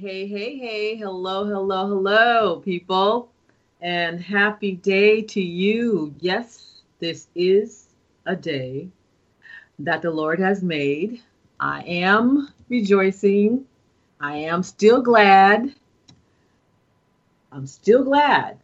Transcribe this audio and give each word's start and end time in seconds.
Hey, 0.00 0.26
hey, 0.26 0.58
hey. 0.58 0.96
Hello, 0.96 1.44
hello, 1.46 1.86
hello, 1.86 2.56
people. 2.56 3.30
And 3.80 4.20
happy 4.20 4.72
day 4.72 5.22
to 5.22 5.40
you. 5.40 6.12
Yes, 6.18 6.82
this 6.98 7.28
is 7.36 7.86
a 8.26 8.34
day 8.34 8.88
that 9.78 10.02
the 10.02 10.10
Lord 10.10 10.40
has 10.40 10.64
made. 10.64 11.22
I 11.60 11.82
am 11.82 12.48
rejoicing. 12.68 13.66
I 14.20 14.38
am 14.38 14.64
still 14.64 15.00
glad. 15.00 15.72
I'm 17.52 17.66
still 17.68 18.02
glad 18.02 18.58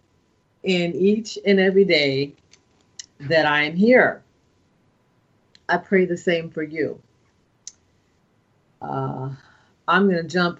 in 0.64 0.96
each 0.96 1.38
and 1.46 1.60
every 1.60 1.84
day 1.84 2.32
that 3.20 3.46
I 3.46 3.62
am 3.62 3.76
here. 3.76 4.24
I 5.68 5.76
pray 5.76 6.06
the 6.06 6.16
same 6.16 6.50
for 6.50 6.64
you. 6.64 7.00
Uh, 8.82 9.30
I'm 9.86 10.08
going 10.10 10.22
to 10.22 10.28
jump 10.28 10.58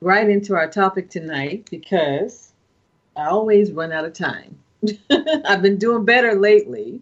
right 0.00 0.28
into 0.28 0.54
our 0.54 0.68
topic 0.68 1.10
tonight 1.10 1.68
because 1.70 2.52
I 3.16 3.26
always 3.26 3.72
run 3.72 3.92
out 3.92 4.04
of 4.04 4.12
time. 4.12 4.58
I've 5.10 5.62
been 5.62 5.78
doing 5.78 6.04
better 6.04 6.34
lately, 6.34 7.00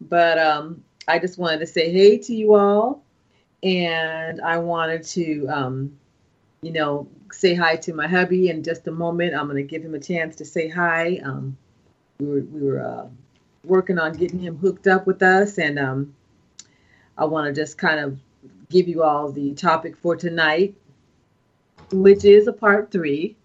but 0.00 0.38
um, 0.38 0.82
I 1.06 1.18
just 1.18 1.38
wanted 1.38 1.60
to 1.60 1.66
say 1.66 1.92
hey 1.92 2.18
to 2.18 2.34
you 2.34 2.54
all, 2.54 3.04
and 3.62 4.40
I 4.40 4.58
wanted 4.58 5.04
to, 5.04 5.46
um, 5.48 5.98
you 6.62 6.72
know, 6.72 7.08
say 7.30 7.54
hi 7.54 7.76
to 7.76 7.94
my 7.94 8.08
hubby 8.08 8.48
in 8.48 8.64
just 8.64 8.88
a 8.88 8.92
moment. 8.92 9.34
I'm 9.34 9.46
going 9.46 9.56
to 9.56 9.62
give 9.62 9.82
him 9.82 9.94
a 9.94 10.00
chance 10.00 10.34
to 10.36 10.44
say 10.44 10.68
hi. 10.68 11.20
Um, 11.24 11.56
we 12.18 12.26
were 12.26 12.40
we 12.40 12.62
were 12.62 12.80
uh, 12.80 13.06
working 13.62 13.98
on 13.98 14.12
getting 14.14 14.40
him 14.40 14.56
hooked 14.56 14.88
up 14.88 15.06
with 15.06 15.22
us, 15.22 15.58
and 15.58 15.78
um, 15.78 16.14
I 17.16 17.26
want 17.26 17.46
to 17.46 17.52
just 17.60 17.78
kind 17.78 18.00
of 18.00 18.18
give 18.70 18.88
you 18.88 19.04
all 19.04 19.30
the 19.30 19.54
topic 19.54 19.96
for 19.96 20.16
tonight 20.16 20.74
which 21.92 22.24
is 22.24 22.46
a 22.46 22.52
part 22.52 22.90
three. 22.90 23.36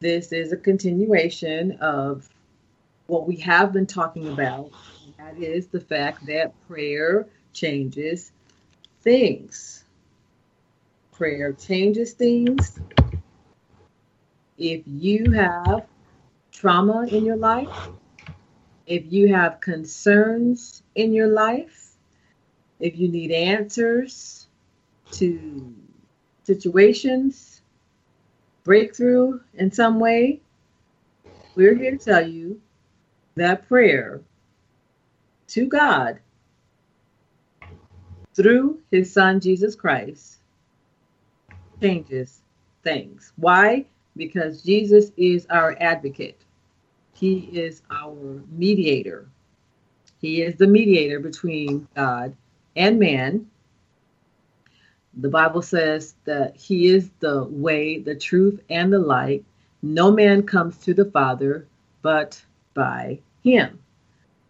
This 0.00 0.32
is 0.32 0.52
a 0.52 0.56
continuation 0.56 1.72
of 1.80 2.28
what 3.06 3.26
we 3.26 3.36
have 3.36 3.72
been 3.72 3.86
talking 3.86 4.28
about. 4.28 4.70
That 5.18 5.38
is 5.38 5.68
the 5.68 5.80
fact 5.80 6.26
that 6.26 6.52
prayer 6.66 7.26
changes 7.52 8.32
things. 9.02 9.84
Prayer 11.12 11.52
changes 11.52 12.12
things. 12.12 12.80
If 14.58 14.82
you 14.86 15.30
have 15.32 15.86
trauma 16.52 17.06
in 17.06 17.24
your 17.24 17.36
life, 17.36 17.88
if 18.86 19.12
you 19.12 19.34
have 19.34 19.60
concerns 19.60 20.82
in 20.94 21.12
your 21.12 21.28
life, 21.28 21.90
if 22.80 22.96
you 22.98 23.08
need 23.08 23.30
answers 23.30 24.46
to 25.12 25.74
situations, 26.44 27.51
breakthrough 28.64 29.40
in 29.54 29.70
some 29.70 29.98
way, 29.98 30.40
we're 31.54 31.74
here 31.74 31.92
to 31.92 31.98
tell 31.98 32.26
you 32.26 32.60
that 33.34 33.68
prayer 33.68 34.22
to 35.48 35.66
God 35.66 36.18
through 38.34 38.80
his 38.90 39.12
son 39.12 39.40
Jesus 39.40 39.74
Christ 39.74 40.38
changes 41.80 42.40
things. 42.82 43.32
Why? 43.36 43.86
Because 44.16 44.62
Jesus 44.62 45.12
is 45.16 45.46
our 45.50 45.76
advocate. 45.80 46.40
He 47.14 47.50
is 47.52 47.82
our 47.90 48.42
mediator. 48.50 49.28
He 50.20 50.42
is 50.42 50.56
the 50.56 50.66
mediator 50.66 51.20
between 51.20 51.86
God 51.94 52.34
and 52.76 52.98
man. 52.98 53.46
The 55.14 55.28
Bible 55.28 55.62
says 55.62 56.14
that 56.24 56.56
He 56.56 56.88
is 56.88 57.10
the 57.20 57.44
way, 57.44 57.98
the 57.98 58.14
truth, 58.14 58.60
and 58.70 58.92
the 58.92 58.98
light. 58.98 59.44
No 59.82 60.10
man 60.10 60.44
comes 60.44 60.78
to 60.78 60.94
the 60.94 61.04
Father 61.06 61.66
but 62.02 62.42
by 62.74 63.20
Him. 63.42 63.78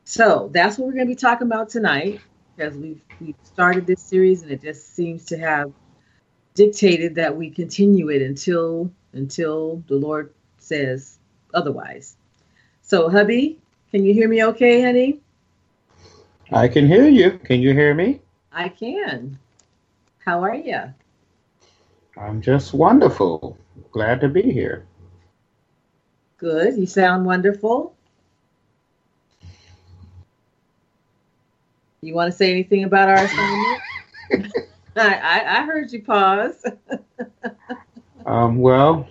So 0.05 0.51
that's 0.53 0.79
what 0.79 0.87
we're 0.87 0.95
going 0.95 1.07
to 1.07 1.15
be 1.15 1.17
talking 1.17 1.47
about 1.47 1.69
tonight 1.69 2.21
because 2.57 2.77
we've, 2.77 3.01
we've 3.21 3.35
started 3.45 3.87
this 3.87 4.03
series 4.03 4.43
and 4.43 4.51
it 4.51 4.63
just 4.63 4.95
seems 4.95 5.25
to 5.27 5.39
have 5.39 5.73
dictated 6.55 7.15
that 7.15 7.37
we 7.37 7.51
continue 7.51 8.11
it 8.11 8.23
until 8.23 8.91
until 9.13 9.83
the 9.89 9.97
Lord 9.97 10.33
says 10.59 11.19
otherwise. 11.55 12.17
So, 12.83 13.09
hubby, 13.09 13.59
can 13.91 14.05
you 14.05 14.13
hear 14.15 14.29
me 14.29 14.45
okay, 14.45 14.83
honey? 14.83 15.21
I 16.51 16.69
can 16.69 16.87
hear 16.87 17.09
you. 17.09 17.39
Can 17.39 17.61
you 17.61 17.73
hear 17.73 17.95
me? 17.95 18.21
I 18.53 18.69
can. 18.69 19.39
How 20.25 20.43
are 20.45 20.55
you? 20.55 20.81
I'm 22.17 22.41
just 22.41 22.75
wonderful. 22.75 23.59
Glad 23.91 24.21
to 24.21 24.29
be 24.29 24.43
here. 24.43 24.87
Good. 26.37 26.77
You 26.77 26.87
sound 26.87 27.25
wonderful. 27.25 27.97
You 32.03 32.15
want 32.15 32.31
to 32.31 32.37
say 32.37 32.51
anything 32.51 32.85
about 32.85 33.09
our 33.09 33.25
assignment? 33.25 33.83
I, 34.97 35.15
I, 35.15 35.59
I, 35.59 35.65
heard 35.65 35.93
you 35.93 36.03
pause. 36.03 36.65
um, 38.27 38.59
well, 38.59 39.09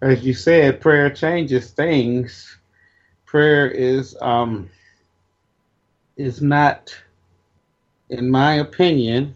as 0.00 0.24
you 0.24 0.34
said, 0.34 0.80
prayer 0.80 1.10
changes 1.10 1.70
things. 1.70 2.58
Prayer 3.26 3.70
is 3.70 4.16
um, 4.20 4.70
is 6.16 6.40
not 6.40 6.94
in 8.10 8.30
my 8.30 8.54
opinion, 8.54 9.34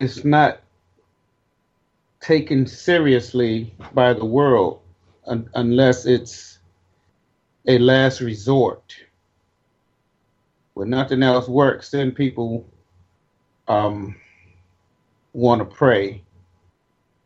it's 0.00 0.24
not 0.24 0.60
taken 2.20 2.66
seriously 2.66 3.74
by 3.94 4.12
the 4.12 4.24
world 4.24 4.80
un- 5.26 5.48
unless 5.54 6.06
it's 6.06 6.58
a 7.66 7.78
last 7.78 8.20
resort. 8.20 8.94
When 10.74 10.90
nothing 10.90 11.22
else 11.22 11.48
works, 11.48 11.90
then 11.90 12.12
people 12.12 12.66
um, 13.68 14.16
want 15.32 15.60
to 15.60 15.64
pray. 15.64 16.22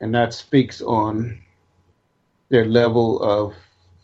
And 0.00 0.14
that 0.14 0.34
speaks 0.34 0.82
on 0.82 1.38
their 2.48 2.64
level 2.66 3.22
of 3.22 3.54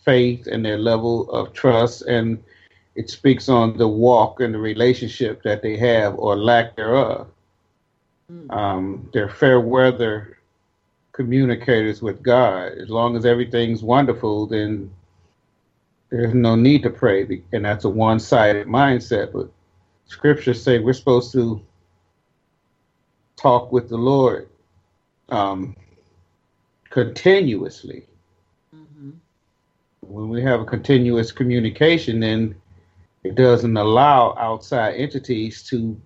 faith 0.05 0.47
and 0.47 0.65
their 0.65 0.79
level 0.79 1.31
of 1.31 1.53
trust 1.53 2.03
and 2.03 2.43
it 2.95 3.11
speaks 3.11 3.49
on 3.49 3.77
the 3.77 3.89
walk 3.89 4.41
and 4.41 4.55
the 4.55 4.59
relationship 4.59 5.43
that 5.43 5.63
they 5.63 5.77
have 5.77 6.15
or 6.19 6.37
lack 6.37 6.77
thereof. 6.77 7.29
Mm. 8.31 8.53
Um, 8.53 9.11
they're 9.13 9.29
fair 9.29 9.61
weather 9.61 10.39
communicators 11.13 12.03
with 12.03 12.23
God. 12.23 12.73
As 12.73 12.89
long 12.89 13.17
as 13.17 13.25
everything's 13.25 13.83
wonderful, 13.83 14.47
then 14.47 14.91
there's 16.11 16.35
no 16.35 16.55
need 16.55 16.83
to 16.83 16.91
pray, 16.91 17.43
and 17.53 17.65
that's 17.65 17.85
a 17.85 17.89
one-sided 17.89 18.67
mindset. 18.67 19.33
But 19.33 19.51
scriptures 20.07 20.63
say 20.63 20.79
we're 20.79 20.93
supposed 20.93 21.33
to 21.33 21.63
talk 23.37 23.73
with 23.73 23.89
the 23.89 23.97
Lord 23.97 24.49
um, 25.31 25.75
continuously. 26.91 28.07
Mm-hmm. 28.75 29.11
When 30.01 30.29
we 30.29 30.43
have 30.43 30.61
a 30.61 30.67
continuous 30.67 31.33
communication, 31.33 32.21
then 32.21 32.55
it 33.25 33.35
doesn't 33.35 33.77
allow 33.77 34.35
outside 34.39 34.95
entities 34.95 35.63
to 35.65 36.01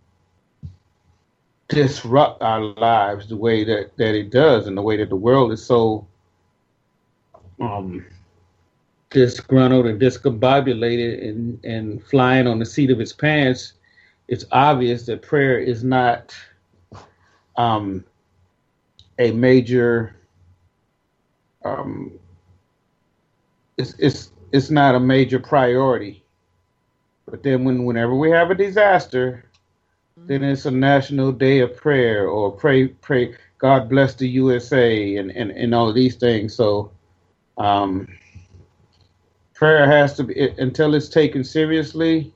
disrupt 1.68 2.42
our 2.42 2.60
lives 2.60 3.28
the 3.28 3.36
way 3.36 3.64
that, 3.64 3.96
that 3.96 4.14
it 4.14 4.30
does 4.30 4.66
and 4.66 4.76
the 4.76 4.82
way 4.82 4.96
that 4.96 5.08
the 5.08 5.16
world 5.16 5.50
is 5.52 5.64
so 5.64 6.06
um, 7.60 8.04
disgruntled 9.10 9.86
and 9.86 10.00
discombobulated 10.00 11.26
and, 11.28 11.64
and 11.64 12.04
flying 12.04 12.46
on 12.46 12.58
the 12.58 12.66
seat 12.66 12.90
of 12.90 13.00
its 13.00 13.12
pants, 13.12 13.72
it's 14.28 14.44
obvious 14.52 15.06
that 15.06 15.22
prayer 15.22 15.58
is 15.58 15.82
not 15.82 16.34
um, 17.56 18.04
a 19.18 19.30
major 19.32 20.16
um, 21.64 22.12
it's, 23.76 23.94
it's 23.98 24.30
it's 24.52 24.70
not 24.70 24.94
a 24.94 25.00
major 25.00 25.38
priority. 25.38 26.22
But 27.28 27.42
then 27.42 27.64
when 27.64 27.84
whenever 27.84 28.14
we 28.14 28.30
have 28.30 28.50
a 28.50 28.54
disaster, 28.54 29.44
mm-hmm. 30.18 30.28
then 30.28 30.44
it's 30.44 30.66
a 30.66 30.70
national 30.70 31.32
day 31.32 31.60
of 31.60 31.76
prayer 31.76 32.28
or 32.28 32.52
pray 32.52 32.88
pray 32.88 33.36
God 33.58 33.88
bless 33.88 34.14
the 34.14 34.28
USA 34.28 35.16
and, 35.16 35.30
and, 35.30 35.50
and 35.50 35.74
all 35.74 35.88
of 35.88 35.94
these 35.94 36.16
things. 36.16 36.54
So 36.54 36.92
um, 37.56 38.06
prayer 39.54 39.86
has 39.86 40.14
to 40.14 40.24
be 40.24 40.50
until 40.58 40.94
it's 40.94 41.08
taken 41.08 41.42
seriously. 41.42 42.32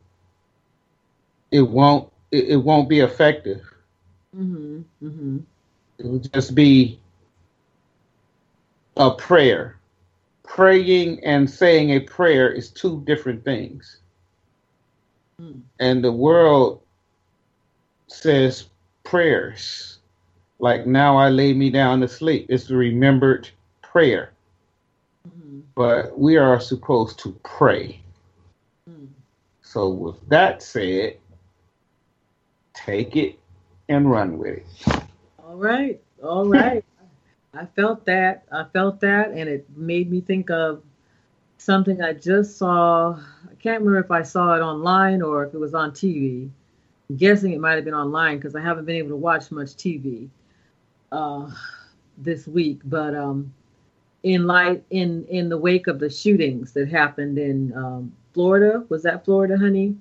It 1.50 1.62
won't. 1.62 2.10
It, 2.30 2.50
it 2.50 2.56
won't 2.56 2.88
be 2.88 3.00
effective. 3.00 3.62
Mm-hmm. 4.36 4.80
Mm-hmm. 5.02 5.38
It 5.98 6.06
will 6.06 6.18
just 6.20 6.54
be 6.54 7.00
a 8.96 9.10
prayer. 9.10 9.76
Praying 10.44 11.22
and 11.24 11.48
saying 11.48 11.90
a 11.90 12.00
prayer 12.00 12.50
is 12.50 12.70
two 12.70 13.02
different 13.04 13.44
things. 13.44 13.98
Mm. 15.40 15.62
And 15.78 16.04
the 16.04 16.12
world 16.12 16.82
says 18.08 18.66
prayers. 19.04 19.98
Like 20.58 20.86
now 20.86 21.16
I 21.16 21.30
lay 21.30 21.54
me 21.54 21.70
down 21.70 22.00
to 22.00 22.08
sleep. 22.08 22.46
It's 22.50 22.68
a 22.70 22.76
remembered 22.76 23.48
prayer 23.80 24.32
but 25.74 26.18
we 26.18 26.36
are 26.36 26.60
supposed 26.60 27.18
to 27.20 27.32
pray. 27.42 28.02
Mm. 28.88 29.08
So, 29.62 29.88
with 29.88 30.28
that 30.28 30.62
said, 30.62 31.16
take 32.74 33.16
it 33.16 33.38
and 33.88 34.10
run 34.10 34.36
with 34.38 34.58
it. 34.58 34.66
All 35.38 35.56
right. 35.56 36.00
All 36.22 36.46
right. 36.46 36.84
I 37.54 37.64
felt 37.64 38.04
that. 38.04 38.44
I 38.52 38.64
felt 38.72 39.00
that, 39.00 39.30
and 39.30 39.48
it 39.48 39.66
made 39.74 40.10
me 40.10 40.20
think 40.20 40.50
of 40.50 40.82
something 41.60 42.02
I 42.02 42.12
just 42.12 42.56
saw. 42.56 43.12
I 43.14 43.54
can't 43.62 43.80
remember 43.80 44.00
if 44.00 44.10
I 44.10 44.22
saw 44.22 44.54
it 44.54 44.60
online 44.60 45.22
or 45.22 45.44
if 45.44 45.54
it 45.54 45.58
was 45.58 45.74
on 45.74 45.92
TV. 45.92 46.50
I'm 47.08 47.16
guessing 47.16 47.52
it 47.52 47.60
might 47.60 47.74
have 47.74 47.84
been 47.84 47.94
online 47.94 48.38
because 48.38 48.54
I 48.54 48.60
haven't 48.60 48.84
been 48.84 48.96
able 48.96 49.10
to 49.10 49.16
watch 49.16 49.50
much 49.50 49.70
TV 49.70 50.28
uh, 51.12 51.50
this 52.18 52.46
week. 52.46 52.80
But 52.84 53.14
um, 53.14 53.52
in 54.22 54.46
light 54.46 54.82
in 54.90 55.24
in 55.26 55.48
the 55.48 55.58
wake 55.58 55.86
of 55.86 55.98
the 55.98 56.10
shootings 56.10 56.72
that 56.72 56.88
happened 56.88 57.38
in 57.38 57.72
um, 57.76 58.12
Florida. 58.32 58.84
Was 58.88 59.02
that 59.02 59.24
Florida, 59.24 59.56
honey? 59.58 59.96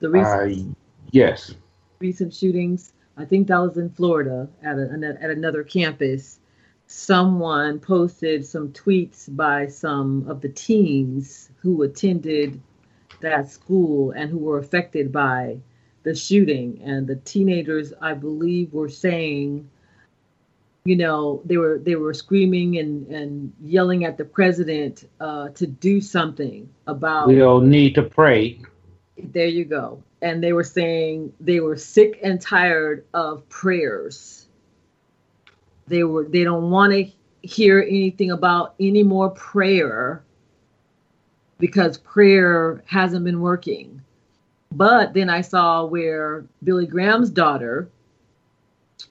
The 0.00 0.10
recent 0.10 0.68
uh, 0.68 0.74
yes 1.10 1.54
recent 2.00 2.34
shootings. 2.34 2.92
I 3.16 3.24
think 3.24 3.48
that 3.48 3.58
was 3.58 3.76
in 3.76 3.90
Florida 3.90 4.48
at 4.62 4.76
a, 4.76 5.16
at 5.20 5.30
another 5.30 5.62
campus. 5.62 6.40
Someone 6.86 7.80
posted 7.80 8.44
some 8.44 8.68
tweets 8.72 9.34
by 9.34 9.66
some 9.66 10.28
of 10.28 10.40
the 10.40 10.48
teens 10.48 11.50
who 11.56 11.82
attended 11.82 12.60
that 13.20 13.50
school 13.50 14.10
and 14.10 14.30
who 14.30 14.38
were 14.38 14.58
affected 14.58 15.10
by 15.10 15.58
the 16.02 16.14
shooting. 16.14 16.80
And 16.84 17.06
the 17.06 17.16
teenagers, 17.16 17.92
I 18.00 18.14
believe, 18.14 18.72
were 18.72 18.88
saying 18.88 19.68
you 20.84 20.96
know 20.96 21.40
they 21.46 21.56
were 21.56 21.78
they 21.78 21.96
were 21.96 22.12
screaming 22.12 22.76
and 22.78 23.06
and 23.08 23.52
yelling 23.62 24.04
at 24.04 24.18
the 24.18 24.24
president 24.24 25.08
uh, 25.18 25.48
to 25.50 25.66
do 25.66 26.00
something 26.00 26.68
about 26.86 27.26
we 27.26 27.40
all 27.42 27.60
need 27.60 27.94
to 27.94 28.02
pray. 28.02 28.60
There 29.16 29.46
you 29.46 29.64
go. 29.64 30.02
And 30.20 30.42
they 30.42 30.52
were 30.52 30.64
saying 30.64 31.32
they 31.40 31.60
were 31.60 31.76
sick 31.76 32.18
and 32.22 32.40
tired 32.40 33.06
of 33.14 33.48
prayers 33.48 34.43
they 35.86 36.04
were 36.04 36.24
they 36.24 36.44
don't 36.44 36.70
want 36.70 36.92
to 36.92 37.10
hear 37.42 37.80
anything 37.80 38.30
about 38.30 38.74
any 38.80 39.02
more 39.02 39.30
prayer 39.30 40.22
because 41.58 41.98
prayer 41.98 42.82
hasn't 42.86 43.24
been 43.24 43.40
working 43.40 44.00
but 44.72 45.12
then 45.12 45.28
i 45.28 45.40
saw 45.40 45.84
where 45.84 46.44
billy 46.62 46.86
graham's 46.86 47.30
daughter 47.30 47.88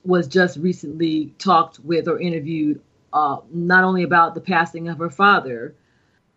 was 0.03 0.27
just 0.27 0.57
recently 0.57 1.33
talked 1.37 1.79
with 1.79 2.07
or 2.07 2.19
interviewed 2.19 2.81
uh, 3.13 3.37
not 3.51 3.83
only 3.83 4.03
about 4.03 4.35
the 4.35 4.41
passing 4.41 4.89
of 4.89 4.97
her 4.97 5.09
father, 5.09 5.75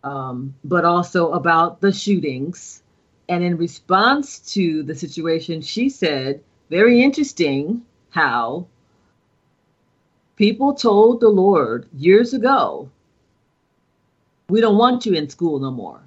um, 0.05 0.55
but 0.63 0.85
also 0.85 1.33
about 1.33 1.81
the 1.81 1.93
shootings. 1.93 2.83
And 3.29 3.43
in 3.43 3.57
response 3.57 4.39
to 4.55 4.83
the 4.83 4.95
situation, 4.95 5.63
she 5.63 5.89
said, 5.89 6.43
very 6.71 7.03
interesting 7.03 7.83
how 8.11 8.67
people 10.37 10.75
told 10.75 11.21
the 11.21 11.29
Lord 11.29 11.89
years 11.97 12.35
ago, 12.35 12.89
we 14.49 14.61
don't 14.61 14.79
want 14.79 15.05
you 15.05 15.15
in 15.15 15.29
school 15.29 15.59
no 15.59 15.71
more. 15.71 16.01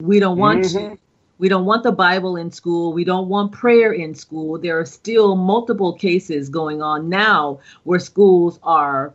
We 0.00 0.20
don't 0.20 0.38
want 0.38 0.64
mm-hmm. 0.64 0.92
you 0.92 0.98
we 1.38 1.48
don't 1.48 1.64
want 1.64 1.82
the 1.82 1.92
Bible 1.92 2.36
in 2.36 2.50
school. 2.50 2.92
We 2.92 3.04
don't 3.04 3.28
want 3.28 3.52
prayer 3.52 3.92
in 3.92 4.14
school. 4.14 4.58
There 4.58 4.78
are 4.78 4.86
still 4.86 5.34
multiple 5.34 5.92
cases 5.92 6.48
going 6.48 6.80
on 6.80 7.08
now 7.08 7.60
where 7.82 7.98
schools 7.98 8.60
are 8.62 9.12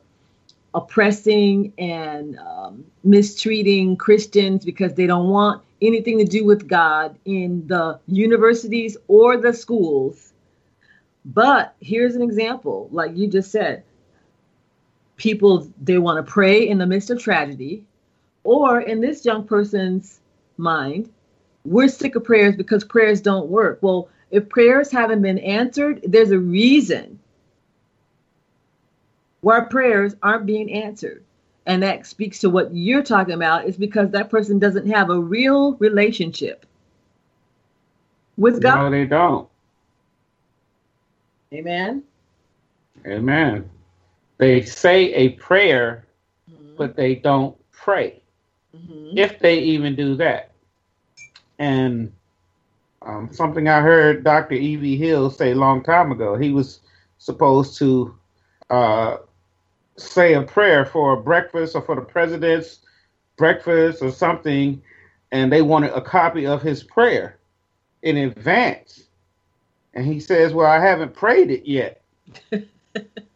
oppressing 0.73 1.73
and 1.77 2.37
um, 2.37 2.85
mistreating 3.03 3.95
Christians 3.95 4.65
because 4.65 4.93
they 4.93 5.07
don't 5.07 5.29
want 5.29 5.63
anything 5.81 6.17
to 6.17 6.25
do 6.25 6.45
with 6.45 6.67
God 6.67 7.17
in 7.25 7.65
the 7.67 7.99
universities 8.07 8.97
or 9.07 9.37
the 9.37 9.53
schools. 9.53 10.33
But 11.25 11.73
here's 11.79 12.15
an 12.15 12.21
example, 12.21 12.89
like 12.91 13.15
you 13.15 13.27
just 13.27 13.51
said 13.51 13.83
people, 15.19 15.71
they 15.81 15.99
want 15.99 16.25
to 16.25 16.31
pray 16.31 16.67
in 16.67 16.79
the 16.79 16.87
midst 16.87 17.11
of 17.11 17.21
tragedy, 17.21 17.83
or 18.43 18.81
in 18.81 19.01
this 19.01 19.23
young 19.23 19.43
person's 19.43 20.19
mind, 20.57 21.11
we're 21.65 21.89
sick 21.89 22.15
of 22.15 22.23
prayers 22.23 22.55
because 22.55 22.83
prayers 22.83 23.21
don't 23.21 23.49
work. 23.49 23.77
Well, 23.81 24.09
if 24.31 24.49
prayers 24.49 24.89
haven't 24.89 25.21
been 25.21 25.37
answered, 25.37 26.01
there's 26.03 26.31
a 26.31 26.39
reason 26.39 27.19
why 29.41 29.59
prayers 29.61 30.15
aren't 30.23 30.45
being 30.45 30.71
answered. 30.71 31.23
And 31.65 31.83
that 31.83 32.07
speaks 32.07 32.39
to 32.39 32.49
what 32.49 32.73
you're 32.73 33.03
talking 33.03 33.35
about 33.35 33.65
is 33.65 33.77
because 33.77 34.11
that 34.11 34.29
person 34.29 34.57
doesn't 34.57 34.89
have 34.89 35.09
a 35.09 35.19
real 35.19 35.73
relationship 35.73 36.65
with 38.37 38.61
God. 38.61 38.83
No, 38.83 38.89
they 38.89 39.05
don't. 39.05 39.47
Amen. 41.53 42.03
Amen. 43.05 43.69
They 44.39 44.63
say 44.63 45.13
a 45.13 45.29
prayer, 45.31 46.05
mm-hmm. 46.49 46.75
but 46.77 46.95
they 46.95 47.15
don't 47.15 47.55
pray. 47.71 48.23
Mm-hmm. 48.75 49.17
If 49.17 49.37
they 49.39 49.59
even 49.59 49.95
do 49.95 50.15
that. 50.15 50.51
And 51.59 52.11
um, 53.01 53.29
something 53.31 53.67
I 53.67 53.81
heard 53.81 54.23
Dr. 54.23 54.55
E.V. 54.55 54.97
Hill 54.97 55.29
say 55.29 55.51
a 55.51 55.55
long 55.55 55.83
time 55.83 56.11
ago, 56.11 56.37
he 56.37 56.51
was 56.51 56.79
supposed 57.17 57.77
to 57.79 58.15
uh, 58.69 59.17
say 59.97 60.33
a 60.33 60.41
prayer 60.41 60.85
for 60.85 61.13
a 61.13 61.21
breakfast 61.21 61.75
or 61.75 61.81
for 61.81 61.95
the 61.95 62.01
president's 62.01 62.79
breakfast 63.37 64.01
or 64.01 64.11
something, 64.11 64.81
and 65.33 65.51
they 65.51 65.61
wanted 65.61 65.91
a 65.91 66.01
copy 66.01 66.45
of 66.45 66.61
his 66.61 66.81
prayer 66.81 67.39
in 68.03 68.15
advance. 68.15 69.03
And 69.93 70.05
he 70.05 70.21
says, 70.21 70.53
Well, 70.53 70.67
I 70.67 70.79
haven't 70.79 71.13
prayed 71.13 71.51
it 71.51 71.65
yet. 71.65 72.01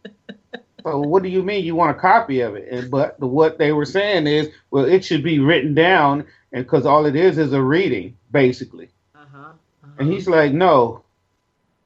so 0.84 1.00
what 1.00 1.22
do 1.22 1.30
you 1.30 1.42
mean 1.42 1.64
you 1.64 1.74
want 1.74 1.96
a 1.96 2.00
copy 2.00 2.40
of 2.40 2.54
it? 2.56 2.68
And 2.70 2.90
but 2.90 3.18
the, 3.18 3.26
what 3.26 3.58
they 3.58 3.72
were 3.72 3.86
saying 3.86 4.26
is, 4.26 4.50
well, 4.70 4.84
it 4.84 5.04
should 5.04 5.22
be 5.22 5.38
written 5.38 5.74
down 5.74 6.26
and 6.52 6.64
because 6.64 6.86
all 6.86 7.06
it 7.06 7.16
is 7.16 7.38
is 7.38 7.52
a 7.52 7.62
reading, 7.62 8.16
basically. 8.30 8.90
Uh-huh, 9.14 9.38
uh-huh. 9.38 9.92
And 9.98 10.12
he's 10.12 10.28
like, 10.28 10.52
no, 10.52 11.02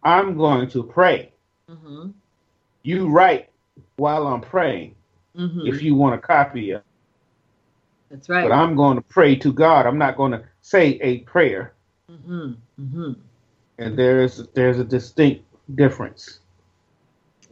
I'm 0.02 0.36
going 0.36 0.68
to 0.70 0.82
pray. 0.82 1.32
Mm-hmm. 1.70 2.10
You 2.82 3.08
write 3.08 3.50
while 3.96 4.26
I'm 4.26 4.40
praying 4.40 4.94
mm-hmm. 5.36 5.66
if 5.66 5.82
you 5.82 5.94
want 5.94 6.16
a 6.16 6.18
copy 6.18 6.72
of 6.72 6.82
That's 8.10 8.28
right. 8.28 8.48
But 8.48 8.52
I'm 8.52 8.74
going 8.74 8.96
to 8.96 9.02
pray 9.02 9.36
to 9.36 9.52
God. 9.52 9.86
I'm 9.86 9.98
not 9.98 10.16
going 10.16 10.32
to 10.32 10.42
say 10.60 10.98
a 11.00 11.18
prayer. 11.20 11.72
Mm-hmm. 12.10 12.52
mm-hmm. 12.80 13.12
And 13.80 13.96
there's 13.96 14.38
there's 14.54 14.80
a 14.80 14.84
distinct 14.84 15.44
difference. 15.76 16.40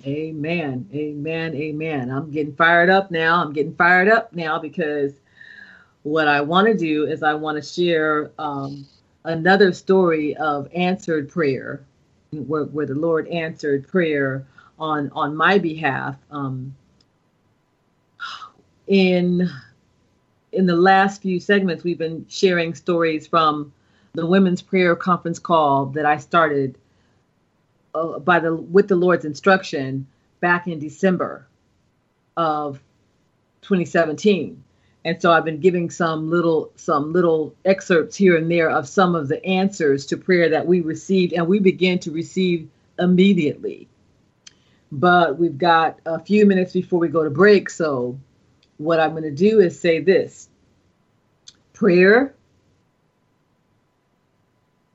Amen. 0.05 0.89
Amen. 0.93 1.55
Amen. 1.55 2.11
I'm 2.11 2.31
getting 2.31 2.55
fired 2.55 2.91
up 2.91 3.11
now. 3.11 3.43
I'm 3.43 3.53
getting 3.53 3.75
fired 3.75 4.09
up 4.09 4.33
now 4.33 4.59
because 4.59 5.13
what 6.03 6.29
I 6.29 6.41
want 6.41 6.69
to 6.69 6.77
do 6.77 7.07
is 7.07 7.23
I 7.23 7.35
want 7.35 7.57
to 7.57 7.63
share 7.63 8.31
um, 8.39 8.87
another 9.25 9.73
story 9.73 10.37
of 10.37 10.69
answered 10.75 11.29
prayer, 11.29 11.85
where, 12.33 12.65
where 12.65 12.87
the 12.87 12.95
Lord 12.95 13.27
answered 13.29 13.89
prayer 13.89 14.47
on 14.79 15.11
on 15.13 15.35
my 15.35 15.59
behalf. 15.59 16.17
Um, 16.31 16.77
in 18.87 19.49
in 20.53 20.67
the 20.67 20.77
last 20.77 21.23
few 21.23 21.41
segments, 21.41 21.83
we've 21.83 21.99
been 21.99 22.27
sharing 22.29 22.75
stories 22.75 23.27
from 23.27 23.73
the 24.13 24.27
women's 24.27 24.63
prayer 24.63 24.95
conference 24.95 25.39
call 25.39 25.87
that 25.87 26.07
I 26.07 26.19
started 26.19 26.79
uh, 27.97 28.19
by 28.19 28.39
the 28.39 28.55
with 28.55 28.89
the 28.89 28.97
Lord's 28.97 29.25
instruction 29.25 30.07
back 30.41 30.67
in 30.67 30.79
December 30.79 31.47
of 32.37 32.83
2017. 33.63 34.63
And 35.05 35.23
so 35.23 35.33
I've 35.33 35.45
been 35.45 35.61
giving 35.61 35.89
some 35.91 36.31
little 36.31 36.73
some 36.77 37.13
little 37.13 37.55
excerpts 37.65 38.17
here 38.17 38.37
and 38.37 38.51
there 38.51 38.71
of 38.71 38.89
some 38.89 39.15
of 39.15 39.29
the 39.29 39.45
answers 39.47 40.07
to 40.07 40.17
prayer 40.17 40.51
that 40.51 40.67
we 40.67 40.81
received 40.81 41.33
and 41.33 41.47
we 41.47 41.59
began 41.59 41.99
to 42.01 42.11
receive 42.11 42.69
immediately. 42.99 43.89
But 44.93 45.39
we've 45.39 45.59
got 45.59 45.99
a 46.05 46.19
few 46.19 46.45
minutes 46.45 46.73
before 46.73 46.99
we 46.99 47.09
go 47.09 47.25
to 47.25 47.31
break, 47.31 47.71
so 47.71 48.19
what 48.77 49.01
I'm 49.01 49.13
going 49.13 49.23
to 49.23 49.31
do 49.31 49.61
is 49.61 49.81
say 49.81 50.01
this. 50.01 50.49
Prayer 51.73 52.35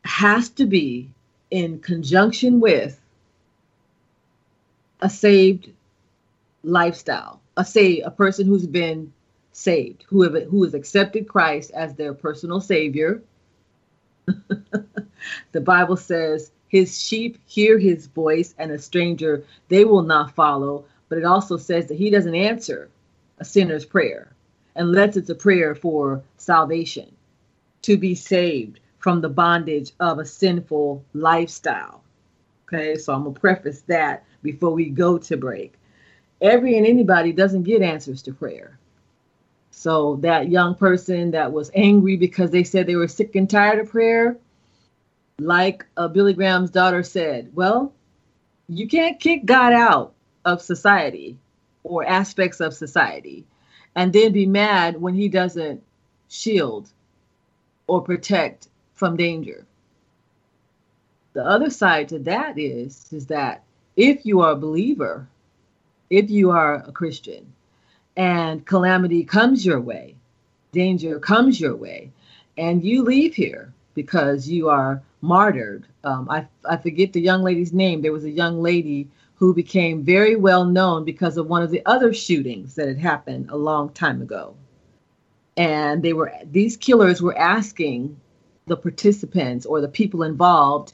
has 0.04 0.50
to 0.50 0.66
be 0.66 1.12
in 1.52 1.80
conjunction 1.80 2.60
with 2.60 3.00
a 5.02 5.10
saved 5.10 5.70
lifestyle, 6.64 7.42
a 7.58 7.66
say 7.66 8.00
a 8.00 8.10
person 8.10 8.48
who's 8.48 8.66
been 8.66 9.12
saved, 9.52 10.06
who 10.08 10.22
have 10.22 10.44
who 10.50 10.64
has 10.64 10.74
accepted 10.74 11.28
Christ 11.28 11.72
as 11.72 11.94
their 11.96 12.14
personal 12.14 12.62
savior. 12.62 13.22
the 15.52 15.62
Bible 15.62 15.98
says, 15.98 16.52
"His 16.70 17.00
sheep 17.02 17.38
hear 17.46 17.78
his 17.78 18.08
voice, 18.08 18.56
and 18.58 18.72
a 18.72 18.80
stranger 18.80 19.44
they 19.68 19.84
will 19.84 20.04
not 20.04 20.36
follow." 20.36 20.86
But 21.10 21.18
it 21.18 21.26
also 21.26 21.58
says 21.58 21.88
that 21.88 21.98
he 21.98 22.10
doesn't 22.10 22.36
answer 22.36 22.90
a 23.40 23.44
sinner's 23.44 23.84
prayer 23.84 24.32
unless 24.76 25.18
it's 25.18 25.30
a 25.30 25.36
prayer 25.36 25.76
for 25.76 26.24
salvation, 26.38 27.14
to 27.82 27.98
be 27.98 28.16
saved 28.16 28.80
from 29.02 29.20
the 29.20 29.30
bondage 29.30 29.92
of 30.00 30.20
a 30.20 30.26
sinful 30.26 31.04
lifestyle. 31.14 32.04
Okay, 32.68 32.96
so 32.96 33.14
I'm 33.14 33.24
gonna 33.24 33.38
preface 33.38 33.82
that 33.88 34.24
before 34.42 34.72
we 34.72 34.90
go 34.90 35.18
to 35.18 35.36
break. 35.36 35.74
Every 36.40 36.78
and 36.78 36.88
anybody 36.88 37.34
doesn't 37.34 37.64
get 37.64 37.82
answers 37.82 38.22
to 38.24 38.34
prayer. 38.34 38.80
So 39.72 40.18
that 40.18 40.50
young 40.50 40.76
person 40.76 41.32
that 41.32 41.52
was 41.52 41.72
angry 41.74 42.16
because 42.16 42.52
they 42.52 42.64
said 42.64 42.88
they 42.88 42.96
were 42.96 43.08
sick 43.08 43.36
and 43.36 43.50
tired 43.50 43.80
of 43.80 43.90
prayer, 43.90 44.38
like 45.40 45.86
uh, 45.98 46.08
Billy 46.08 46.34
Graham's 46.34 46.72
daughter 46.72 47.04
said, 47.04 47.52
well, 47.54 47.94
you 48.68 48.88
can't 48.88 49.20
kick 49.20 49.46
God 49.46 49.74
out 49.74 50.14
of 50.46 50.62
society 50.62 51.38
or 51.84 52.06
aspects 52.06 52.60
of 52.60 52.74
society 52.74 53.46
and 53.96 54.14
then 54.14 54.32
be 54.32 54.46
mad 54.46 55.02
when 55.02 55.16
he 55.16 55.28
doesn't 55.28 55.84
shield 56.30 56.90
or 57.88 58.02
protect 58.02 58.68
from 59.02 59.18
danger. 59.18 59.66
The 61.34 61.44
other 61.44 61.72
side 61.72 62.10
to 62.10 62.20
that 62.20 62.60
is 62.60 63.12
is 63.12 63.26
that 63.38 63.64
if 63.96 64.28
you 64.28 64.42
are 64.42 64.52
a 64.52 64.64
believer, 64.68 65.28
if 66.12 66.30
you 66.30 66.52
are 66.52 66.76
a 66.76 66.92
Christian, 66.92 67.52
and 68.16 68.64
calamity 68.64 69.24
comes 69.24 69.66
your 69.66 69.82
way, 69.82 70.14
danger 70.72 71.18
comes 71.20 71.60
your 71.60 71.76
way, 71.76 72.12
and 72.60 72.86
you 72.86 73.02
leave 73.02 73.34
here 73.34 73.74
because 73.96 74.48
you 74.48 74.70
are 74.70 75.02
martyred. 75.22 75.88
Um, 76.04 76.30
I, 76.30 76.46
I 76.64 76.78
forget 76.78 77.12
the 77.12 77.22
young 77.22 77.42
lady's 77.42 77.74
name. 77.74 78.04
There 78.04 78.14
was 78.14 78.26
a 78.26 78.30
young 78.30 78.62
lady 78.62 79.08
who 79.34 79.56
became 79.56 80.04
very 80.04 80.36
well 80.36 80.64
known 80.64 81.06
because 81.06 81.38
of 81.38 81.48
one 81.48 81.64
of 81.64 81.72
the 81.72 81.84
other 81.88 82.14
shootings 82.14 82.76
that 82.76 82.88
had 82.88 83.00
happened 83.00 83.50
a 83.50 83.58
long 83.58 83.90
time 83.90 84.22
ago. 84.22 84.54
And 85.58 86.04
they 86.04 86.14
were 86.14 86.32
these 86.52 86.78
killers 86.78 87.20
were 87.20 87.36
asking 87.36 88.22
the 88.68 88.78
participants 88.78 89.66
or 89.66 89.82
the 89.82 89.88
people 89.88 90.24
involved, 90.24 90.94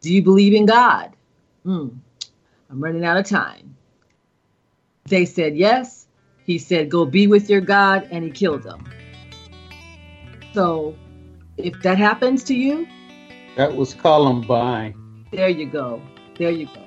do 0.00 0.12
you 0.12 0.22
believe 0.22 0.54
in 0.54 0.66
God? 0.66 1.12
Hmm. 1.64 1.88
I'm 2.70 2.82
running 2.82 3.04
out 3.04 3.16
of 3.16 3.26
time. 3.26 3.76
They 5.06 5.24
said 5.24 5.56
yes. 5.56 6.06
He 6.44 6.58
said, 6.58 6.90
go 6.90 7.04
be 7.04 7.26
with 7.26 7.50
your 7.50 7.60
God, 7.60 8.08
and 8.10 8.24
he 8.24 8.30
killed 8.30 8.62
them. 8.62 8.84
So 10.54 10.96
if 11.56 11.80
that 11.82 11.98
happens 11.98 12.44
to 12.44 12.54
you, 12.54 12.86
that 13.56 13.74
was 13.74 13.92
Columbine. 13.94 14.94
There 15.30 15.48
you 15.48 15.66
go. 15.66 16.00
There 16.38 16.50
you 16.50 16.66
go. 16.66 16.84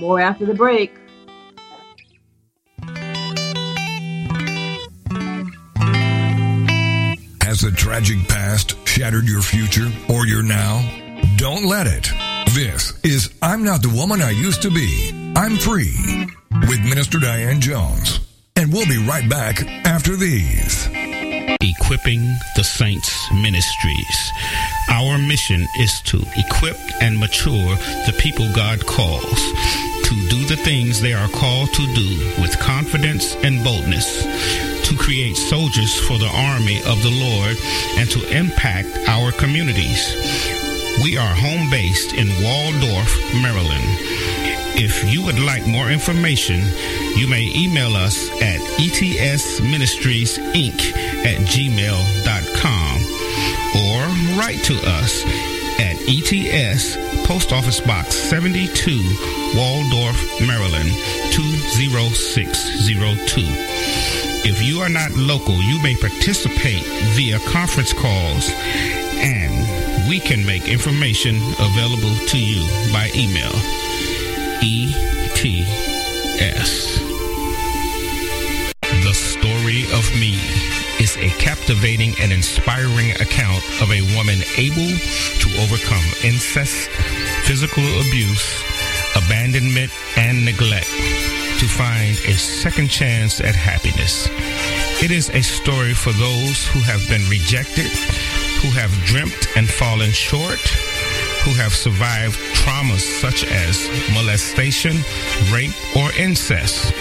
More 0.00 0.20
after 0.20 0.44
the 0.44 0.54
break. 0.54 0.99
Has 7.50 7.62
the 7.62 7.72
tragic 7.72 8.28
past 8.28 8.76
shattered 8.86 9.24
your 9.24 9.42
future 9.42 9.90
or 10.08 10.24
your 10.24 10.40
now? 10.40 10.88
Don't 11.34 11.64
let 11.64 11.88
it. 11.88 12.08
This 12.54 12.96
is 13.02 13.34
I'm 13.42 13.64
Not 13.64 13.82
the 13.82 13.88
Woman 13.88 14.22
I 14.22 14.30
Used 14.30 14.62
to 14.62 14.70
Be. 14.70 15.32
I'm 15.34 15.56
Free 15.56 16.28
with 16.68 16.78
Minister 16.84 17.18
Diane 17.18 17.60
Jones. 17.60 18.20
And 18.54 18.72
we'll 18.72 18.86
be 18.86 19.04
right 19.04 19.28
back 19.28 19.66
after 19.84 20.14
these. 20.14 20.86
Equipping 21.60 22.22
the 22.54 22.62
Saints 22.62 23.26
Ministries. 23.32 24.30
Our 24.88 25.18
mission 25.18 25.66
is 25.80 26.00
to 26.02 26.22
equip 26.36 26.76
and 27.02 27.18
mature 27.18 27.74
the 28.06 28.14
people 28.16 28.46
God 28.54 28.86
calls 28.86 29.40
to 30.10 30.28
do 30.28 30.44
the 30.46 30.56
things 30.56 31.00
they 31.00 31.14
are 31.14 31.28
called 31.28 31.72
to 31.72 31.94
do 31.94 32.42
with 32.42 32.58
confidence 32.58 33.36
and 33.44 33.62
boldness, 33.62 34.24
to 34.90 34.96
create 34.96 35.36
soldiers 35.36 35.94
for 35.94 36.18
the 36.18 36.26
army 36.26 36.82
of 36.82 37.00
the 37.02 37.10
Lord, 37.10 37.56
and 37.96 38.10
to 38.10 38.20
impact 38.36 38.88
our 39.06 39.30
communities. 39.30 40.16
We 41.04 41.16
are 41.16 41.32
home 41.32 41.70
based 41.70 42.12
in 42.12 42.26
Waldorf, 42.42 43.16
Maryland. 43.40 43.86
If 44.74 45.04
you 45.12 45.22
would 45.24 45.38
like 45.38 45.64
more 45.66 45.90
information, 45.90 46.60
you 47.16 47.28
may 47.28 47.52
email 47.54 47.94
us 47.94 48.28
at 48.42 48.60
etsministriesinc 48.82 50.92
at 51.24 51.38
gmail.com 51.46 53.00
or 53.78 54.08
write 54.38 54.64
to 54.64 54.74
us 54.90 55.24
at 55.78 55.96
ETS 56.08 56.96
Post 57.26 57.52
Office 57.52 57.80
Box 57.80 58.16
72, 58.16 59.00
Waldorf, 59.54 60.40
Maryland 60.40 60.92
20602. 61.30 64.29
If 64.42 64.62
you 64.62 64.80
are 64.80 64.88
not 64.88 65.12
local, 65.12 65.54
you 65.54 65.82
may 65.82 65.94
participate 65.94 66.82
via 67.12 67.38
conference 67.40 67.92
calls 67.92 68.50
and 69.20 70.08
we 70.08 70.18
can 70.18 70.46
make 70.46 70.66
information 70.66 71.36
available 71.60 72.16
to 72.28 72.38
you 72.38 72.64
by 72.90 73.10
email. 73.14 73.52
ETS. 74.64 75.50
The 79.04 79.12
Story 79.12 79.84
of 79.92 80.08
Me 80.16 80.40
is 80.98 81.18
a 81.18 81.28
captivating 81.38 82.14
and 82.18 82.32
inspiring 82.32 83.10
account 83.20 83.62
of 83.82 83.92
a 83.92 84.00
woman 84.16 84.40
able 84.56 84.88
to 85.44 85.48
overcome 85.60 86.04
incest, 86.24 86.88
physical 87.44 87.84
abuse, 87.84 88.64
abandonment, 89.16 89.92
and 90.16 90.46
neglect 90.46 90.88
to 91.60 91.66
find 91.68 92.16
a 92.24 92.38
second 92.38 92.88
chance 92.88 93.38
at 93.38 93.54
happiness. 93.54 94.30
It 95.04 95.10
is 95.10 95.28
a 95.28 95.42
story 95.42 95.92
for 95.92 96.10
those 96.12 96.66
who 96.68 96.80
have 96.80 97.06
been 97.06 97.20
rejected, 97.28 97.92
who 98.62 98.70
have 98.70 98.90
dreamt 99.04 99.46
and 99.56 99.68
fallen 99.68 100.10
short, 100.10 100.58
who 101.44 101.52
have 101.52 101.74
survived 101.74 102.38
traumas 102.56 103.04
such 103.20 103.44
as 103.44 103.76
molestation, 104.14 104.96
rape, 105.52 105.76
or 105.94 106.10
incest. 106.16 106.94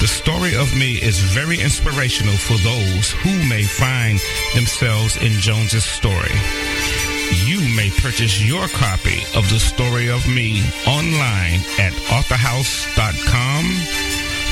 The 0.00 0.08
story 0.08 0.56
of 0.56 0.74
me 0.74 0.94
is 0.94 1.18
very 1.20 1.60
inspirational 1.60 2.36
for 2.36 2.56
those 2.64 3.10
who 3.10 3.46
may 3.46 3.64
find 3.64 4.18
themselves 4.54 5.18
in 5.18 5.32
Jones's 5.32 5.84
story. 5.84 6.32
You 7.32 7.60
may 7.74 7.90
purchase 7.90 8.42
your 8.42 8.68
copy 8.68 9.22
of 9.34 9.48
the 9.50 9.58
story 9.58 10.08
of 10.10 10.26
me 10.28 10.62
online 10.86 11.60
at 11.78 11.92
authorhouse.com, 12.08 13.64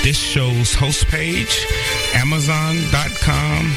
this 0.02 0.18
show's 0.18 0.74
host 0.74 1.06
page, 1.06 1.66
amazon.com, 2.14 3.76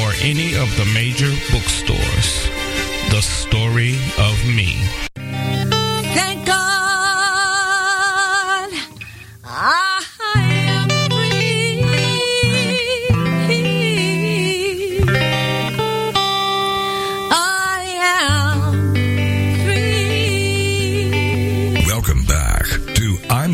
or 0.00 0.12
any 0.22 0.54
of 0.56 0.74
the 0.76 0.90
major 0.94 1.30
bookstores. 1.52 2.48
The 3.10 3.20
story 3.20 3.96
of 4.18 4.44
me. 4.46 4.78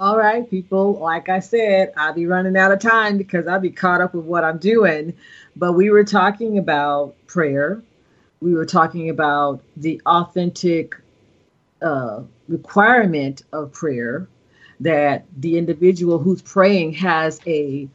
All 0.00 0.16
right, 0.16 0.48
people. 0.48 0.94
Like 0.94 1.28
I 1.28 1.40
said, 1.40 1.92
I'll 1.94 2.14
be 2.14 2.24
running 2.24 2.56
out 2.56 2.72
of 2.72 2.78
time 2.78 3.18
because 3.18 3.46
I'll 3.46 3.60
be 3.60 3.70
caught 3.70 4.00
up 4.00 4.14
with 4.14 4.24
what 4.24 4.44
I'm 4.44 4.56
doing. 4.56 5.12
But 5.56 5.74
we 5.74 5.90
were 5.90 6.04
talking 6.04 6.56
about 6.56 7.14
prayer. 7.26 7.82
We 8.40 8.54
were 8.54 8.64
talking 8.64 9.10
about 9.10 9.60
the 9.76 10.00
authentic 10.06 10.96
uh, 11.82 12.22
requirement 12.48 13.42
of 13.52 13.72
prayer 13.72 14.26
that 14.80 15.26
the 15.36 15.58
individual 15.58 16.18
who's 16.18 16.40
praying 16.40 16.94
has 16.94 17.38
a 17.46 17.86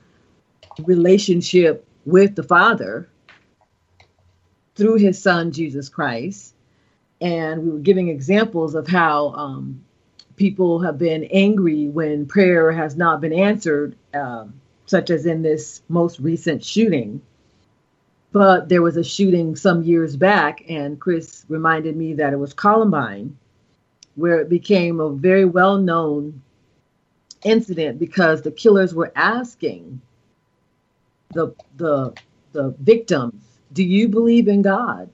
relationship 0.83 1.87
with 2.05 2.35
the 2.35 2.43
Father 2.43 3.09
through 4.75 4.97
his 4.97 5.19
Son, 5.19 5.51
Jesus 5.51 5.89
Christ. 5.89 6.53
And 7.19 7.63
we 7.63 7.71
were 7.71 7.79
giving 7.79 8.09
examples 8.09 8.75
of 8.75 8.87
how 8.87 9.29
um, 9.29 9.84
people 10.35 10.79
have 10.79 10.97
been 10.97 11.25
angry 11.25 11.87
when 11.87 12.25
prayer 12.25 12.71
has 12.71 12.95
not 12.95 13.21
been 13.21 13.33
answered, 13.33 13.95
um, 14.13 14.53
such 14.85 15.09
as 15.09 15.25
in 15.25 15.41
this 15.41 15.81
most 15.89 16.19
recent 16.19 16.63
shooting. 16.63 17.21
But 18.31 18.67
there 18.67 18.81
was 18.81 18.97
a 18.97 19.03
shooting 19.03 19.55
some 19.55 19.83
years 19.83 20.17
back, 20.17 20.63
and 20.69 20.99
Chris 20.99 21.45
reminded 21.47 21.95
me 21.95 22.13
that 22.15 22.33
it 22.33 22.39
was 22.39 22.53
Columbine, 22.53 23.37
where 24.15 24.39
it 24.39 24.49
became 24.49 24.99
a 24.99 25.09
very 25.09 25.45
well 25.45 25.77
known 25.77 26.41
incident 27.43 27.99
because 27.99 28.41
the 28.41 28.51
killers 28.51 28.93
were 28.93 29.11
asking 29.15 30.01
the 31.33 31.53
the 31.77 32.13
the 32.51 32.75
victims, 32.79 33.43
"Do 33.73 33.83
you 33.83 34.07
believe 34.09 34.47
in 34.47 34.61
God?" 34.61 35.09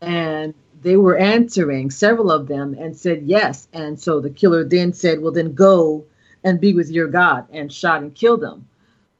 And 0.00 0.54
they 0.82 0.96
were 0.96 1.16
answering 1.16 1.90
several 1.90 2.30
of 2.30 2.46
them 2.46 2.74
and 2.74 2.96
said 2.96 3.22
yes. 3.24 3.68
And 3.72 3.98
so 3.98 4.20
the 4.20 4.30
killer 4.30 4.64
then 4.64 4.92
said, 4.92 5.20
"Well, 5.20 5.32
then 5.32 5.54
go 5.54 6.04
and 6.42 6.60
be 6.60 6.72
with 6.72 6.90
your 6.90 7.08
God," 7.08 7.46
and 7.52 7.72
shot 7.72 8.02
and 8.02 8.14
killed 8.14 8.40
them. 8.40 8.66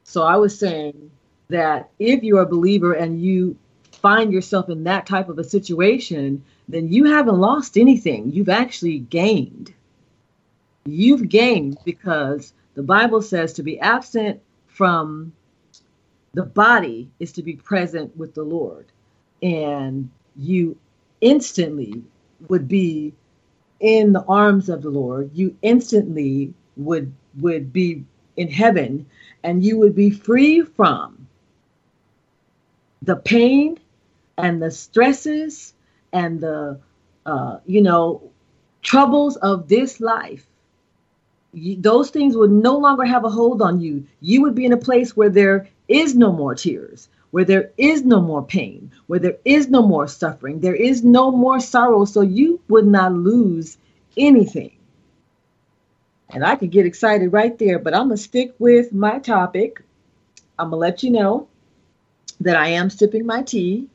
So 0.04 0.22
I 0.22 0.36
was 0.36 0.58
saying 0.58 1.10
that 1.48 1.90
if 1.98 2.22
you're 2.22 2.42
a 2.42 2.46
believer 2.46 2.94
and 2.94 3.20
you 3.20 3.56
find 3.92 4.32
yourself 4.32 4.68
in 4.70 4.84
that 4.84 5.06
type 5.06 5.28
of 5.28 5.38
a 5.38 5.44
situation, 5.44 6.42
then 6.68 6.88
you 6.88 7.04
haven't 7.04 7.38
lost 7.38 7.76
anything. 7.76 8.30
You've 8.30 8.48
actually 8.48 8.98
gained. 8.98 9.74
You've 10.86 11.28
gained 11.28 11.78
because 11.84 12.54
the 12.74 12.82
Bible 12.82 13.20
says 13.20 13.52
to 13.54 13.62
be 13.62 13.78
absent 13.80 14.40
from 14.66 15.32
the 16.32 16.44
body 16.44 17.10
is 17.18 17.32
to 17.32 17.42
be 17.42 17.54
present 17.54 18.16
with 18.16 18.34
the 18.34 18.44
Lord. 18.44 18.86
And 19.42 20.10
you 20.36 20.76
instantly 21.20 22.02
would 22.48 22.68
be 22.68 23.12
in 23.80 24.12
the 24.12 24.24
arms 24.24 24.68
of 24.68 24.82
the 24.82 24.90
Lord. 24.90 25.30
You 25.34 25.56
instantly 25.62 26.54
would 26.76 27.12
would 27.38 27.72
be 27.72 28.04
in 28.36 28.48
heaven 28.48 29.06
and 29.42 29.62
you 29.64 29.78
would 29.78 29.94
be 29.94 30.10
free 30.10 30.62
from 30.62 31.26
the 33.02 33.16
pain 33.16 33.78
and 34.36 34.62
the 34.62 34.70
stresses 34.70 35.74
and 36.12 36.40
the 36.40 36.78
uh, 37.26 37.58
you 37.66 37.82
know 37.82 38.30
troubles 38.82 39.36
of 39.36 39.68
this 39.68 40.00
life. 40.00 40.46
You, 41.52 41.76
those 41.76 42.10
things 42.10 42.36
would 42.36 42.50
no 42.50 42.76
longer 42.78 43.04
have 43.04 43.24
a 43.24 43.30
hold 43.30 43.62
on 43.62 43.80
you. 43.80 44.06
You 44.20 44.42
would 44.42 44.54
be 44.54 44.64
in 44.64 44.72
a 44.72 44.76
place 44.76 45.16
where 45.16 45.30
there 45.30 45.68
is 45.88 46.14
no 46.14 46.32
more 46.32 46.54
tears 46.54 47.08
where 47.30 47.44
there 47.44 47.70
is 47.76 48.02
no 48.02 48.20
more 48.20 48.44
pain 48.44 48.90
where 49.06 49.20
there 49.20 49.38
is 49.44 49.68
no 49.68 49.82
more 49.82 50.08
suffering 50.08 50.60
there 50.60 50.74
is 50.74 51.02
no 51.04 51.30
more 51.30 51.60
sorrow 51.60 52.04
so 52.04 52.20
you 52.20 52.60
would 52.68 52.86
not 52.86 53.12
lose 53.12 53.78
anything 54.16 54.76
and 56.30 56.44
i 56.44 56.56
could 56.56 56.70
get 56.70 56.86
excited 56.86 57.32
right 57.32 57.58
there 57.58 57.78
but 57.78 57.94
i'm 57.94 58.08
gonna 58.08 58.16
stick 58.16 58.54
with 58.58 58.92
my 58.92 59.18
topic 59.18 59.82
i'm 60.58 60.70
gonna 60.70 60.76
let 60.76 61.02
you 61.02 61.10
know 61.10 61.46
that 62.40 62.56
I 62.56 62.68
am 62.68 62.90
sipping 62.90 63.26
my 63.26 63.42
tea. 63.42 63.88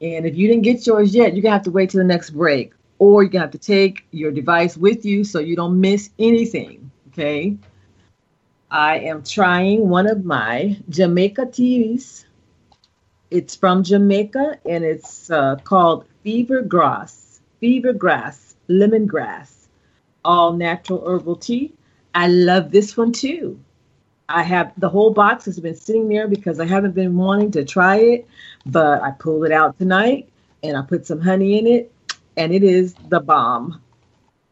And 0.00 0.26
if 0.26 0.36
you 0.36 0.48
didn't 0.48 0.62
get 0.62 0.86
yours 0.86 1.14
yet, 1.14 1.34
you're 1.34 1.42
going 1.42 1.52
to 1.52 1.56
have 1.56 1.62
to 1.62 1.70
wait 1.70 1.90
till 1.90 1.98
the 1.98 2.04
next 2.04 2.30
break. 2.30 2.72
Or 2.98 3.22
you're 3.22 3.30
going 3.30 3.40
to 3.40 3.46
have 3.46 3.50
to 3.52 3.58
take 3.58 4.04
your 4.10 4.30
device 4.32 4.76
with 4.76 5.04
you 5.04 5.24
so 5.24 5.38
you 5.38 5.56
don't 5.56 5.80
miss 5.80 6.10
anything. 6.18 6.90
Okay. 7.08 7.56
I 8.70 8.98
am 8.98 9.22
trying 9.22 9.88
one 9.88 10.08
of 10.08 10.24
my 10.24 10.78
Jamaica 10.88 11.46
teas. 11.46 12.26
It's 13.34 13.56
from 13.56 13.82
Jamaica 13.82 14.60
and 14.64 14.84
it's 14.84 15.28
uh, 15.28 15.56
called 15.64 16.06
Fever 16.22 16.62
Grass, 16.62 17.40
Fever 17.58 17.92
Grass, 17.92 18.54
Lemongrass, 18.68 19.66
all 20.24 20.52
natural 20.52 21.04
herbal 21.04 21.34
tea. 21.34 21.72
I 22.14 22.28
love 22.28 22.70
this 22.70 22.96
one 22.96 23.10
too. 23.10 23.58
I 24.28 24.44
have 24.44 24.72
the 24.76 24.88
whole 24.88 25.10
box 25.10 25.46
has 25.46 25.58
been 25.58 25.74
sitting 25.74 26.08
there 26.08 26.28
because 26.28 26.60
I 26.60 26.64
haven't 26.66 26.94
been 26.94 27.16
wanting 27.16 27.50
to 27.50 27.64
try 27.64 27.96
it, 27.96 28.28
but 28.66 29.02
I 29.02 29.10
pulled 29.10 29.46
it 29.46 29.50
out 29.50 29.76
tonight 29.80 30.28
and 30.62 30.76
I 30.76 30.82
put 30.82 31.04
some 31.04 31.20
honey 31.20 31.58
in 31.58 31.66
it, 31.66 31.92
and 32.36 32.54
it 32.54 32.62
is 32.62 32.94
the 33.08 33.18
bomb, 33.18 33.82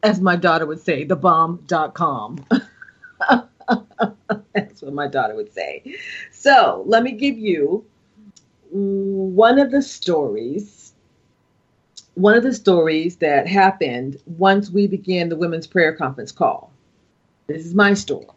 as 0.03 0.19
my 0.19 0.35
daughter 0.35 0.65
would 0.65 0.81
say, 0.81 1.05
the 1.05 1.15
bomb.com. 1.15 2.45
That's 4.53 4.81
what 4.81 4.93
my 4.93 5.07
daughter 5.07 5.35
would 5.35 5.53
say. 5.53 5.95
So 6.33 6.83
let 6.85 7.03
me 7.03 7.13
give 7.13 7.37
you 7.37 7.85
one 8.73 9.59
of 9.59 9.71
the 9.71 9.81
stories. 9.81 10.93
One 12.15 12.35
of 12.35 12.43
the 12.43 12.53
stories 12.53 13.15
that 13.17 13.47
happened 13.47 14.17
once 14.25 14.69
we 14.69 14.87
began 14.87 15.29
the 15.29 15.35
women's 15.35 15.65
prayer 15.65 15.93
conference 15.95 16.31
call. 16.31 16.71
This 17.47 17.65
is 17.65 17.73
my 17.73 17.95
story 17.95 18.27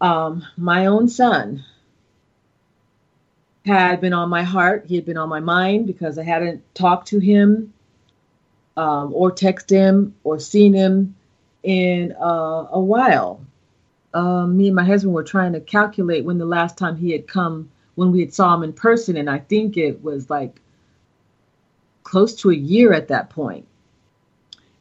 um, 0.00 0.44
my 0.56 0.86
own 0.86 1.08
son 1.08 1.64
had 3.64 4.00
been 4.00 4.12
on 4.12 4.28
my 4.28 4.42
heart. 4.42 4.84
He 4.86 4.96
had 4.96 5.04
been 5.04 5.16
on 5.16 5.28
my 5.28 5.40
mind 5.40 5.86
because 5.86 6.18
I 6.18 6.24
hadn't 6.24 6.62
talked 6.74 7.08
to 7.08 7.18
him 7.18 7.72
um, 8.76 9.12
or 9.12 9.32
texted 9.32 9.70
him 9.70 10.14
or 10.24 10.38
seen 10.38 10.72
him 10.72 11.16
in 11.62 12.12
uh, 12.12 12.68
a 12.70 12.80
while. 12.80 13.44
Um, 14.14 14.56
me 14.56 14.68
and 14.68 14.76
my 14.76 14.84
husband 14.84 15.12
were 15.12 15.24
trying 15.24 15.52
to 15.52 15.60
calculate 15.60 16.24
when 16.24 16.38
the 16.38 16.46
last 16.46 16.78
time 16.78 16.96
he 16.96 17.12
had 17.12 17.26
come, 17.26 17.70
when 17.98 18.12
we 18.12 18.20
had 18.20 18.32
saw 18.32 18.54
him 18.54 18.62
in 18.62 18.72
person, 18.72 19.16
and 19.16 19.28
I 19.28 19.40
think 19.40 19.76
it 19.76 20.04
was 20.04 20.30
like 20.30 20.60
close 22.04 22.32
to 22.36 22.50
a 22.52 22.54
year 22.54 22.92
at 22.92 23.08
that 23.08 23.28
point. 23.28 23.66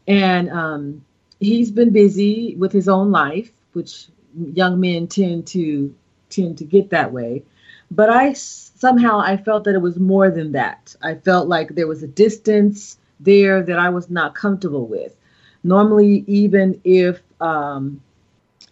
And 0.07 0.51
um, 0.51 1.03
he's 1.39 1.71
been 1.71 1.91
busy 1.91 2.53
with 2.57 2.71
his 2.71 2.87
own 2.87 3.09
life, 3.09 3.51
which 3.73 4.09
young 4.53 4.79
men 4.79 5.07
tend 5.07 5.47
to 5.47 5.95
tend 6.29 6.59
to 6.59 6.63
get 6.63 6.91
that 6.91 7.11
way. 7.11 7.43
But 7.89 8.11
i 8.11 8.33
somehow 8.33 9.19
i 9.19 9.35
felt 9.35 9.63
that 9.63 9.73
it 9.73 9.81
was 9.81 9.97
more 9.97 10.29
than 10.29 10.51
that. 10.51 10.95
I 11.01 11.15
felt 11.15 11.47
like 11.47 11.69
there 11.69 11.87
was 11.87 12.03
a 12.03 12.07
distance 12.07 12.99
there 13.19 13.63
that 13.63 13.79
i 13.79 13.89
was 13.89 14.11
not 14.11 14.35
comfortable 14.35 14.85
with. 14.85 15.15
Normally 15.63 16.23
even 16.27 16.79
if 16.83 17.19
um, 17.41 17.99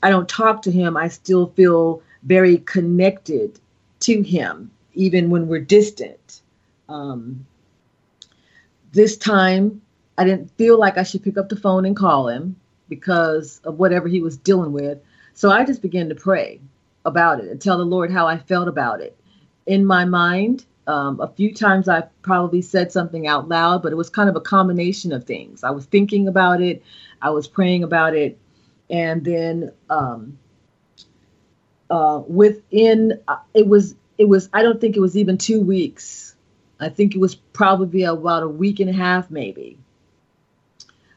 i 0.04 0.12
don't 0.12 0.30
talk 0.30 0.62
to 0.62 0.72
him 0.72 0.96
i 0.96 1.08
still 1.08 1.48
feel 1.48 2.04
very 2.24 2.58
connected 2.60 3.60
to 4.00 4.22
him 4.22 4.72
even 4.94 5.30
when 5.30 5.48
we're 5.48 5.60
distant 5.60 6.42
um, 6.90 7.46
this 8.92 9.18
time 9.18 9.82
i 10.18 10.24
didn't 10.24 10.50
feel 10.58 10.80
like 10.80 10.98
i 10.98 11.04
should 11.04 11.24
pick 11.24 11.38
up 11.38 11.50
the 11.50 11.56
phone 11.56 11.86
and 11.86 11.96
call 11.96 12.28
him 12.28 12.56
because 12.88 13.60
of 13.64 13.80
whatever 13.80 14.08
he 14.08 14.22
was 14.22 14.38
dealing 14.38 14.72
with 14.72 15.00
so 15.36 15.52
I 15.52 15.66
just 15.66 15.82
began 15.82 16.08
to 16.10 16.16
pray 16.16 16.62
about 17.04 17.42
it 17.42 17.52
and 17.52 17.62
tell 17.62 17.78
the 17.78 17.84
Lord 17.84 18.10
how 18.10 18.26
I 18.26 18.38
felt 18.38 18.70
about 18.70 19.02
it. 19.02 19.18
In 19.66 19.86
my 19.86 20.06
mind, 20.06 20.66
um, 20.88 21.20
a 21.20 21.28
few 21.28 21.54
times 21.54 21.90
I 21.90 22.04
probably 22.22 22.62
said 22.62 22.92
something 22.92 23.28
out 23.28 23.50
loud, 23.50 23.84
but 23.84 23.92
it 23.92 23.96
was 23.96 24.10
kind 24.10 24.30
of 24.30 24.38
a 24.38 24.42
combination 24.42 25.12
of 25.12 25.26
things. 25.26 25.64
I 25.64 25.72
was 25.72 25.86
thinking 25.86 26.30
about 26.30 26.62
it, 26.62 26.82
I 27.22 27.32
was 27.32 27.50
praying 27.50 27.84
about 27.84 28.16
it, 28.16 28.40
and 28.90 29.26
then 29.26 29.74
um, 29.90 30.40
uh, 31.90 32.22
within 32.28 33.20
uh, 33.28 33.38
it 33.54 33.68
was 33.68 33.96
it 34.18 34.26
was 34.26 34.50
I 34.54 34.64
don't 34.64 34.80
think 34.80 34.96
it 34.96 35.02
was 35.02 35.18
even 35.18 35.38
two 35.38 35.62
weeks. 35.62 36.36
I 36.80 36.90
think 36.90 37.16
it 37.16 37.20
was 37.20 37.36
probably 37.36 38.04
about 38.04 38.44
a 38.44 38.48
week 38.50 38.80
and 38.80 38.90
a 38.90 38.94
half, 38.94 39.32
maybe. 39.32 39.78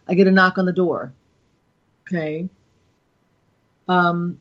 I 0.06 0.14
get 0.14 0.26
a 0.26 0.30
knock 0.30 0.56
on 0.56 0.66
the 0.66 0.72
door. 0.72 1.12
Okay. 2.06 2.48
Um, 3.88 4.40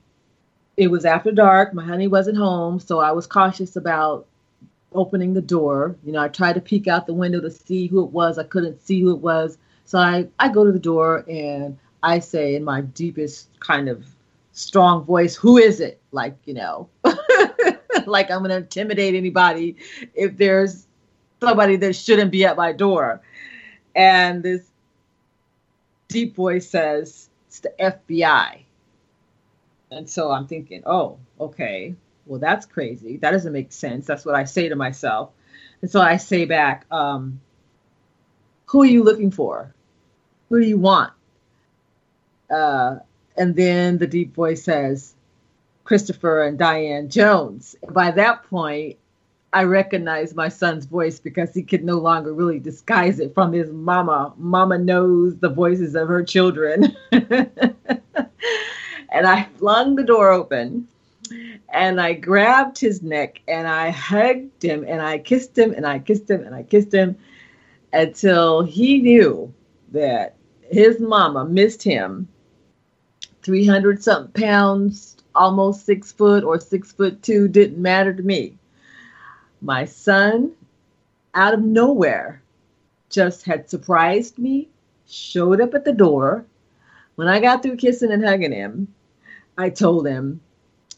it 0.76 0.90
was 0.90 1.06
after 1.06 1.32
dark. 1.32 1.74
My 1.74 1.84
honey 1.84 2.08
wasn't 2.08 2.38
home, 2.38 2.80
so 2.80 3.00
I 3.00 3.12
was 3.12 3.26
cautious 3.26 3.76
about 3.76 4.28
opening 4.94 5.34
the 5.34 5.42
door. 5.42 5.96
You 6.04 6.14
know, 6.14 6.22
I 6.22 6.28
tried 6.28 6.54
to 6.54 6.62
peek 6.62 6.88
out 6.88 7.08
the 7.08 7.14
window 7.14 7.42
to 7.42 7.50
see 7.50 7.88
who 7.88 8.04
it 8.04 8.12
was. 8.12 8.38
I 8.38 8.44
couldn't 8.44 8.82
see 8.82 9.02
who 9.02 9.12
it 9.12 9.20
was. 9.20 9.58
So 9.86 9.98
I, 9.98 10.28
I 10.38 10.50
go 10.50 10.66
to 10.66 10.72
the 10.72 10.80
door 10.80 11.26
and 11.28 11.78
I 12.04 12.20
say 12.20 12.56
in 12.56 12.64
my 12.64 12.82
deepest 12.82 13.50
kind 13.60 13.90
of 13.90 14.06
strong 14.58 15.04
voice, 15.04 15.36
Who 15.36 15.58
is 15.58 15.80
it? 15.80 16.02
Like, 16.12 16.36
you 16.46 16.56
know, 16.56 16.90
like 18.06 18.32
I'm 18.32 18.40
going 18.40 18.50
to 18.50 18.58
intimidate 18.58 19.16
anybody 19.16 19.78
if 20.16 20.36
there's 20.36 20.88
somebody 21.40 21.76
that 21.78 21.96
shouldn't 21.96 22.32
be 22.32 22.44
at 22.46 22.58
my 22.58 22.72
door. 22.72 23.22
And 23.96 24.42
this 24.44 24.64
deep 26.08 26.36
voice 26.36 26.70
says, 26.70 27.30
It's 27.48 27.60
the 27.60 27.74
FBI. 27.80 28.62
And 29.92 30.10
so 30.10 30.32
I'm 30.32 30.48
thinking, 30.48 30.84
Oh, 30.86 31.20
okay. 31.40 31.96
Well, 32.26 32.40
that's 32.40 32.66
crazy. 32.66 33.18
That 33.18 33.32
doesn't 33.32 33.54
make 33.54 33.72
sense. 33.72 34.06
That's 34.06 34.26
what 34.26 34.36
I 34.36 34.44
say 34.46 34.70
to 34.70 34.76
myself. 34.76 35.30
And 35.82 35.90
so 35.90 36.02
I 36.02 36.18
say 36.18 36.46
back, 36.46 36.86
um, 36.90 37.42
Who 38.66 38.82
are 38.82 38.88
you 38.88 39.04
looking 39.04 39.30
for? 39.30 39.74
Who 40.50 40.60
do 40.60 40.68
you 40.68 40.80
want? 40.80 41.14
Uh, 42.50 42.98
and 43.38 43.56
then 43.56 43.98
the 43.98 44.08
deep 44.08 44.34
voice 44.36 44.64
says, 44.64 45.14
Christopher 45.84 46.44
and 46.44 46.58
Diane 46.58 47.10
Jones. 47.10 47.76
By 47.90 48.12
that 48.12 48.44
point, 48.44 48.98
I 49.54 49.64
recognized 49.64 50.36
my 50.36 50.50
son's 50.50 50.86
voice 50.86 51.20
because 51.20 51.54
he 51.54 51.64
could 51.64 51.84
no 51.84 51.98
longer 51.98 52.34
really 52.34 52.60
disguise 52.60 53.20
it 53.20 53.34
from 53.34 53.54
his 53.54 53.72
mama. 53.72 54.34
Mama 54.38 54.78
knows 54.78 55.38
the 55.38 55.50
voices 55.50 55.96
of 55.96 56.10
her 56.10 56.24
children. 56.24 56.96
and 57.12 57.52
I 59.14 59.48
flung 59.58 59.96
the 59.96 60.04
door 60.04 60.32
open 60.32 60.88
and 61.74 62.02
I 62.02 62.14
grabbed 62.14 62.78
his 62.80 63.02
neck 63.02 63.42
and 63.48 63.68
I 63.68 63.90
hugged 63.92 64.64
him 64.64 64.86
and 64.88 65.02
I 65.02 65.20
kissed 65.20 65.58
him 65.58 65.74
and 65.74 65.86
I 65.88 66.00
kissed 66.00 66.30
him 66.30 66.44
and 66.44 66.54
I 66.54 66.64
kissed 66.64 66.94
him 66.94 67.18
until 67.94 68.64
he 68.64 69.00
knew 69.00 69.54
that 69.92 70.36
his 70.70 71.00
mama 71.00 71.46
missed 71.46 71.84
him 71.84 72.28
300 73.48 74.04
something 74.04 74.44
pounds, 74.44 75.16
almost 75.34 75.86
six 75.86 76.12
foot 76.12 76.44
or 76.44 76.60
six 76.60 76.92
foot 76.92 77.24
two, 77.24 77.48
didn't 77.48 77.82
matter 77.82 78.14
to 78.14 78.22
me. 78.22 78.58
My 79.62 79.86
son, 79.86 80.52
out 81.34 81.54
of 81.54 81.62
nowhere, 81.62 82.42
just 83.10 83.46
had 83.46 83.70
surprised 83.70 84.38
me, 84.38 84.68
showed 85.08 85.62
up 85.62 85.74
at 85.76 85.86
the 85.86 85.94
door. 85.94 86.44
When 87.16 87.30
I 87.30 87.40
got 87.40 87.64
through 87.64 87.78
kissing 87.78 88.12
and 88.12 88.22
hugging 88.22 88.52
him, 88.52 88.94
I 89.58 89.70
told 89.70 90.06
him, 90.06 90.42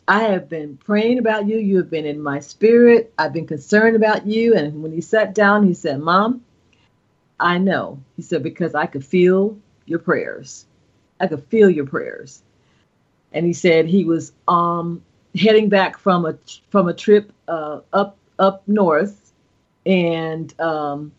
I 0.08 0.24
have 0.24 0.50
been 0.50 0.78
praying 0.78 1.20
about 1.20 1.48
you. 1.48 1.60
You 1.60 1.78
have 1.78 1.92
been 1.92 2.08
in 2.08 2.20
my 2.20 2.40
spirit. 2.40 3.14
I've 3.20 3.32
been 3.32 3.46
concerned 3.46 3.96
about 3.96 4.26
you. 4.26 4.56
And 4.56 4.82
when 4.82 4.92
he 4.92 5.02
sat 5.02 5.36
down, 5.36 5.68
he 5.68 5.76
said, 5.76 6.00
Mom, 6.00 6.44
I 7.40 7.60
know. 7.60 8.00
He 8.16 8.24
said, 8.24 8.42
because 8.42 8.74
I 8.74 8.88
could 8.88 9.06
feel 9.06 9.56
your 9.86 10.00
prayers. 10.00 10.66
I 11.20 11.28
could 11.28 11.44
feel 11.46 11.70
your 11.70 11.86
prayers. 11.86 12.42
And 13.32 13.46
he 13.46 13.54
said 13.54 13.86
he 13.86 14.06
was 14.06 14.32
um, 14.48 15.04
heading 15.36 15.70
back 15.70 15.98
from 15.98 16.26
a 16.26 16.36
from 16.70 16.88
a 16.88 16.94
trip 16.94 17.32
uh, 17.48 17.82
up 17.94 18.18
up 18.40 18.64
north, 18.68 19.34
and 19.86 20.60
um, 20.60 21.12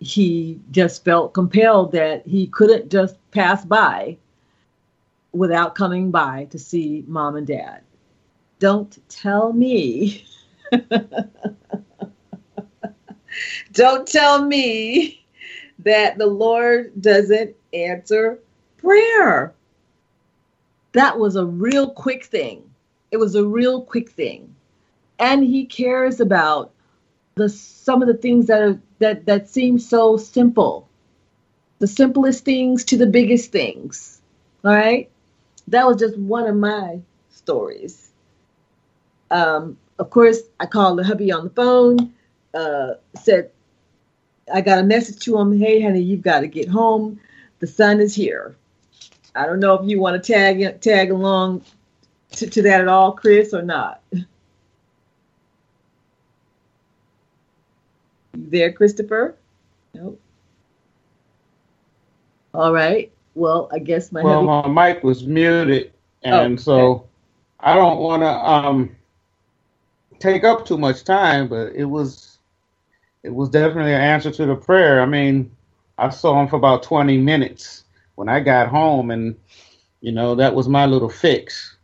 he 0.00 0.58
just 0.70 1.04
felt 1.04 1.34
compelled 1.34 1.92
that 1.92 2.26
he 2.26 2.46
couldn't 2.48 2.90
just 2.90 3.16
pass 3.30 3.64
by 3.64 4.16
without 5.32 5.76
coming 5.76 6.10
by 6.10 6.46
to 6.50 6.58
see 6.58 7.04
mom 7.06 7.36
and 7.36 7.46
dad. 7.46 7.82
Don't 8.58 8.98
tell 9.08 9.52
me. 9.52 10.24
Don't 13.72 14.06
tell 14.06 14.44
me 14.44 15.24
that 15.78 16.18
the 16.18 16.26
Lord 16.26 16.92
doesn't 17.00 17.54
answer 17.72 18.40
prayer. 18.80 19.54
That 20.92 21.18
was 21.18 21.36
a 21.36 21.44
real 21.44 21.90
quick 21.90 22.24
thing. 22.24 22.68
It 23.10 23.18
was 23.18 23.34
a 23.34 23.44
real 23.44 23.82
quick 23.82 24.10
thing. 24.10 24.54
And 25.18 25.44
he 25.44 25.66
cares 25.66 26.20
about 26.20 26.72
the 27.34 27.48
some 27.48 28.02
of 28.02 28.08
the 28.08 28.14
things 28.14 28.46
that 28.46 28.62
are 28.62 28.80
that 28.98 29.26
that 29.26 29.48
seem 29.48 29.78
so 29.78 30.16
simple. 30.16 30.88
The 31.78 31.86
simplest 31.86 32.44
things 32.44 32.84
to 32.86 32.96
the 32.96 33.06
biggest 33.06 33.52
things. 33.52 34.20
All 34.64 34.72
right? 34.72 35.10
That 35.68 35.86
was 35.86 35.96
just 35.98 36.18
one 36.18 36.46
of 36.46 36.56
my 36.56 37.00
stories. 37.30 38.10
Um, 39.30 39.78
of 39.98 40.10
course, 40.10 40.40
I 40.58 40.66
called 40.66 40.98
the 40.98 41.04
hubby 41.04 41.32
on 41.32 41.44
the 41.44 41.50
phone, 41.50 42.12
uh, 42.52 42.94
said, 43.22 43.50
I 44.52 44.60
got 44.60 44.78
a 44.78 44.82
message 44.82 45.20
to 45.24 45.38
him, 45.38 45.58
hey, 45.58 45.80
honey, 45.80 46.00
you've 46.00 46.22
got 46.22 46.40
to 46.40 46.48
get 46.48 46.68
home. 46.68 47.20
The 47.60 47.66
son 47.66 48.00
is 48.00 48.14
here. 48.14 48.56
I 49.34 49.46
don't 49.46 49.60
know 49.60 49.74
if 49.74 49.88
you 49.88 50.00
want 50.00 50.22
to 50.22 50.32
tag 50.32 50.80
tag 50.80 51.10
along 51.10 51.62
to, 52.32 52.48
to 52.48 52.62
that 52.62 52.80
at 52.80 52.88
all, 52.88 53.12
Chris, 53.12 53.54
or 53.54 53.62
not. 53.62 54.02
You 54.12 54.24
there, 58.34 58.72
Christopher? 58.72 59.36
Nope. 59.94 60.20
All 62.54 62.72
right. 62.72 63.12
Well, 63.34 63.68
I 63.72 63.78
guess 63.78 64.12
my 64.12 64.22
Well, 64.22 64.46
hubby- 64.46 64.68
my 64.72 64.92
mic 64.92 65.04
was 65.04 65.24
muted, 65.26 65.92
and 66.22 66.54
Oh, 66.58 66.62
so 66.62 67.06
I 67.60 67.74
don't 67.74 67.98
want 68.00 68.22
to 68.22 68.28
um 68.28 68.96
take 70.18 70.44
up 70.44 70.66
too 70.66 70.78
much 70.78 71.04
time, 71.04 71.48
but 71.48 71.72
it 71.74 71.84
was 71.84 72.38
it 73.22 73.34
was 73.34 73.48
definitely 73.50 73.92
an 73.94 74.00
answer 74.00 74.30
to 74.30 74.46
the 74.46 74.56
prayer. 74.56 75.00
I 75.00 75.06
mean, 75.06 75.50
I 75.98 76.08
saw 76.08 76.40
him 76.40 76.48
for 76.48 76.56
about 76.56 76.82
20 76.82 77.18
minutes 77.18 77.84
when 78.20 78.30
I 78.30 78.40
got 78.40 78.68
home, 78.68 79.10
and 79.12 79.36
you 80.02 80.12
know 80.12 80.36
that 80.36 80.54
was 80.54 80.68
my 80.68 80.86
little 80.86 81.10
fix. 81.10 81.78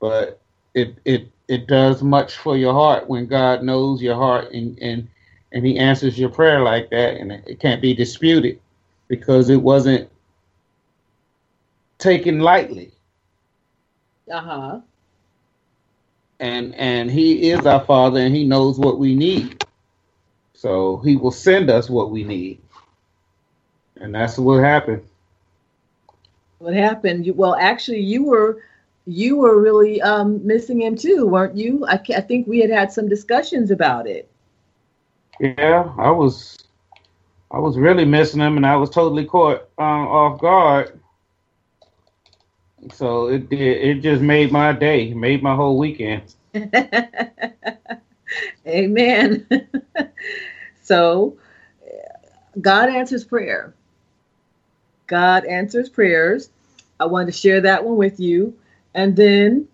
But 0.00 0.40
it 0.74 0.98
it 1.06 1.30
it 1.48 1.68
does 1.68 2.02
much 2.02 2.36
for 2.36 2.56
your 2.58 2.74
heart 2.74 3.08
when 3.08 3.26
God 3.28 3.62
knows 3.64 4.02
your 4.02 4.16
heart 4.16 4.52
and 4.52 4.78
and 4.80 5.08
and 5.52 5.66
He 5.66 5.78
answers 5.78 6.18
your 6.18 6.30
prayer 6.30 6.62
like 6.62 6.90
that, 6.90 7.16
and 7.18 7.32
it, 7.32 7.44
it 7.46 7.60
can't 7.60 7.82
be 7.82 7.94
disputed 7.94 8.60
because 9.08 9.50
it 9.50 9.62
wasn't 9.62 10.10
taken 11.98 12.40
lightly. 12.40 12.92
uh-huh. 14.32 14.80
and 16.40 16.74
and 16.76 17.10
he 17.10 17.50
is 17.50 17.66
our 17.66 17.84
father 17.84 18.20
and 18.20 18.36
he 18.36 18.44
knows 18.44 18.78
what 18.78 18.98
we 18.98 19.14
need 19.16 19.64
so 20.54 20.98
he 20.98 21.16
will 21.16 21.32
send 21.32 21.70
us 21.70 21.90
what 21.90 22.10
we 22.12 22.24
need 22.24 22.60
and 24.00 24.14
that's 24.14 24.38
what 24.38 24.62
happened 24.62 25.02
What 26.58 26.74
happened? 26.74 27.26
You, 27.26 27.34
well, 27.34 27.54
actually, 27.56 28.00
you 28.00 28.24
were 28.24 28.62
you 29.06 29.36
were 29.36 29.60
really 29.60 30.00
um, 30.02 30.44
missing 30.46 30.80
him 30.80 30.96
too, 30.96 31.26
weren't 31.26 31.56
you? 31.56 31.84
I, 31.86 32.00
I 32.16 32.20
think 32.22 32.46
we 32.46 32.60
had 32.60 32.70
had 32.70 32.92
some 32.92 33.08
discussions 33.08 33.70
about 33.70 34.06
it. 34.06 34.30
yeah 35.40 35.92
i 35.98 36.10
was 36.10 36.56
i 37.50 37.58
was 37.58 37.76
really 37.78 38.04
missing 38.04 38.40
him 38.40 38.56
and 38.56 38.66
i 38.66 38.76
was 38.76 38.90
totally 38.90 39.24
caught 39.24 39.68
um, 39.78 40.06
off 40.08 40.40
guard 40.40 40.98
so 42.92 43.28
it 43.28 43.48
did 43.48 43.60
it 43.60 44.00
just 44.02 44.22
made 44.22 44.52
my 44.52 44.72
day 44.72 45.12
made 45.14 45.42
my 45.42 45.54
whole 45.54 45.78
weekend 45.78 46.22
Amen. 48.66 49.46
so, 50.82 51.36
God 52.60 52.88
answers 52.88 53.24
prayer. 53.24 53.74
God 55.14 55.44
answers 55.44 55.88
prayers. 55.88 56.50
I 56.98 57.06
wanted 57.06 57.26
to 57.26 57.38
share 57.38 57.60
that 57.60 57.84
one 57.84 57.96
with 57.96 58.18
you, 58.18 58.58
and 58.94 59.14
then, 59.14 59.68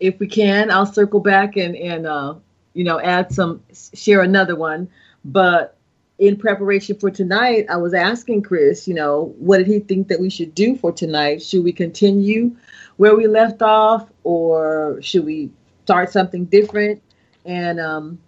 if 0.00 0.18
we 0.18 0.26
can, 0.26 0.70
I'll 0.70 0.84
circle 0.84 1.20
back 1.20 1.56
and 1.56 1.74
and 1.74 2.06
uh, 2.06 2.34
you 2.74 2.84
know 2.84 3.00
add 3.00 3.32
some 3.32 3.62
share 3.94 4.20
another 4.20 4.54
one. 4.54 4.90
But 5.24 5.78
in 6.18 6.36
preparation 6.36 6.98
for 6.98 7.10
tonight, 7.10 7.64
I 7.70 7.78
was 7.78 7.94
asking 7.94 8.42
Chris, 8.42 8.86
you 8.86 8.92
know, 8.92 9.34
what 9.38 9.56
did 9.56 9.66
he 9.66 9.80
think 9.80 10.08
that 10.08 10.20
we 10.20 10.28
should 10.28 10.54
do 10.54 10.76
for 10.76 10.92
tonight? 10.92 11.42
Should 11.42 11.64
we 11.64 11.72
continue 11.72 12.54
where 12.98 13.16
we 13.16 13.26
left 13.26 13.62
off, 13.62 14.10
or 14.24 15.00
should 15.00 15.24
we 15.24 15.50
start 15.84 16.12
something 16.12 16.44
different? 16.44 17.02
And 17.46 17.80
um, 17.80 18.18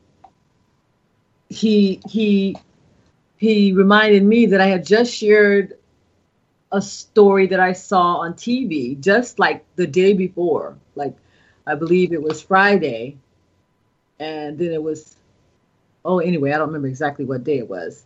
he 1.50 2.00
he 2.08 2.56
he 3.44 3.72
reminded 3.72 4.22
me 4.22 4.46
that 4.46 4.60
I 4.60 4.66
had 4.66 4.86
just 4.86 5.12
shared 5.14 5.74
a 6.72 6.80
story 6.80 7.46
that 7.48 7.60
I 7.60 7.74
saw 7.74 8.16
on 8.16 8.32
TV 8.32 8.98
just 8.98 9.38
like 9.38 9.64
the 9.76 9.86
day 9.86 10.14
before, 10.14 10.78
like 10.94 11.14
I 11.66 11.74
believe 11.74 12.12
it 12.12 12.22
was 12.22 12.40
Friday, 12.40 13.18
and 14.18 14.58
then 14.58 14.72
it 14.72 14.82
was 14.82 15.16
oh 16.06 16.20
anyway 16.20 16.52
I 16.52 16.58
don't 16.58 16.68
remember 16.68 16.88
exactly 16.88 17.26
what 17.26 17.44
day 17.44 17.58
it 17.58 17.68
was, 17.68 18.04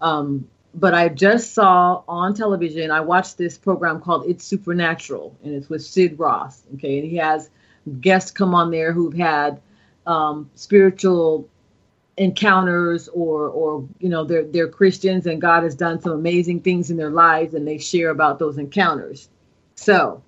um, 0.00 0.48
but 0.74 0.94
I 0.94 1.10
just 1.10 1.52
saw 1.52 2.02
on 2.08 2.34
television 2.34 2.90
I 2.90 3.00
watched 3.00 3.36
this 3.36 3.58
program 3.58 4.00
called 4.00 4.24
It's 4.26 4.44
Supernatural 4.44 5.36
and 5.44 5.54
it's 5.54 5.68
with 5.68 5.82
Sid 5.82 6.18
Roth, 6.18 6.62
okay, 6.76 6.98
and 6.98 7.06
he 7.06 7.16
has 7.16 7.50
guests 8.00 8.30
come 8.30 8.54
on 8.54 8.70
there 8.70 8.92
who've 8.92 9.14
had 9.14 9.60
um, 10.06 10.50
spiritual 10.54 11.48
encounters 12.20 13.08
or 13.08 13.48
or 13.48 13.88
you 13.98 14.10
know 14.10 14.24
they're 14.24 14.44
they're 14.44 14.68
Christians 14.68 15.26
and 15.26 15.40
God 15.40 15.62
has 15.62 15.74
done 15.74 16.02
some 16.02 16.12
amazing 16.12 16.60
things 16.60 16.90
in 16.90 16.98
their 16.98 17.10
lives 17.10 17.54
and 17.54 17.66
they 17.66 17.78
share 17.78 18.10
about 18.10 18.38
those 18.38 18.58
encounters. 18.58 19.30
So 19.74 20.22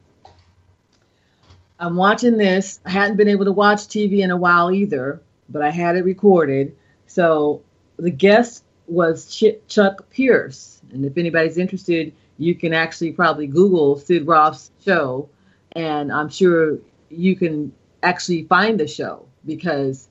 I'm 1.78 1.96
watching 1.96 2.38
this. 2.38 2.80
I 2.86 2.90
hadn't 2.90 3.18
been 3.18 3.28
able 3.28 3.44
to 3.44 3.52
watch 3.52 3.80
TV 3.80 4.20
in 4.20 4.30
a 4.30 4.36
while 4.38 4.72
either, 4.72 5.20
but 5.50 5.60
I 5.60 5.68
had 5.68 5.96
it 5.96 6.04
recorded. 6.06 6.74
So 7.06 7.62
the 7.98 8.10
guest 8.10 8.64
was 8.86 9.36
Ch- 9.36 9.60
Chuck 9.68 10.08
Pierce, 10.08 10.80
and 10.92 11.04
if 11.04 11.18
anybody's 11.18 11.58
interested, 11.58 12.14
you 12.38 12.54
can 12.54 12.72
actually 12.72 13.12
probably 13.12 13.46
Google 13.46 13.98
Sid 13.98 14.26
Roth's 14.26 14.70
show, 14.82 15.28
and 15.72 16.10
I'm 16.10 16.30
sure 16.30 16.78
you 17.10 17.36
can 17.36 17.70
actually 18.02 18.44
find 18.44 18.80
the 18.80 18.88
show 18.88 19.26
because 19.44 20.08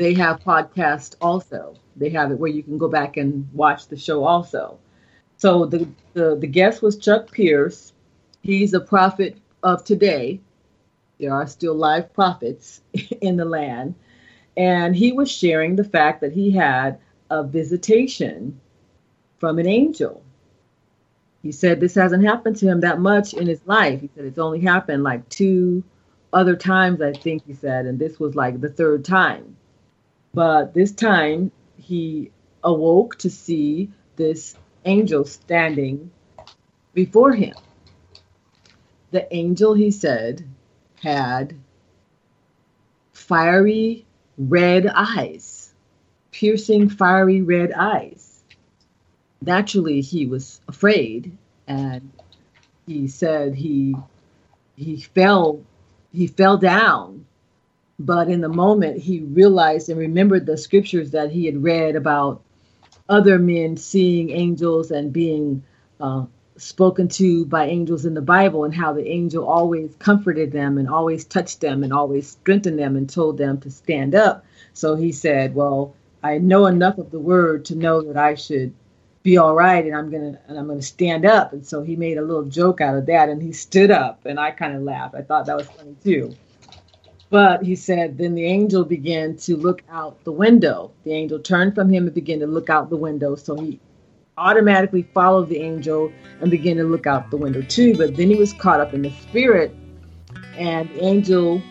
they 0.00 0.14
have 0.14 0.40
podcast 0.40 1.16
also. 1.20 1.74
They 1.94 2.08
have 2.08 2.32
it 2.32 2.38
where 2.38 2.50
you 2.50 2.62
can 2.62 2.78
go 2.78 2.88
back 2.88 3.18
and 3.18 3.46
watch 3.52 3.88
the 3.88 3.98
show 3.98 4.24
also. 4.24 4.78
So 5.36 5.66
the 5.66 5.86
the, 6.14 6.36
the 6.36 6.46
guest 6.46 6.80
was 6.80 6.96
Chuck 6.96 7.30
Pierce. 7.30 7.92
He's 8.40 8.72
a 8.72 8.80
prophet 8.80 9.36
of 9.62 9.84
today. 9.84 10.40
There 11.18 11.34
are 11.34 11.46
still 11.46 11.74
live 11.74 12.14
prophets 12.14 12.80
in 13.20 13.36
the 13.36 13.44
land. 13.44 13.94
And 14.56 14.96
he 14.96 15.12
was 15.12 15.30
sharing 15.30 15.76
the 15.76 15.84
fact 15.84 16.22
that 16.22 16.32
he 16.32 16.50
had 16.50 16.98
a 17.28 17.44
visitation 17.44 18.58
from 19.38 19.58
an 19.58 19.68
angel. 19.68 20.22
He 21.42 21.52
said 21.52 21.78
this 21.78 21.94
hasn't 21.94 22.24
happened 22.24 22.56
to 22.56 22.68
him 22.68 22.80
that 22.80 23.00
much 23.00 23.34
in 23.34 23.46
his 23.46 23.60
life. 23.66 24.00
He 24.00 24.08
said 24.14 24.24
it's 24.24 24.38
only 24.38 24.60
happened 24.60 25.02
like 25.02 25.28
two 25.28 25.84
other 26.32 26.56
times, 26.56 27.02
I 27.02 27.12
think 27.12 27.44
he 27.46 27.52
said, 27.52 27.84
and 27.84 27.98
this 27.98 28.18
was 28.18 28.34
like 28.34 28.62
the 28.62 28.70
third 28.70 29.04
time. 29.04 29.56
But 30.32 30.74
this 30.74 30.92
time 30.92 31.50
he 31.76 32.30
awoke 32.62 33.16
to 33.18 33.30
see 33.30 33.90
this 34.16 34.54
angel 34.84 35.24
standing 35.24 36.10
before 36.94 37.32
him. 37.32 37.54
The 39.10 39.32
angel, 39.34 39.74
he 39.74 39.90
said, 39.90 40.44
had 41.02 41.54
fiery 43.12 44.06
red 44.38 44.86
eyes, 44.86 45.72
piercing 46.30 46.88
fiery 46.90 47.42
red 47.42 47.72
eyes. 47.72 48.42
Naturally, 49.42 50.00
he 50.00 50.26
was 50.26 50.60
afraid 50.68 51.36
and 51.66 52.10
he 52.86 53.08
said 53.08 53.54
he 53.54 53.94
he 54.76 55.00
fell 55.00 55.60
he 56.12 56.26
fell 56.26 56.56
down 56.58 57.26
but 58.00 58.30
in 58.30 58.40
the 58.40 58.48
moment 58.48 58.96
he 58.96 59.20
realized 59.20 59.90
and 59.90 59.98
remembered 59.98 60.46
the 60.46 60.56
scriptures 60.56 61.10
that 61.10 61.30
he 61.30 61.44
had 61.44 61.62
read 61.62 61.96
about 61.96 62.42
other 63.10 63.38
men 63.38 63.76
seeing 63.76 64.30
angels 64.30 64.90
and 64.90 65.12
being 65.12 65.62
uh, 66.00 66.24
spoken 66.56 67.08
to 67.08 67.44
by 67.44 67.66
angels 67.66 68.06
in 68.06 68.14
the 68.14 68.22
Bible 68.22 68.64
and 68.64 68.74
how 68.74 68.94
the 68.94 69.06
angel 69.06 69.46
always 69.46 69.94
comforted 69.98 70.50
them 70.50 70.78
and 70.78 70.88
always 70.88 71.26
touched 71.26 71.60
them 71.60 71.82
and 71.82 71.92
always 71.92 72.30
strengthened 72.30 72.78
them 72.78 72.96
and 72.96 73.10
told 73.10 73.36
them 73.36 73.60
to 73.60 73.70
stand 73.70 74.14
up. 74.14 74.46
So 74.72 74.94
he 74.94 75.12
said, 75.12 75.54
"Well, 75.54 75.94
I 76.22 76.38
know 76.38 76.64
enough 76.66 76.96
of 76.96 77.10
the 77.10 77.20
word 77.20 77.66
to 77.66 77.74
know 77.74 78.00
that 78.00 78.16
I 78.16 78.34
should 78.34 78.72
be 79.22 79.36
all 79.36 79.54
right 79.54 79.84
and 79.84 79.94
I'm 79.94 80.10
to 80.10 80.38
and 80.48 80.58
I'm 80.58 80.68
to 80.68 80.80
stand 80.80 81.26
up." 81.26 81.52
And 81.52 81.66
so 81.66 81.82
he 81.82 81.96
made 81.96 82.16
a 82.16 82.22
little 82.22 82.44
joke 82.44 82.80
out 82.80 82.96
of 82.96 83.04
that 83.06 83.28
and 83.28 83.42
he 83.42 83.52
stood 83.52 83.90
up 83.90 84.24
and 84.24 84.40
I 84.40 84.52
kind 84.52 84.74
of 84.74 84.82
laughed. 84.82 85.14
I 85.14 85.20
thought 85.20 85.44
that 85.46 85.56
was 85.56 85.68
funny 85.68 85.96
too. 86.02 86.34
But 87.30 87.62
he 87.62 87.76
said, 87.76 88.18
then 88.18 88.34
the 88.34 88.44
angel 88.44 88.84
began 88.84 89.36
to 89.38 89.56
look 89.56 89.82
out 89.88 90.22
the 90.24 90.32
window. 90.32 90.90
The 91.04 91.12
angel 91.12 91.38
turned 91.38 91.76
from 91.76 91.88
him 91.88 92.06
and 92.06 92.14
began 92.14 92.40
to 92.40 92.46
look 92.46 92.68
out 92.68 92.90
the 92.90 92.96
window. 92.96 93.36
So 93.36 93.56
he 93.56 93.78
automatically 94.36 95.02
followed 95.14 95.48
the 95.48 95.58
angel 95.58 96.12
and 96.40 96.50
began 96.50 96.76
to 96.78 96.84
look 96.84 97.06
out 97.06 97.30
the 97.30 97.36
window 97.36 97.62
too. 97.62 97.96
But 97.96 98.16
then 98.16 98.28
he 98.30 98.36
was 98.36 98.52
caught 98.52 98.80
up 98.80 98.94
in 98.94 99.02
the 99.02 99.10
spirit, 99.10 99.72
and 100.56 100.88
the 100.90 101.04
angel, 101.04 101.62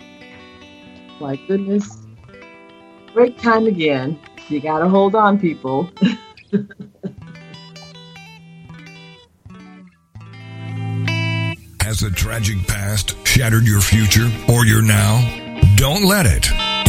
my 1.20 1.36
goodness, 1.48 1.98
break 3.14 3.38
time 3.38 3.68
again. 3.68 4.18
You 4.48 4.62
got 4.62 4.80
to 4.80 4.88
hold 4.88 5.14
on, 5.14 5.40
people. 5.40 5.92
Has 11.82 12.00
the 12.02 12.12
tragic 12.12 12.66
past 12.68 13.16
shattered 13.28 13.68
your 13.68 13.82
future 13.82 14.32
or 14.48 14.66
your 14.66 14.84
now? 14.84 15.49
Don't 15.80 16.04
let 16.04 16.26
it. 16.26 16.44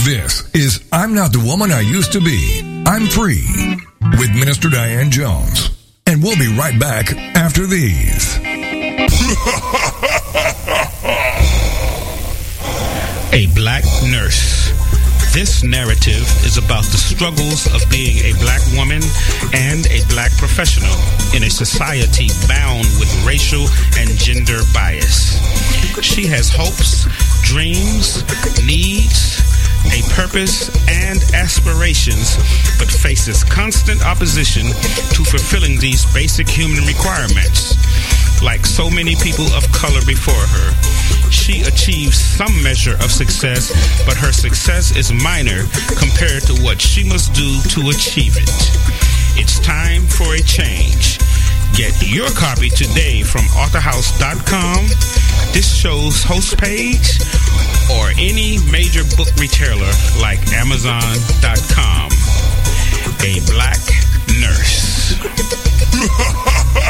This 0.04 0.52
is 0.52 0.84
I'm 0.90 1.14
Not 1.14 1.32
the 1.32 1.38
Woman 1.38 1.70
I 1.70 1.78
Used 1.78 2.10
to 2.14 2.20
Be. 2.20 2.82
I'm 2.88 3.06
Free 3.06 3.46
with 4.18 4.34
Minister 4.34 4.68
Diane 4.68 5.12
Jones. 5.12 5.70
And 6.08 6.20
we'll 6.20 6.36
be 6.36 6.52
right 6.58 6.76
back 6.76 7.12
after 7.36 7.68
these. 7.68 8.36
A 13.32 13.46
black 13.54 13.84
nurse. 14.10 14.74
This 15.32 15.62
narrative 15.62 16.26
is 16.44 16.58
about 16.58 16.82
the 16.82 16.98
struggles 16.98 17.72
of 17.72 17.88
being 17.88 18.18
a 18.26 18.32
black 18.42 18.60
woman 18.74 19.00
and 19.54 19.86
a 19.86 20.02
black 20.10 20.32
professional 20.32 20.90
in 21.32 21.44
a 21.44 21.50
society 21.50 22.26
bound 22.48 22.86
with 22.98 23.06
racial 23.24 23.68
and 23.96 24.10
gender 24.18 24.58
bias. 24.74 25.38
She 26.02 26.26
has 26.26 26.50
hopes, 26.50 27.06
dreams, 27.50 28.22
needs, 28.62 29.42
a 29.90 30.06
purpose, 30.14 30.70
and 30.86 31.18
aspirations, 31.34 32.36
but 32.78 32.86
faces 32.86 33.42
constant 33.42 34.00
opposition 34.06 34.62
to 35.10 35.24
fulfilling 35.24 35.76
these 35.80 36.06
basic 36.14 36.48
human 36.48 36.86
requirements. 36.86 37.74
Like 38.40 38.64
so 38.64 38.88
many 38.88 39.16
people 39.16 39.46
of 39.58 39.66
color 39.72 39.98
before 40.06 40.46
her, 40.54 40.70
she 41.32 41.62
achieves 41.62 42.16
some 42.16 42.54
measure 42.62 42.94
of 43.02 43.10
success, 43.10 43.74
but 44.06 44.16
her 44.16 44.30
success 44.30 44.96
is 44.96 45.12
minor 45.12 45.66
compared 45.98 46.44
to 46.46 46.54
what 46.62 46.80
she 46.80 47.02
must 47.02 47.34
do 47.34 47.60
to 47.74 47.90
achieve 47.90 48.36
it. 48.38 48.50
It's 49.34 49.58
time 49.58 50.06
for 50.06 50.36
a 50.36 50.40
change. 50.40 51.18
Get 51.80 52.10
your 52.10 52.28
copy 52.32 52.68
today 52.68 53.22
from 53.22 53.40
authorhouse.com, 53.56 54.86
this 55.54 55.74
show's 55.74 56.22
host 56.22 56.58
page, 56.58 57.18
or 57.90 58.10
any 58.18 58.58
major 58.70 59.02
book 59.16 59.28
retailer 59.38 59.90
like 60.20 60.46
amazon.com. 60.52 62.12
A 63.24 63.40
black 63.50 63.80
nurse. 64.38 65.16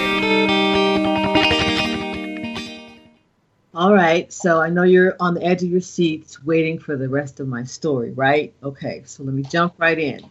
All 3.81 3.95
right, 3.95 4.31
so 4.31 4.61
I 4.61 4.69
know 4.69 4.83
you're 4.83 5.15
on 5.19 5.33
the 5.33 5.43
edge 5.43 5.63
of 5.63 5.69
your 5.69 5.81
seats 5.81 6.43
waiting 6.43 6.77
for 6.77 6.95
the 6.95 7.09
rest 7.09 7.39
of 7.39 7.47
my 7.47 7.63
story, 7.63 8.11
right? 8.11 8.53
Okay, 8.61 9.01
so 9.07 9.23
let 9.23 9.33
me 9.33 9.41
jump 9.41 9.73
right 9.79 9.97
in. 9.97 10.21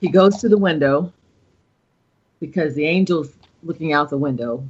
He 0.00 0.08
goes 0.08 0.38
to 0.38 0.48
the 0.48 0.58
window 0.58 1.12
because 2.40 2.74
the 2.74 2.88
angel's 2.88 3.32
looking 3.62 3.92
out 3.92 4.10
the 4.10 4.18
window. 4.18 4.68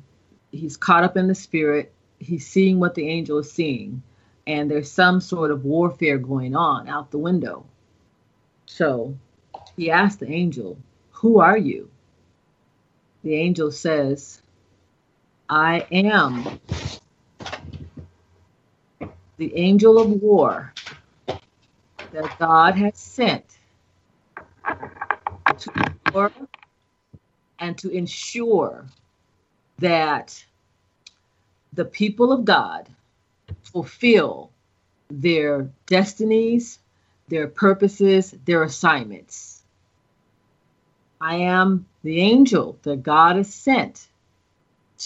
He's 0.51 0.77
caught 0.77 1.03
up 1.03 1.17
in 1.17 1.29
the 1.29 1.35
spirit. 1.35 1.95
He's 2.19 2.47
seeing 2.47 2.79
what 2.79 2.95
the 2.95 3.09
angel 3.09 3.39
is 3.39 3.51
seeing, 3.51 4.03
and 4.47 4.71
there's 4.71 4.91
some 4.91 5.23
sort 5.23 5.51
of 5.51 5.65
warfare 5.65 6.19
going 6.19 6.55
on 6.55 6.91
out 6.91 7.11
the 7.11 7.17
window. 7.17 7.65
So 8.67 9.17
he 9.79 9.91
asks 9.91 10.21
the 10.21 10.31
angel, 10.31 10.77
Who 11.13 11.41
are 11.41 11.57
you? 11.57 11.89
The 13.25 13.35
angel 13.35 13.73
says, 13.73 14.42
I 15.55 15.87
am 15.93 16.61
the 19.37 19.55
angel 19.55 19.99
of 19.99 20.09
war 20.09 20.73
that 22.11 22.39
God 22.39 22.75
has 22.77 22.97
sent 22.97 23.45
to 25.59 25.71
ensure 25.77 26.33
and 27.59 27.77
to 27.77 27.91
ensure 27.91 28.87
that 29.81 30.43
the 31.75 31.85
people 31.85 32.33
of 32.33 32.47
God 32.47 32.89
fulfill 33.63 34.53
their 35.11 35.69
destinies, 35.85 36.79
their 37.29 37.47
purposes, 37.47 38.35
their 38.47 38.63
assignments. 38.63 39.63
I 41.21 41.35
am 41.37 41.85
the 42.03 42.21
angel 42.21 42.79
that 42.85 43.03
God 43.03 43.37
has 43.37 43.53
sent 43.53 44.09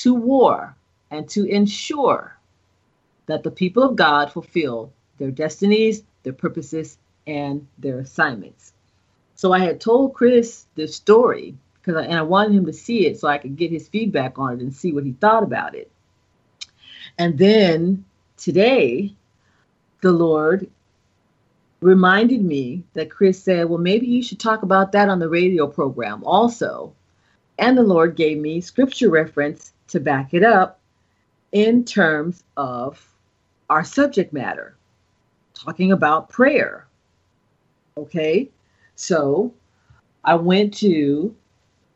to 0.00 0.14
war 0.14 0.76
and 1.10 1.28
to 1.30 1.44
ensure 1.46 2.36
that 3.26 3.42
the 3.42 3.50
people 3.50 3.82
of 3.82 3.96
God 3.96 4.32
fulfill 4.32 4.92
their 5.18 5.30
destinies, 5.30 6.02
their 6.22 6.32
purposes, 6.32 6.98
and 7.26 7.66
their 7.78 7.98
assignments. 7.98 8.72
So 9.34 9.52
I 9.52 9.60
had 9.60 9.80
told 9.80 10.14
Chris 10.14 10.66
this 10.74 10.94
story 10.94 11.56
because 11.74 12.04
and 12.04 12.14
I 12.14 12.22
wanted 12.22 12.54
him 12.54 12.66
to 12.66 12.72
see 12.72 13.06
it 13.06 13.18
so 13.18 13.28
I 13.28 13.38
could 13.38 13.56
get 13.56 13.70
his 13.70 13.88
feedback 13.88 14.38
on 14.38 14.54
it 14.54 14.60
and 14.60 14.74
see 14.74 14.92
what 14.92 15.04
he 15.04 15.12
thought 15.12 15.42
about 15.42 15.74
it. 15.74 15.90
And 17.18 17.38
then 17.38 18.04
today, 18.36 19.14
the 20.02 20.12
Lord 20.12 20.68
reminded 21.80 22.42
me 22.42 22.82
that 22.94 23.10
Chris 23.10 23.42
said, 23.42 23.68
Well, 23.68 23.78
maybe 23.78 24.06
you 24.06 24.22
should 24.22 24.40
talk 24.40 24.62
about 24.62 24.92
that 24.92 25.08
on 25.08 25.18
the 25.18 25.28
radio 25.28 25.66
program 25.66 26.24
also. 26.24 26.92
And 27.58 27.78
the 27.78 27.82
Lord 27.82 28.16
gave 28.16 28.38
me 28.38 28.60
scripture 28.60 29.08
reference 29.08 29.72
to 29.88 30.00
back 30.00 30.34
it 30.34 30.42
up 30.42 30.80
in 31.52 31.84
terms 31.84 32.44
of 32.56 33.14
our 33.70 33.84
subject 33.84 34.32
matter, 34.32 34.76
talking 35.54 35.92
about 35.92 36.28
prayer. 36.28 36.86
Okay, 37.96 38.50
so 38.94 39.52
I 40.24 40.34
went 40.34 40.74
to 40.78 41.34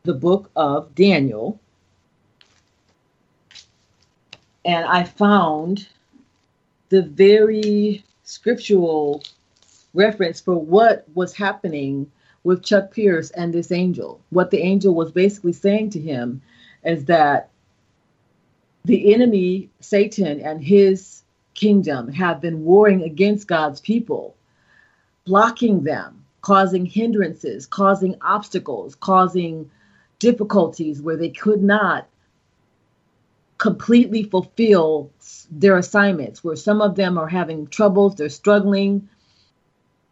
the 0.04 0.14
book 0.14 0.50
of 0.56 0.94
Daniel 0.94 1.60
and 4.64 4.84
I 4.84 5.04
found 5.04 5.88
the 6.88 7.02
very 7.02 8.04
scriptural 8.24 9.22
reference 9.94 10.40
for 10.40 10.54
what 10.56 11.04
was 11.14 11.34
happening 11.34 12.10
with 12.44 12.62
Chuck 12.62 12.92
Pierce 12.92 13.30
and 13.30 13.52
this 13.52 13.70
angel. 13.72 14.20
What 14.30 14.50
the 14.50 14.60
angel 14.60 14.94
was 14.94 15.12
basically 15.12 15.52
saying 15.52 15.90
to 15.90 16.00
him 16.00 16.40
is 16.84 17.04
that 17.06 17.50
the 18.84 19.14
enemy, 19.14 19.70
Satan, 19.80 20.40
and 20.40 20.62
his 20.62 21.22
kingdom 21.54 22.08
have 22.12 22.40
been 22.40 22.64
warring 22.64 23.02
against 23.02 23.46
God's 23.46 23.80
people, 23.80 24.36
blocking 25.24 25.82
them, 25.82 26.24
causing 26.40 26.86
hindrances, 26.86 27.66
causing 27.66 28.16
obstacles, 28.22 28.94
causing 28.94 29.70
difficulties 30.18 31.02
where 31.02 31.16
they 31.16 31.30
could 31.30 31.62
not 31.62 32.08
completely 33.58 34.22
fulfill 34.22 35.10
their 35.50 35.76
assignments, 35.76 36.42
where 36.42 36.56
some 36.56 36.80
of 36.80 36.94
them 36.94 37.18
are 37.18 37.28
having 37.28 37.66
troubles, 37.66 38.14
they're 38.14 38.30
struggling. 38.30 39.08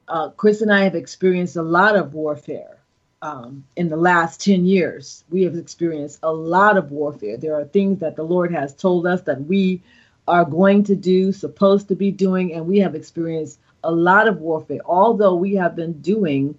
Uh, 0.07 0.29
Chris 0.31 0.61
and 0.61 0.73
I 0.73 0.85
have 0.85 0.95
experienced 0.95 1.57
a 1.57 1.63
lot 1.63 1.97
of 1.97 2.13
warfare 2.13 2.78
um, 3.23 3.65
in 3.77 3.89
the 3.89 3.97
last 3.97 4.41
10 4.43 4.65
years. 4.65 5.25
We 5.31 5.43
have 5.43 5.57
experienced 5.57 6.21
a 6.23 6.33
lot 6.33 6.77
of 6.77 6.91
warfare. 6.91 7.37
There 7.37 7.55
are 7.55 7.65
things 7.65 8.01
that 8.01 8.17
the 8.17 8.23
Lord 8.23 8.53
has 8.53 8.75
told 8.75 9.07
us 9.07 9.23
that 9.23 9.45
we 9.45 9.83
are 10.27 10.45
going 10.45 10.85
to 10.85 10.95
do, 10.95 11.33
supposed 11.33 11.89
to 11.89 11.97
be 11.97 12.11
doing, 12.11 12.55
and 12.55 12.67
we 12.67 12.79
have 12.79 12.95
experienced 12.95 13.59
a 13.85 13.91
lot 13.91 14.29
of 14.29 14.41
warfare. 14.41 14.81
Although 14.85 15.35
we 15.35 15.55
have 15.55 15.75
been 15.75 15.95
doing 16.01 16.57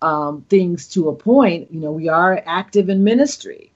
um, 0.00 0.44
things 0.48 0.88
to 0.88 1.08
a 1.08 1.14
point, 1.14 1.72
you 1.72 1.80
know, 1.80 1.92
we 1.92 2.08
are 2.08 2.42
active 2.46 2.88
in 2.88 3.02
ministry 3.02 3.72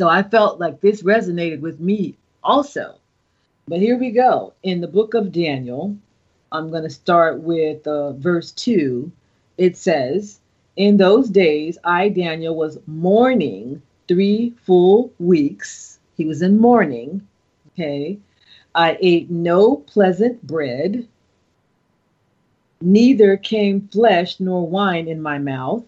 so 0.00 0.08
I 0.08 0.22
felt 0.22 0.58
like 0.58 0.80
this 0.80 1.02
resonated 1.02 1.60
with 1.60 1.78
me 1.78 2.16
also. 2.42 2.94
But 3.68 3.80
here 3.80 3.98
we 3.98 4.12
go. 4.12 4.54
In 4.62 4.80
the 4.80 4.88
book 4.88 5.12
of 5.12 5.30
Daniel, 5.30 5.94
I'm 6.50 6.70
going 6.70 6.84
to 6.84 6.88
start 6.88 7.40
with 7.42 7.86
uh, 7.86 8.12
verse 8.12 8.50
2. 8.52 9.12
It 9.58 9.76
says, 9.76 10.40
In 10.80 10.96
those 10.96 11.28
days, 11.28 11.76
I, 11.84 12.08
Daniel, 12.08 12.56
was 12.56 12.78
mourning 12.86 13.82
three 14.08 14.54
full 14.62 15.12
weeks. 15.18 15.98
He 16.16 16.24
was 16.24 16.40
in 16.40 16.58
mourning. 16.58 17.20
Okay. 17.68 18.18
I 18.74 18.96
ate 18.98 19.30
no 19.30 19.76
pleasant 19.76 20.42
bread, 20.46 21.06
neither 22.80 23.36
came 23.36 23.88
flesh 23.88 24.40
nor 24.40 24.66
wine 24.66 25.06
in 25.06 25.20
my 25.20 25.36
mouth, 25.36 25.84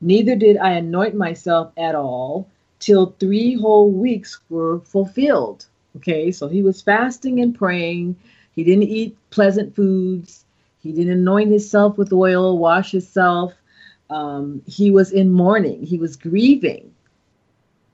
neither 0.00 0.34
did 0.34 0.56
I 0.56 0.72
anoint 0.72 1.14
myself 1.14 1.72
at 1.76 1.94
all 1.94 2.48
till 2.80 3.14
three 3.20 3.54
whole 3.54 3.92
weeks 3.92 4.40
were 4.48 4.80
fulfilled. 4.80 5.66
Okay, 5.98 6.32
so 6.32 6.48
he 6.48 6.62
was 6.62 6.82
fasting 6.82 7.38
and 7.38 7.54
praying. 7.54 8.16
He 8.56 8.64
didn't 8.64 8.88
eat 8.88 9.16
pleasant 9.30 9.76
foods. 9.76 10.44
He 10.82 10.90
didn't 10.90 11.12
anoint 11.12 11.50
himself 11.50 11.96
with 11.96 12.12
oil, 12.12 12.58
wash 12.58 12.90
himself. 12.90 13.54
Um, 14.10 14.62
he 14.66 14.90
was 14.90 15.12
in 15.12 15.32
mourning. 15.32 15.82
He 15.82 15.98
was 15.98 16.16
grieving. 16.16 16.94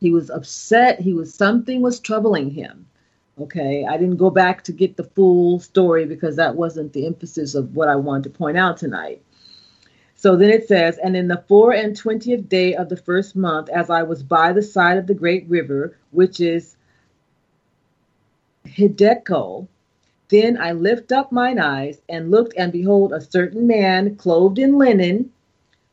He 0.01 0.11
was 0.11 0.31
upset. 0.31 1.01
He 1.01 1.15
was 1.15 1.33
something 1.33 1.81
was 1.81 2.01
troubling 2.01 2.51
him. 2.51 2.87
Okay, 3.41 3.87
I 3.87 3.97
didn't 3.97 4.17
go 4.17 4.31
back 4.31 4.63
to 4.65 4.73
get 4.73 4.97
the 4.97 5.05
full 5.05 5.59
story 5.59 6.05
because 6.05 6.37
that 6.37 6.55
wasn't 6.55 6.93
the 6.93 7.07
emphasis 7.07 7.55
of 7.55 7.75
what 7.75 7.89
I 7.89 7.97
wanted 7.97 8.25
to 8.25 8.39
point 8.39 8.59
out 8.59 8.77
tonight. 8.77 9.23
So 10.15 10.37
then 10.37 10.51
it 10.51 10.69
says, 10.69 10.99
And 10.99 11.17
in 11.17 11.29
the 11.29 11.43
four 11.49 11.73
and 11.73 11.97
twentieth 11.97 12.49
day 12.49 12.75
of 12.75 12.89
the 12.89 12.97
first 12.97 13.35
month, 13.35 13.69
as 13.71 13.91
I 13.91 14.03
was 14.03 14.23
by 14.23 14.53
the 14.53 14.63
side 14.63 14.99
of 14.99 15.07
the 15.07 15.15
great 15.15 15.49
river, 15.49 15.97
which 16.11 16.41
is 16.41 16.77
Hiddekel, 18.67 19.67
then 20.29 20.57
I 20.59 20.73
lift 20.73 21.11
up 21.11 21.33
mine 21.33 21.59
eyes 21.59 22.01
and 22.09 22.31
looked, 22.31 22.55
and 22.57 22.73
behold, 22.73 23.13
a 23.13 23.21
certain 23.21 23.67
man 23.67 24.17
clothed 24.17 24.59
in 24.59 24.79
linen, 24.79 25.33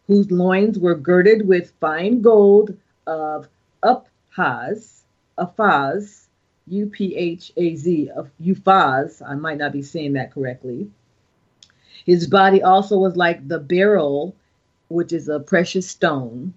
whose 0.10 0.30
loins 0.30 0.78
were 0.78 0.96
girded 0.96 1.48
with 1.48 1.72
fine 1.80 2.22
gold 2.22 2.76
of 3.08 3.48
Uphaz, 3.82 5.04
Uphaz, 5.38 6.28
U 6.68 6.88
P 6.88 7.16
H 7.16 7.54
A 7.56 7.78
Z, 7.78 8.12
Uphaz. 8.42 9.22
I 9.26 9.36
might 9.36 9.58
not 9.60 9.72
be 9.72 9.82
saying 9.82 10.14
that 10.14 10.34
correctly 10.34 10.90
his 12.06 12.26
body 12.28 12.64
also 12.64 12.98
was 12.98 13.16
like 13.16 13.48
the 13.48 13.60
beryl, 13.60 14.36
which 14.88 15.14
is 15.14 15.30
a 15.30 15.40
precious 15.40 15.88
stone, 15.88 16.56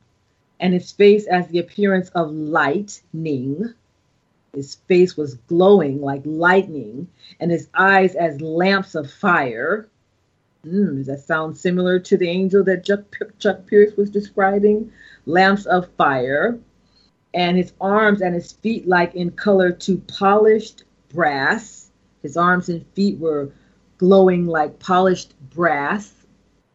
and 0.60 0.72
his 0.72 0.92
face 0.92 1.26
as 1.26 1.46
the 1.48 1.58
appearance 1.58 2.08
of 2.10 2.32
lightning. 2.32 3.74
His 4.54 4.76
face 4.88 5.16
was 5.16 5.34
glowing 5.34 6.00
like 6.00 6.22
lightning, 6.24 7.08
and 7.40 7.50
his 7.50 7.68
eyes 7.74 8.14
as 8.14 8.40
lamps 8.40 8.94
of 8.94 9.10
fire. 9.10 9.88
Mm, 10.64 10.98
does 10.98 11.06
that 11.06 11.20
sound 11.20 11.56
similar 11.56 11.98
to 11.98 12.16
the 12.16 12.28
angel 12.28 12.62
that 12.64 12.84
Chuck, 12.84 13.04
Chuck 13.38 13.66
Pierce 13.66 13.96
was 13.96 14.10
describing? 14.10 14.92
Lamps 15.26 15.66
of 15.66 15.88
fire. 15.96 16.58
And 17.34 17.56
his 17.56 17.72
arms 17.80 18.20
and 18.20 18.34
his 18.34 18.52
feet 18.52 18.86
like 18.86 19.14
in 19.14 19.30
color 19.32 19.72
to 19.72 19.98
polished 19.98 20.84
brass. 21.08 21.90
His 22.22 22.36
arms 22.36 22.68
and 22.68 22.86
feet 22.94 23.18
were 23.18 23.50
glowing 23.98 24.46
like 24.46 24.78
polished 24.78 25.34
brass, 25.50 26.12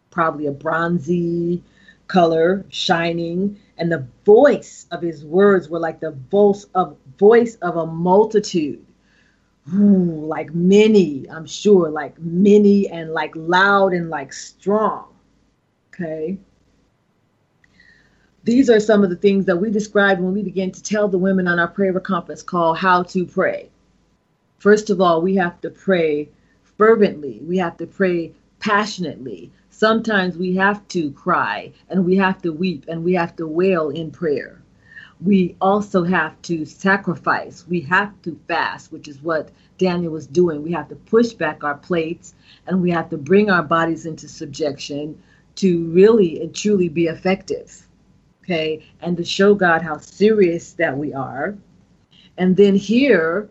probably 0.10 0.48
a 0.48 0.52
bronzy 0.52 1.64
color, 2.08 2.66
shining, 2.70 3.60
and 3.78 3.92
the 3.92 4.08
voice 4.26 4.88
of 4.92 5.02
his 5.02 5.26
words 5.26 5.70
were 5.70 5.80
like 5.80 6.00
the 6.00 6.12
voice 6.12 6.66
of 6.74 6.98
voice 7.20 7.56
of 7.56 7.78
a 7.78 7.86
multitude. 7.86 8.87
Like 9.72 10.54
many, 10.54 11.26
I'm 11.30 11.46
sure, 11.46 11.90
like 11.90 12.18
many 12.20 12.90
and 12.90 13.14
like 13.14 13.34
loud 13.36 13.94
and 13.94 14.10
like 14.10 14.32
strong. 14.32 15.14
Okay. 15.94 16.38
These 18.44 18.70
are 18.70 18.80
some 18.80 19.04
of 19.04 19.10
the 19.10 19.16
things 19.18 19.46
that 19.46 19.58
we 19.58 19.70
described 19.70 20.22
when 20.22 20.34
we 20.34 20.42
began 20.42 20.72
to 20.72 20.82
tell 20.82 21.10
the 21.10 21.18
women 21.18 21.50
on 21.50 21.60
our 21.60 21.68
prayer 21.68 22.00
conference 22.00 22.42
call 22.42 22.74
how 22.74 23.04
to 23.04 23.26
pray. 23.26 23.70
First 24.58 24.90
of 24.90 25.02
all, 25.02 25.22
we 25.22 25.36
have 25.36 25.60
to 25.62 25.70
pray 25.70 26.30
fervently. 26.78 27.42
We 27.44 27.58
have 27.58 27.76
to 27.78 27.88
pray 27.88 28.32
passionately. 28.60 29.52
Sometimes 29.70 30.38
we 30.38 30.56
have 30.56 30.88
to 30.90 31.12
cry 31.12 31.74
and 31.90 32.06
we 32.06 32.16
have 32.18 32.42
to 32.44 32.54
weep 32.54 32.86
and 32.88 33.04
we 33.04 33.14
have 33.14 33.36
to 33.36 33.48
wail 33.48 33.90
in 33.90 34.12
prayer. 34.12 34.62
We 35.20 35.56
also 35.60 36.04
have 36.04 36.40
to 36.44 36.66
sacrifice. 36.66 37.66
We 37.68 37.82
have 37.82 38.22
to 38.22 38.40
fast, 38.48 38.92
which 38.92 39.08
is 39.08 39.22
what 39.22 39.50
Daniel 39.78 40.12
was 40.12 40.28
doing. 40.28 40.62
We 40.64 40.72
have 40.74 40.90
to 40.90 40.96
push 40.96 41.34
back 41.34 41.64
our 41.64 41.76
plates 41.76 42.36
and 42.68 42.82
we 42.82 42.92
have 42.92 43.10
to 43.10 43.18
bring 43.18 43.50
our 43.50 43.64
bodies 43.64 44.06
into 44.06 44.28
subjection 44.28 45.22
to 45.56 45.86
really 45.86 46.42
and 46.42 46.56
truly 46.56 46.90
be 46.90 47.08
effective. 47.08 47.84
Okay, 48.44 48.86
and 49.02 49.18
to 49.18 49.26
show 49.26 49.54
God 49.54 49.82
how 49.82 49.98
serious 49.98 50.72
that 50.74 50.98
we 50.98 51.14
are. 51.14 51.58
And 52.38 52.56
then 52.56 52.76
here, 52.76 53.50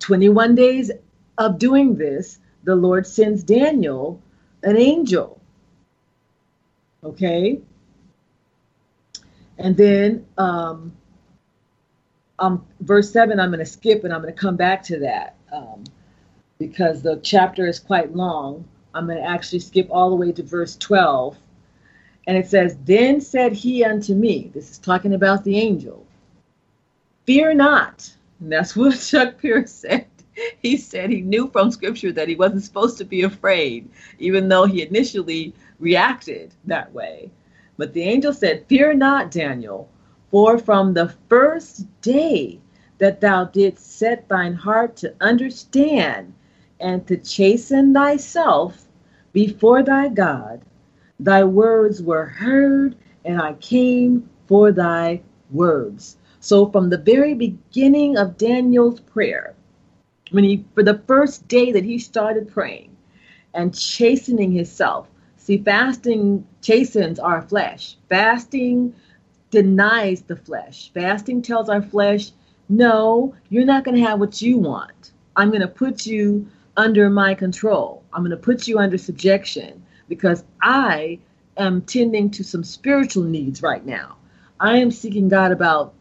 21 0.00 0.56
days 0.56 0.90
of 1.36 1.58
doing 1.58 1.94
this, 1.94 2.40
the 2.64 2.74
Lord 2.74 3.06
sends 3.06 3.44
Daniel 3.44 4.20
an 4.64 4.76
angel. 4.76 5.40
Okay. 7.04 7.60
And 9.58 9.76
then 9.76 10.26
um, 10.38 10.92
um, 12.38 12.64
verse 12.80 13.10
7, 13.12 13.38
I'm 13.40 13.50
going 13.50 13.58
to 13.58 13.66
skip 13.66 14.04
and 14.04 14.12
I'm 14.12 14.22
going 14.22 14.34
to 14.34 14.40
come 14.40 14.56
back 14.56 14.82
to 14.84 14.98
that 15.00 15.36
um, 15.52 15.84
because 16.58 17.02
the 17.02 17.20
chapter 17.22 17.66
is 17.66 17.78
quite 17.78 18.14
long. 18.14 18.64
I'm 18.94 19.06
going 19.06 19.18
to 19.18 19.28
actually 19.28 19.60
skip 19.60 19.88
all 19.90 20.10
the 20.10 20.16
way 20.16 20.32
to 20.32 20.42
verse 20.42 20.76
12. 20.76 21.36
And 22.26 22.36
it 22.36 22.46
says, 22.46 22.76
Then 22.84 23.20
said 23.20 23.52
he 23.52 23.84
unto 23.84 24.14
me, 24.14 24.50
this 24.54 24.70
is 24.70 24.78
talking 24.78 25.14
about 25.14 25.44
the 25.44 25.58
angel, 25.58 26.06
Fear 27.24 27.54
not. 27.54 28.10
And 28.40 28.52
that's 28.52 28.76
what 28.76 28.98
Chuck 28.98 29.38
Pierce 29.38 29.72
said. 29.72 30.06
He 30.62 30.76
said 30.76 31.10
he 31.10 31.20
knew 31.20 31.50
from 31.50 31.72
scripture 31.72 32.12
that 32.12 32.28
he 32.28 32.36
wasn't 32.36 32.62
supposed 32.62 32.96
to 32.98 33.04
be 33.04 33.22
afraid, 33.22 33.90
even 34.20 34.48
though 34.48 34.66
he 34.66 34.82
initially 34.82 35.52
reacted 35.80 36.54
that 36.66 36.92
way. 36.92 37.32
But 37.78 37.92
the 37.92 38.02
angel 38.02 38.32
said, 38.32 38.66
Fear 38.66 38.94
not, 38.94 39.30
Daniel, 39.30 39.88
for 40.32 40.58
from 40.58 40.92
the 40.92 41.14
first 41.28 41.86
day 42.02 42.58
that 42.98 43.20
thou 43.20 43.44
didst 43.44 43.98
set 43.98 44.28
thine 44.28 44.54
heart 44.54 44.96
to 44.96 45.14
understand 45.20 46.34
and 46.80 47.06
to 47.06 47.16
chasten 47.16 47.94
thyself 47.94 48.88
before 49.32 49.84
thy 49.84 50.08
God, 50.08 50.60
thy 51.20 51.44
words 51.44 52.02
were 52.02 52.26
heard, 52.26 52.96
and 53.24 53.40
I 53.40 53.52
came 53.54 54.28
for 54.48 54.72
thy 54.72 55.20
words. 55.52 56.16
So, 56.40 56.66
from 56.66 56.90
the 56.90 56.98
very 56.98 57.34
beginning 57.34 58.16
of 58.16 58.36
Daniel's 58.36 58.98
prayer, 59.00 59.54
when 60.32 60.42
he, 60.42 60.64
for 60.74 60.82
the 60.82 61.00
first 61.06 61.46
day 61.46 61.70
that 61.70 61.84
he 61.84 61.98
started 62.00 62.48
praying 62.48 62.96
and 63.54 63.72
chastening 63.76 64.50
himself, 64.50 65.08
see, 65.48 65.56
fasting 65.56 66.46
chastens 66.60 67.18
our 67.18 67.40
flesh. 67.40 67.96
Fasting 68.10 68.94
denies 69.50 70.20
the 70.22 70.36
flesh. 70.36 70.90
Fasting 70.92 71.40
tells 71.40 71.70
our 71.70 71.80
flesh, 71.80 72.32
no, 72.68 73.34
you're 73.48 73.64
not 73.64 73.82
going 73.82 73.96
to 73.96 74.06
have 74.06 74.20
what 74.20 74.42
you 74.42 74.58
want. 74.58 75.12
I'm 75.36 75.48
going 75.48 75.62
to 75.62 75.68
put 75.68 76.04
you 76.04 76.46
under 76.76 77.08
my 77.08 77.34
control. 77.34 78.04
I'm 78.12 78.20
going 78.20 78.30
to 78.30 78.36
put 78.36 78.68
you 78.68 78.78
under 78.78 78.98
subjection 78.98 79.82
because 80.06 80.44
I 80.60 81.18
am 81.56 81.80
tending 81.80 82.30
to 82.32 82.44
some 82.44 82.62
spiritual 82.62 83.24
needs 83.24 83.62
right 83.62 83.84
now. 83.86 84.18
I 84.60 84.76
am 84.76 84.90
seeking 84.90 85.30
God 85.30 85.50
about 85.50 85.94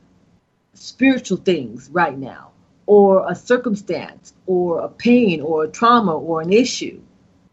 spiritual 0.74 1.38
things 1.38 1.90
right 1.94 2.18
now, 2.18 2.52
or 2.86 3.32
a 3.32 3.34
circumstance, 3.34 4.34
or 4.46 4.82
a 4.82 4.90
pain, 4.90 5.40
or 5.40 5.64
a 5.64 5.68
trauma, 5.70 6.18
or 6.18 6.42
an 6.42 6.52
issue. 6.52 7.00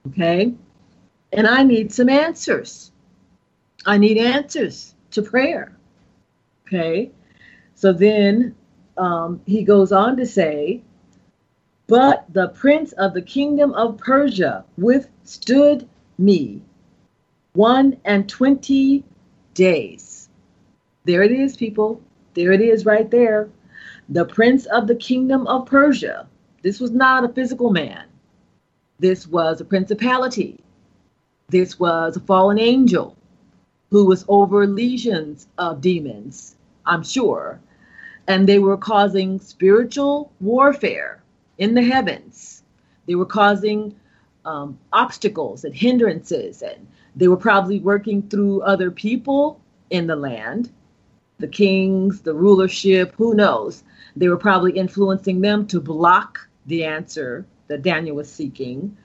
Okay? 0.09 0.55
And 1.35 1.49
I 1.49 1.65
need 1.65 1.93
some 1.93 2.09
answers. 2.09 2.93
I 3.85 3.99
need 3.99 4.19
answers 4.19 4.95
to 5.11 5.23
prayer. 5.23 5.77
Okay? 6.67 7.11
So 7.75 7.93
then 7.93 8.55
um, 8.97 9.41
he 9.45 9.65
goes 9.65 9.91
on 9.93 10.17
to 10.17 10.27
say, 10.27 10.83
But 11.89 12.25
the 12.33 12.49
prince 12.49 12.93
of 12.93 13.15
the 13.15 13.23
kingdom 13.23 13.75
of 13.75 13.99
Persia 13.99 14.65
withstood 14.79 15.89
me 16.19 16.63
one 17.55 17.99
and 18.05 18.29
twenty 18.29 19.05
days. 19.55 20.29
There 21.05 21.23
it 21.23 21.33
is, 21.33 21.57
people. 21.57 22.01
There 22.35 22.53
it 22.53 22.61
is 22.61 22.87
right 22.87 23.11
there. 23.11 23.49
The 24.09 24.25
prince 24.25 24.67
of 24.67 24.87
the 24.87 24.97
kingdom 24.97 25.47
of 25.49 25.67
Persia. 25.67 26.29
This 26.63 26.81
was 26.81 26.93
not 26.93 27.25
a 27.25 27.29
physical 27.29 27.71
man. 27.71 28.05
This 28.99 29.27
was 29.27 29.61
a 29.61 29.65
principality. 29.65 30.64
This 31.49 31.79
was 31.79 32.17
a 32.17 32.21
fallen 32.21 32.59
angel 32.59 33.17
who 33.91 34.07
was 34.07 34.25
over 34.29 34.67
legions 34.67 35.47
of 35.59 35.81
demons, 35.81 36.57
I'm 36.87 37.03
sure. 37.03 37.61
And 38.27 38.49
they 38.49 38.59
were 38.59 38.77
causing 38.77 39.39
spiritual 39.39 40.33
warfare 40.41 41.23
in 41.59 41.75
the 41.75 41.83
heavens. 41.83 42.63
They 43.07 43.15
were 43.15 43.27
causing 43.27 43.95
um, 44.45 44.79
obstacles 44.93 45.65
and 45.65 45.75
hindrances, 45.75 46.63
and 46.63 46.87
they 47.15 47.29
were 47.29 47.37
probably 47.37 47.81
working 47.81 48.23
through 48.23 48.63
other 48.63 48.91
people 48.91 49.61
in 49.91 50.07
the 50.07 50.17
land 50.17 50.71
the 51.39 51.49
kings, 51.49 52.21
the 52.21 52.35
rulership, 52.35 53.13
who 53.17 53.35
knows? 53.35 53.83
They 54.17 54.29
were 54.29 54.37
probably 54.37 54.73
influencing 54.73 55.41
them 55.41 55.67
to 55.69 55.81
block 55.81 56.49
the 56.67 56.85
answer 56.85 57.45
that 57.69 57.83
Daniel 57.83 58.17
was 58.17 58.31
seeking. 58.31 58.97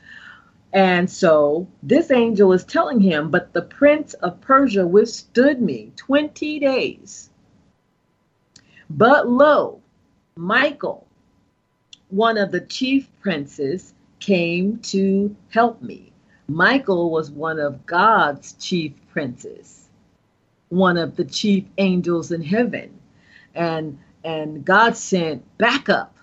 And 0.72 1.10
so 1.10 1.68
this 1.82 2.12
angel 2.12 2.54
is 2.54 2.64
telling 2.64 3.00
him, 3.00 3.32
But 3.32 3.54
the 3.54 3.62
prince 3.62 4.14
of 4.16 4.42
Persia 4.42 4.86
withstood 4.86 5.62
me 5.62 5.92
20 5.96 6.60
days. 6.60 7.30
But 8.90 9.28
lo, 9.28 9.82
Michael, 10.36 11.08
one 12.10 12.38
of 12.38 12.52
the 12.52 12.62
chief 12.62 13.08
princes, 13.20 13.94
came 14.20 14.78
to 14.80 15.36
help 15.50 15.82
me. 15.82 16.12
Michael 16.48 17.12
was 17.12 17.32
one 17.32 17.60
of 17.60 17.86
God's 17.86 18.54
chief 18.54 18.94
princes, 19.12 19.90
one 20.70 20.98
of 20.98 21.16
the 21.16 21.26
chief 21.26 21.66
angels 21.78 22.32
in 22.32 22.42
heaven. 22.42 23.00
And 23.56 24.00
and 24.24 24.66
God 24.66 24.98
sent 24.98 25.46
backup 25.58 26.16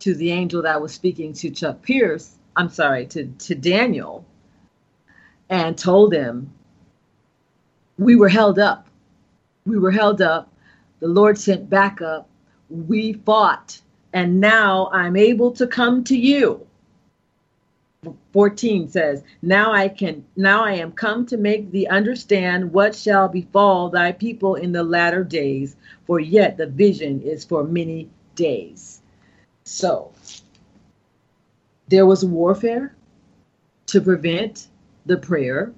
to 0.00 0.14
the 0.14 0.30
angel 0.32 0.62
that 0.62 0.80
was 0.80 0.92
speaking 0.92 1.32
to 1.34 1.50
Chuck 1.50 1.82
Pierce 1.82 2.36
I'm 2.56 2.68
sorry, 2.68 3.06
to, 3.06 3.26
to 3.26 3.54
Daniel 3.54 4.24
and 5.48 5.76
told 5.76 6.12
him, 6.12 6.52
We 7.98 8.16
were 8.16 8.28
held 8.28 8.58
up. 8.58 8.88
We 9.66 9.78
were 9.78 9.90
held 9.90 10.22
up. 10.22 10.52
The 11.00 11.08
Lord 11.08 11.38
sent 11.38 11.70
backup. 11.70 12.28
We 12.68 13.12
fought. 13.12 13.80
And 14.12 14.40
now 14.40 14.90
I'm 14.92 15.16
able 15.16 15.52
to 15.52 15.66
come 15.66 16.04
to 16.04 16.16
you. 16.16 16.66
14 18.32 18.88
says, 18.88 19.22
Now 19.42 19.72
I 19.72 19.88
can 19.88 20.24
now 20.36 20.64
I 20.64 20.72
am 20.72 20.92
come 20.92 21.24
to 21.26 21.36
make 21.36 21.70
thee 21.70 21.86
understand 21.86 22.72
what 22.72 22.96
shall 22.96 23.28
befall 23.28 23.90
thy 23.90 24.12
people 24.12 24.56
in 24.56 24.72
the 24.72 24.82
latter 24.82 25.22
days, 25.22 25.76
for 26.06 26.18
yet 26.18 26.56
the 26.56 26.66
vision 26.66 27.22
is 27.22 27.44
for 27.44 27.62
many 27.62 28.10
days. 28.34 29.00
So 29.64 30.11
there 31.92 32.06
was 32.06 32.24
warfare 32.24 32.96
to 33.84 34.00
prevent 34.00 34.68
the 35.04 35.18
prayer. 35.18 35.74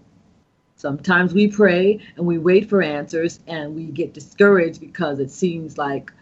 Sometimes 0.77 1.35
we 1.35 1.49
pray 1.49 1.99
and 2.17 2.25
we 2.25 2.39
wait 2.39 2.71
for 2.71 2.83
answers 2.83 3.41
and 3.49 3.75
we 3.75 3.87
get 3.87 4.15
discouraged 4.15 4.79
because 4.79 5.19
it 5.19 5.33
seems 5.33 5.77
like 5.77 6.13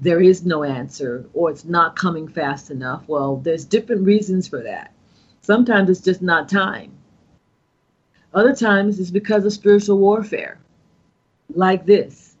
there 0.00 0.20
is 0.20 0.44
no 0.44 0.64
answer 0.64 1.24
or 1.32 1.50
it's 1.50 1.64
not 1.64 1.96
coming 1.96 2.28
fast 2.28 2.70
enough. 2.70 3.04
Well, 3.08 3.38
there's 3.38 3.64
different 3.64 4.04
reasons 4.04 4.46
for 4.46 4.62
that. 4.64 4.92
Sometimes 5.40 5.88
it's 5.88 6.02
just 6.02 6.20
not 6.20 6.50
time. 6.50 6.92
Other 8.34 8.54
times 8.54 9.00
it's 9.00 9.10
because 9.10 9.46
of 9.46 9.54
spiritual 9.54 9.96
warfare, 9.96 10.58
like 11.54 11.86
this. 11.86 12.36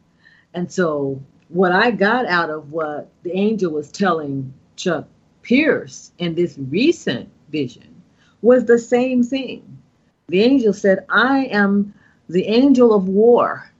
And 0.52 0.70
so, 0.70 1.22
what 1.48 1.72
I 1.72 1.90
got 1.90 2.26
out 2.26 2.50
of 2.50 2.70
what 2.70 3.10
the 3.22 3.32
angel 3.32 3.72
was 3.72 3.90
telling 3.90 4.52
Chuck 4.76 5.08
Pierce 5.48 6.12
in 6.18 6.34
this 6.34 6.58
recent 6.58 7.26
vision 7.48 8.02
was 8.42 8.66
the 8.66 8.78
same 8.78 9.22
thing. 9.22 9.78
The 10.28 10.42
angel 10.42 10.74
said, 10.74 11.06
I 11.08 11.46
am 11.46 11.94
the 12.28 12.44
angel 12.44 12.92
of 12.92 13.08
war 13.08 13.70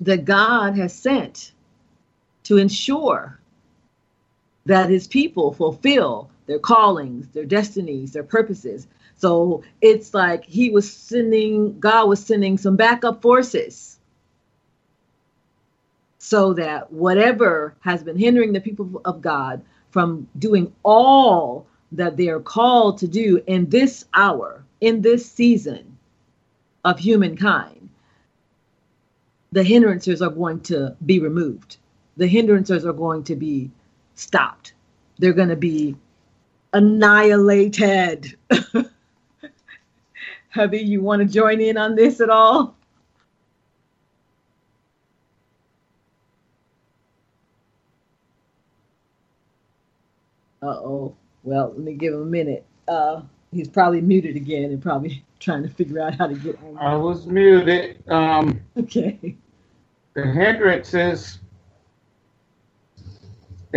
that 0.00 0.24
God 0.24 0.76
has 0.76 0.92
sent 0.92 1.52
to 2.42 2.56
ensure 2.56 3.38
that 4.66 4.90
his 4.90 5.06
people 5.06 5.52
fulfill 5.52 6.28
their 6.46 6.58
callings, 6.58 7.28
their 7.28 7.44
destinies, 7.44 8.12
their 8.12 8.24
purposes. 8.24 8.88
So 9.14 9.62
it's 9.80 10.12
like 10.12 10.44
he 10.44 10.70
was 10.70 10.92
sending, 10.92 11.78
God 11.78 12.08
was 12.08 12.26
sending 12.26 12.58
some 12.58 12.74
backup 12.74 13.22
forces 13.22 14.00
so 16.18 16.52
that 16.54 16.92
whatever 16.92 17.76
has 17.78 18.02
been 18.02 18.18
hindering 18.18 18.52
the 18.52 18.60
people 18.60 19.00
of 19.04 19.22
God 19.22 19.62
from 19.90 20.28
doing 20.38 20.72
all 20.84 21.66
that 21.92 22.16
they 22.16 22.28
are 22.28 22.40
called 22.40 22.98
to 22.98 23.08
do 23.08 23.42
in 23.46 23.68
this 23.70 24.04
hour, 24.14 24.64
in 24.80 25.00
this 25.00 25.30
season 25.30 25.96
of 26.84 26.98
humankind, 26.98 27.88
the 29.52 29.62
hindrances 29.62 30.20
are 30.20 30.30
going 30.30 30.60
to 30.60 30.94
be 31.06 31.18
removed. 31.18 31.78
The 32.16 32.26
hindrances 32.26 32.84
are 32.84 32.92
going 32.92 33.24
to 33.24 33.36
be 33.36 33.70
stopped. 34.14 34.74
They're 35.18 35.32
going 35.32 35.48
to 35.48 35.56
be 35.56 35.96
annihilated. 36.72 38.36
Hubby, 40.50 40.78
you 40.78 41.00
want 41.00 41.22
to 41.22 41.28
join 41.28 41.60
in 41.60 41.76
on 41.76 41.94
this 41.94 42.20
at 42.20 42.30
all? 42.30 42.76
Oh. 50.62 51.14
Well, 51.44 51.68
let 51.68 51.78
me 51.78 51.94
give 51.94 52.14
him 52.14 52.22
a 52.22 52.26
minute. 52.26 52.66
Uh, 52.88 53.22
he's 53.52 53.68
probably 53.68 54.00
muted 54.00 54.36
again 54.36 54.64
and 54.64 54.82
probably 54.82 55.24
trying 55.40 55.62
to 55.62 55.68
figure 55.68 56.00
out 56.00 56.14
how 56.16 56.26
to 56.26 56.34
get 56.34 56.58
on. 56.62 56.78
I 56.78 56.96
was 56.96 57.26
muted. 57.26 58.02
Um, 58.08 58.60
Okay. 58.76 59.36
the 60.14 60.22
hindrances, 60.26 61.38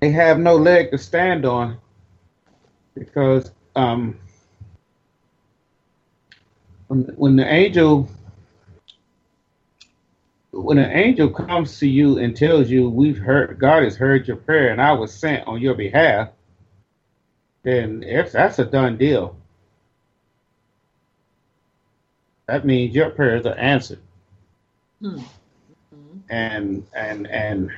they 0.01 0.11
have 0.11 0.39
no 0.39 0.55
leg 0.55 0.91
to 0.91 0.97
stand 0.97 1.45
on 1.45 1.77
because 2.95 3.51
um, 3.75 4.17
when, 6.87 7.01
when 7.15 7.35
the 7.35 7.45
angel 7.45 8.09
when 10.51 10.77
an 10.77 10.91
angel 10.91 11.29
comes 11.29 11.79
to 11.79 11.87
you 11.87 12.17
and 12.17 12.35
tells 12.35 12.69
you 12.69 12.89
we've 12.89 13.17
heard 13.17 13.57
God 13.57 13.83
has 13.83 13.95
heard 13.95 14.27
your 14.27 14.35
prayer 14.37 14.69
and 14.69 14.81
I 14.81 14.91
was 14.91 15.13
sent 15.13 15.47
on 15.47 15.61
your 15.61 15.75
behalf, 15.75 16.29
then 17.63 18.03
if 18.03 18.31
that's 18.31 18.59
a 18.59 18.65
done 18.65 18.97
deal. 18.97 19.35
That 22.47 22.65
means 22.65 22.95
your 22.95 23.11
prayers 23.11 23.45
are 23.45 23.55
answered. 23.55 23.99
Hmm. 24.99 25.19
And 26.29 26.85
and 26.93 27.27
and 27.27 27.71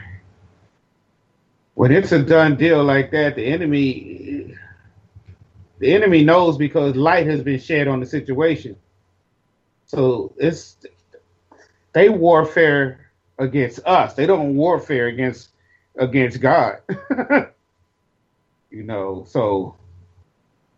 when 1.76 1.92
it's 1.92 2.12
a 2.12 2.22
done 2.24 2.56
deal 2.56 2.84
like 2.84 3.12
that, 3.12 3.36
the 3.36 3.46
enemy 3.46 4.56
the 5.80 5.94
enemy 5.94 6.24
knows 6.24 6.58
because 6.58 6.96
light 6.96 7.28
has 7.28 7.44
been 7.44 7.60
shed 7.60 7.88
on 7.88 8.00
the 8.00 8.06
situation. 8.06 8.76
So 9.86 10.34
it's 10.38 10.78
they 11.94 12.10
warfare 12.10 13.12
against 13.40 13.80
us. 13.86 14.14
They 14.14 14.26
don't 14.26 14.56
warfare 14.56 15.08
against 15.08 15.50
against 15.98 16.42
God. 16.42 16.80
you 18.74 18.84
know, 18.84 19.24
so 19.30 19.76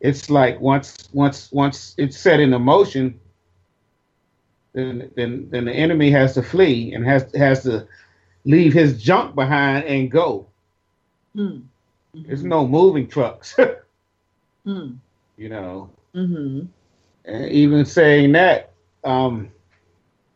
it's 0.01 0.29
like 0.29 0.59
once 0.59 1.07
once 1.13 1.49
once 1.51 1.95
it's 1.97 2.17
set 2.17 2.41
in 2.41 2.49
motion, 2.61 3.19
then 4.73 5.09
then 5.15 5.47
then 5.49 5.65
the 5.65 5.71
enemy 5.71 6.11
has 6.11 6.33
to 6.33 6.43
flee 6.43 6.93
and 6.93 7.05
has 7.05 7.33
has 7.33 7.63
to 7.63 7.87
leave 8.43 8.73
his 8.73 9.01
junk 9.01 9.33
behind 9.33 9.85
and 9.85 10.11
go. 10.11 10.45
Hmm. 11.33 11.59
There's 12.13 12.43
no 12.43 12.67
moving 12.67 13.07
trucks. 13.07 13.57
Hmm. 14.65 14.93
you 15.37 15.47
know. 15.47 15.91
Mm-hmm. 16.15 16.61
And 17.25 17.51
even 17.51 17.85
saying 17.85 18.31
that, 18.31 18.71
um, 19.03 19.51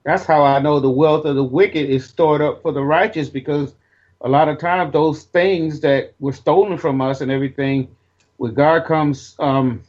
that's 0.04 0.24
how 0.24 0.44
I 0.44 0.60
know 0.60 0.80
the 0.80 0.88
wealth 0.88 1.26
of 1.26 1.36
the 1.36 1.44
wicked 1.44 1.90
is 1.90 2.06
stored 2.06 2.40
up 2.40 2.62
for 2.62 2.72
the 2.72 2.84
righteous 2.84 3.28
because 3.28 3.74
a 4.22 4.30
lot 4.30 4.50
of 4.50 4.58
times 4.58 4.94
those 4.94 5.24
things 5.24 5.80
that 5.82 6.14
were 6.20 6.34
stolen 6.34 6.78
from 6.78 7.02
us 7.02 7.22
and 7.22 7.32
everything, 7.32 7.96
when 8.38 8.54
God 8.54 8.86
comes 8.86 9.36
um, 9.40 9.82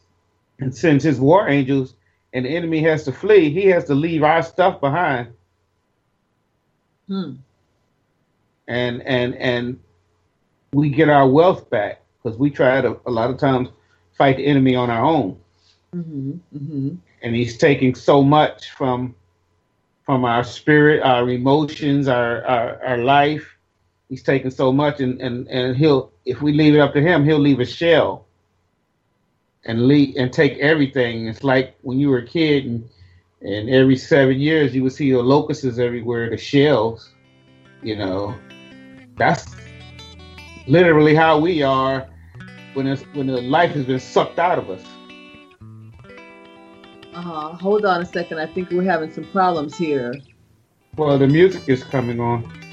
and 0.59 0.74
sends 0.74 1.05
his 1.05 1.20
war 1.20 1.49
angels 1.49 1.95
and 2.33 2.45
the 2.45 2.51
enemy 2.51 2.83
has 2.83 3.05
to 3.05 3.12
flee, 3.12 3.51
he 3.51 3.66
has 3.66 3.85
to 3.87 3.95
leave 3.95 4.22
our 4.22 4.43
stuff 4.43 4.81
behind. 4.81 5.28
Hmm. 7.09 7.33
And 8.68 9.03
and 9.03 9.35
and 9.35 9.81
we 10.72 10.91
get 10.91 11.09
our 11.09 11.28
wealth 11.28 11.68
back 11.70 12.03
because 12.22 12.39
we 12.39 12.51
try 12.51 12.81
to 12.81 13.01
a 13.05 13.11
lot 13.11 13.31
of 13.31 13.39
times 13.39 13.68
fight 14.16 14.37
the 14.37 14.47
enemy 14.47 14.76
on 14.76 14.91
our 14.91 15.05
own. 15.05 15.41
Mm-hmm. 15.95 16.31
Mm-hmm. 16.57 16.95
and 17.22 17.35
he's 17.35 17.59
taking 17.59 17.97
so 17.97 18.22
much 18.22 18.70
from 18.70 19.16
from 20.05 20.24
our 20.24 20.45
spirit, 20.45 21.03
our 21.03 21.28
emotions, 21.28 22.07
our 22.07 22.45
our, 22.45 22.85
our 22.85 22.99
life. 22.99 23.57
He's 24.11 24.24
taking 24.24 24.50
so 24.50 24.72
much, 24.72 25.00
and, 25.00 25.20
and 25.20 25.46
and 25.48 25.76
he'll 25.76 26.12
if 26.24 26.42
we 26.42 26.52
leave 26.52 26.74
it 26.74 26.80
up 26.80 26.92
to 26.94 27.00
him, 27.00 27.24
he'll 27.24 27.38
leave 27.38 27.61
a 27.61 27.64
shell 27.64 28.26
and 29.64 29.86
leave 29.86 30.16
and 30.16 30.32
take 30.32 30.58
everything. 30.58 31.28
It's 31.28 31.44
like 31.44 31.76
when 31.82 32.00
you 32.00 32.11
were 32.11 32.18
a 32.18 32.26
kid, 32.26 32.66
and 32.66 32.88
and 33.40 33.70
every 33.70 33.96
seven 33.96 34.40
years 34.40 34.74
you 34.74 34.82
would 34.82 34.92
see 34.92 35.12
the 35.12 35.22
locusts 35.22 35.78
everywhere, 35.78 36.28
the 36.28 36.36
shells. 36.36 37.12
You 37.84 37.96
know, 37.96 38.34
that's 39.16 39.46
literally 40.66 41.14
how 41.14 41.38
we 41.38 41.62
are 41.62 42.08
when 42.74 42.88
it's 42.88 43.02
when 43.14 43.28
the 43.28 43.40
life 43.40 43.70
has 43.72 43.86
been 43.86 44.00
sucked 44.00 44.40
out 44.40 44.58
of 44.58 44.70
us. 44.70 44.82
Uh-huh. 47.14 47.52
Hold 47.54 47.84
on 47.84 48.02
a 48.02 48.06
second. 48.06 48.38
I 48.38 48.46
think 48.46 48.70
we're 48.70 48.82
having 48.82 49.12
some 49.12 49.24
problems 49.30 49.76
here. 49.76 50.14
Well, 50.96 51.18
the 51.18 51.28
music 51.28 51.68
is 51.68 51.84
coming 51.84 52.18
on. 52.18 52.69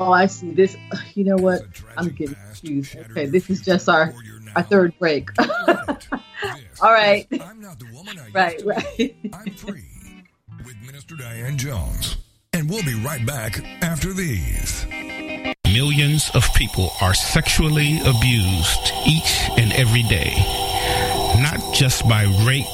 Oh, 0.00 0.10
I 0.12 0.26
see. 0.26 0.50
This. 0.52 0.76
You 1.14 1.24
know 1.24 1.36
what? 1.36 1.62
I'm 1.96 2.08
getting 2.08 2.34
confused. 2.34 2.96
Okay, 3.10 3.26
this 3.26 3.48
is 3.50 3.60
just 3.60 3.88
our 3.88 4.12
our 4.56 4.62
third 4.62 4.98
break. 4.98 5.30
All 5.38 6.92
right. 6.92 7.26
I'm 7.40 7.60
not 7.60 7.78
the 7.78 7.86
woman 7.92 8.18
I 8.18 8.24
used 8.24 8.34
Right. 8.34 8.58
to 8.58 8.64
be. 8.96 9.28
Right. 9.32 9.34
I'm 9.46 9.52
free 9.54 9.84
with 10.64 10.76
Minister 10.84 11.14
Diane 11.16 11.56
Jones. 11.58 12.16
And 12.52 12.68
we'll 12.68 12.82
be 12.84 12.94
right 13.02 13.24
back 13.26 13.62
after 13.82 14.12
these. 14.12 14.84
Millions 15.66 16.30
of 16.34 16.44
people 16.54 16.90
are 17.00 17.14
sexually 17.14 17.98
abused 18.00 18.92
each 19.06 19.48
and 19.56 19.72
every 19.72 20.02
day, 20.02 20.34
not 21.40 21.58
just 21.74 22.06
by 22.06 22.24
rape, 22.46 22.66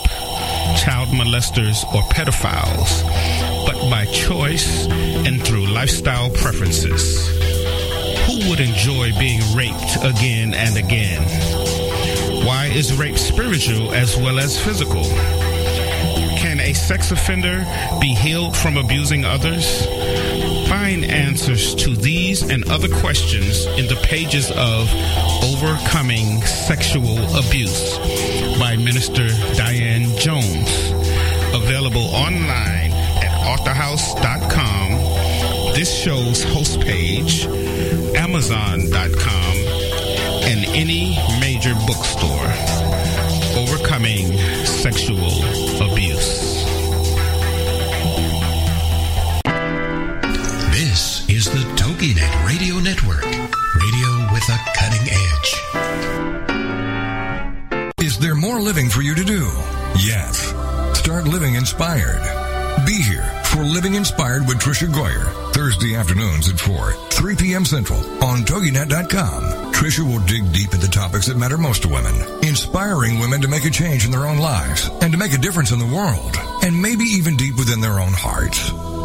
child 0.77 1.09
molesters, 1.11 1.85
or 1.95 2.03
pedophiles, 2.11 3.05
but 3.69 3.91
by 3.91 4.07
choice 4.07 4.87
and 5.27 5.45
through 5.47 5.67
lifestyle 5.67 6.31
preferences. 6.31 7.29
Who 8.25 8.49
would 8.49 8.61
enjoy 8.61 9.13
being 9.19 9.43
raped 9.55 9.97
again 10.03 10.55
and 10.55 10.79
again? 10.79 11.23
Why 12.47 12.71
is 12.75 12.99
rape 12.99 13.19
spiritual 13.19 13.93
as 13.93 14.17
well 14.17 14.39
as 14.39 14.59
physical? 14.59 15.05
Can 16.41 16.61
a 16.61 16.73
sex 16.73 17.11
offender 17.11 17.59
be 18.01 18.15
healed 18.15 18.57
from 18.57 18.79
abusing 18.79 19.27
others? 19.27 19.85
Find 20.71 21.05
answers 21.05 21.75
to 21.75 21.95
these 21.95 22.41
and 22.41 22.67
other 22.71 22.89
questions 22.89 23.67
in 23.77 23.87
the 23.87 24.01
pages 24.03 24.51
of 24.51 24.89
Overcoming 25.45 26.41
Sexual 26.41 27.19
Abuse 27.37 27.99
by 28.59 28.77
Minister 28.77 29.29
Diane 29.57 30.17
Jones. 30.17 30.71
Available 31.53 32.07
online 32.15 32.88
authorhouse.com, 33.49 34.91
this 35.73 35.91
show's 35.91 36.43
host 36.45 36.81
page, 36.81 37.47
amazon.com, 38.15 39.57
and 40.45 40.67
any 40.77 41.17
major 41.41 41.75
bookstore. 41.87 42.53
Overcoming 43.57 44.37
Sexual 44.67 45.33
Abuse. 45.81 46.63
This 50.71 51.27
is 51.31 51.47
the 51.47 51.65
TogiNet 51.77 52.47
Radio 52.47 52.79
Network, 52.81 53.25
radio 53.25 54.29
with 54.31 54.47
a 54.51 54.59
cutting 54.77 55.09
edge. 55.11 55.57
Is 58.05 58.19
there 58.19 58.35
more 58.35 58.61
living 58.61 58.91
for 58.91 59.01
you 59.01 59.15
to 59.15 59.25
do? 59.25 59.51
Yes. 59.97 60.53
Start 60.99 61.25
living 61.27 61.55
inspired. 61.55 62.21
Be 62.87 63.01
here 63.03 63.38
for 63.59 63.65
Living 63.65 63.95
Inspired 63.95 64.47
with 64.47 64.59
Tricia 64.59 64.87
Goyer, 64.87 65.53
Thursday 65.53 65.97
afternoons 65.97 66.49
at 66.49 66.61
4, 66.61 66.93
3 66.93 67.35
p.m. 67.35 67.65
Central 67.65 67.99
on 68.23 68.43
TogiNet.com. 68.43 69.73
Tricia 69.73 70.07
will 70.07 70.25
dig 70.27 70.53
deep 70.53 70.73
into 70.75 70.87
the 70.87 70.93
topics 70.93 71.27
that 71.27 71.37
matter 71.37 71.59
most 71.59 71.83
to 71.83 71.89
women, 71.89 72.15
inspiring 72.45 73.19
women 73.19 73.41
to 73.41 73.49
make 73.49 73.65
a 73.65 73.71
change 73.71 74.05
in 74.05 74.13
their 74.13 74.27
own 74.27 74.39
lives 74.39 74.89
and 75.03 75.11
to 75.11 75.19
make 75.19 75.33
a 75.33 75.39
difference 75.39 75.73
in 75.73 75.81
the 75.81 75.87
world, 75.87 76.37
and 76.63 76.81
maybe 76.81 77.03
even 77.03 77.37
deep 77.37 77.57
within 77.57 77.81
their 77.81 77.99
own 77.99 78.13
hearts. 78.13 78.71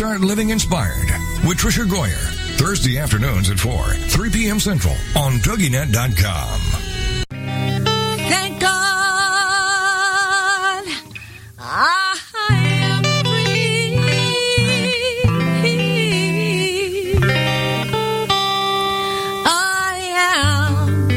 Start 0.00 0.22
Living 0.22 0.48
Inspired 0.48 1.10
with 1.46 1.58
Tricia 1.58 1.84
Goyer. 1.84 2.56
Thursday 2.56 2.96
afternoons 2.96 3.50
at 3.50 3.60
4, 3.60 3.76
3 3.76 4.30
p.m. 4.30 4.58
Central 4.58 4.94
on 5.14 5.32
TogiNet.com. 5.32 6.60
Thank 7.28 8.60
God 8.62 8.70
I 11.58 12.16
am 12.48 13.04
free. 13.26 13.98
I 19.44 19.98
am 20.16 21.10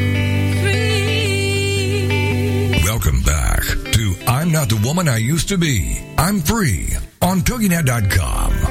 free. 2.67 2.84
Welcome 2.84 3.21
back 3.21 3.63
to 3.93 4.13
I'm 4.27 4.51
Not 4.51 4.67
the 4.67 4.81
woman 4.86 5.07
I 5.07 5.19
used 5.19 5.47
to 5.47 5.57
be. 5.57 6.03
I'm 6.17 6.41
free 6.41 6.89
on 7.21 7.39
TogiNet.com. 7.39 8.62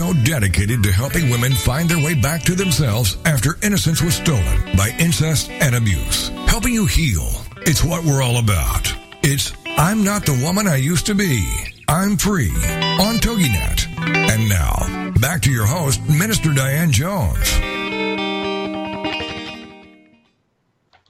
Show 0.00 0.14
dedicated 0.24 0.82
to 0.84 0.92
helping 0.92 1.28
women 1.28 1.52
find 1.52 1.86
their 1.86 2.02
way 2.02 2.14
back 2.14 2.40
to 2.44 2.54
themselves 2.54 3.18
after 3.26 3.58
innocence 3.62 4.00
was 4.00 4.14
stolen 4.14 4.74
by 4.74 4.96
incest 4.98 5.50
and 5.50 5.74
abuse. 5.74 6.28
Helping 6.46 6.72
you 6.72 6.86
heal. 6.86 7.28
It's 7.66 7.84
what 7.84 8.02
we're 8.02 8.22
all 8.22 8.38
about. 8.38 8.90
It's 9.22 9.52
I'm 9.66 10.02
not 10.02 10.24
the 10.24 10.40
woman 10.42 10.66
I 10.66 10.76
used 10.76 11.04
to 11.04 11.14
be. 11.14 11.46
I'm 11.86 12.16
free 12.16 12.48
on 12.48 13.16
TogiNet. 13.16 13.98
And 13.98 14.48
now, 14.48 15.12
back 15.20 15.42
to 15.42 15.50
your 15.50 15.66
host, 15.66 16.00
Minister 16.08 16.54
Diane 16.54 16.92
Jones. 16.92 17.52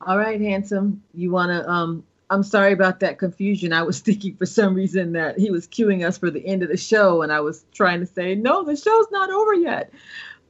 All 0.00 0.18
right, 0.18 0.40
handsome. 0.40 1.04
You 1.14 1.30
want 1.30 1.50
to 1.50 1.70
um 1.70 2.04
I'm 2.30 2.44
sorry 2.44 2.72
about 2.72 3.00
that 3.00 3.18
confusion. 3.18 3.74
I 3.74 3.84
was 3.84 4.00
thinking 4.02 4.36
for 4.36 4.46
some 4.46 4.74
reason 4.74 5.14
that 5.14 5.38
he 5.38 5.52
was 5.52 5.68
queuing 5.68 6.06
us 6.06 6.18
for 6.18 6.30
the 6.30 6.46
end 6.46 6.64
of 6.64 6.70
the 6.70 6.78
show, 6.78 7.22
and 7.22 7.32
I 7.32 7.40
was 7.40 7.64
trying 7.74 8.00
to 8.00 8.06
say, 8.06 8.36
no, 8.36 8.64
the 8.64 8.76
show's 8.76 9.08
not 9.12 9.30
over 9.30 9.54
yet. 9.54 9.92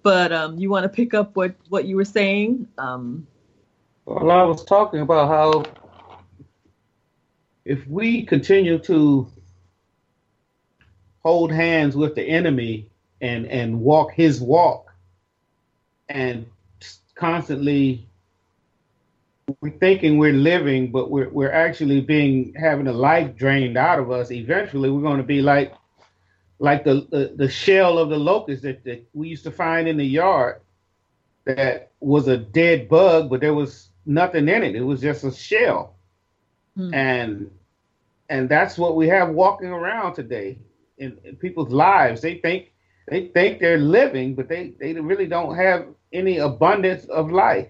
But 0.03 0.33
um, 0.33 0.59
you 0.59 0.70
want 0.70 0.85
to 0.85 0.91
pick 0.91 1.14
up 1.14 1.37
what 1.37 1.57
what 1.68 1.87
you 1.87 1.97
were 1.97 2.07
saying? 2.07 2.68
Um, 2.78 3.26
Well, 4.07 4.31
I 4.31 4.45
was 4.45 4.64
talking 4.64 5.01
about 5.01 5.28
how 5.28 5.64
if 7.64 7.87
we 7.89 8.24
continue 8.24 8.78
to 8.81 9.28
hold 11.20 11.53
hands 11.53 11.97
with 11.97 12.14
the 12.16 12.24
enemy 12.24 12.91
and 13.20 13.47
and 13.47 13.81
walk 13.81 14.12
his 14.12 14.41
walk 14.41 14.93
and 16.09 16.47
constantly 17.16 18.09
we're 19.61 19.78
thinking 19.78 20.18
we're 20.18 20.32
living 20.32 20.90
but 20.90 21.11
we're 21.11 21.28
we're 21.30 21.53
actually 21.53 22.01
being 22.01 22.55
having 22.55 22.86
a 22.86 22.92
life 22.92 23.36
drained 23.36 23.76
out 23.76 23.98
of 23.98 24.11
us. 24.11 24.30
Eventually 24.30 24.90
we're 24.90 25.03
going 25.03 25.18
to 25.18 25.24
be 25.24 25.42
like 25.42 25.74
like 26.59 26.84
the, 26.84 27.07
the 27.11 27.32
the 27.36 27.48
shell 27.48 27.98
of 27.98 28.11
the 28.11 28.18
locust 28.18 28.62
that, 28.62 28.84
that 28.84 29.07
we 29.12 29.28
used 29.28 29.44
to 29.44 29.51
find 29.51 29.88
in 29.88 29.96
the 29.96 30.05
yard 30.05 30.61
that 31.44 31.90
was 32.01 32.28
a 32.28 32.36
dead 32.36 32.88
bug 32.88 33.30
but 33.30 33.40
there 33.40 33.55
was 33.55 33.90
nothing 34.07 34.48
in 34.48 34.62
it. 34.62 34.74
It 34.74 34.82
was 34.82 35.01
just 35.01 35.24
a 35.24 35.32
shell. 35.32 35.96
Hmm. 36.76 36.94
and 36.94 37.51
and 38.28 38.48
that's 38.48 38.78
what 38.78 38.94
we 38.94 39.09
have 39.09 39.30
walking 39.30 39.68
around 39.70 40.14
today 40.14 40.59
in, 40.98 41.18
in 41.24 41.36
people's 41.36 41.70
lives. 41.70 42.20
They 42.20 42.36
think 42.36 42.72
they 43.09 43.28
think 43.28 43.61
they're 43.61 43.78
living 43.78 44.34
but 44.34 44.48
they 44.48 44.74
they 44.78 44.92
really 44.94 45.26
don't 45.26 45.57
have 45.57 45.86
any 46.12 46.38
abundance 46.38 47.05
of 47.07 47.32
life 47.32 47.68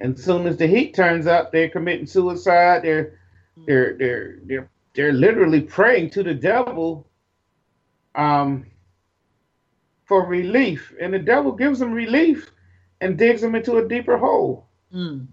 and 0.00 0.16
as 0.16 0.24
soon 0.24 0.46
as 0.46 0.56
the 0.56 0.66
heat 0.66 0.94
turns 0.94 1.26
up 1.26 1.52
they're 1.52 1.68
committing 1.68 2.06
suicide. 2.06 2.82
They're 2.82 3.18
they're 3.66 3.94
they're 3.94 4.38
they're, 4.44 4.70
they're 4.94 5.12
literally 5.12 5.60
praying 5.60 6.10
to 6.10 6.22
the 6.22 6.34
devil 6.34 7.06
um 8.14 8.66
for 10.06 10.24
relief. 10.26 10.94
And 11.00 11.12
the 11.12 11.18
devil 11.18 11.52
gives 11.52 11.78
them 11.78 11.92
relief 11.92 12.50
and 13.00 13.18
digs 13.18 13.42
them 13.42 13.54
into 13.54 13.76
a 13.76 13.86
deeper 13.88 14.16
hole. 14.16 14.66
Mm, 14.92 15.28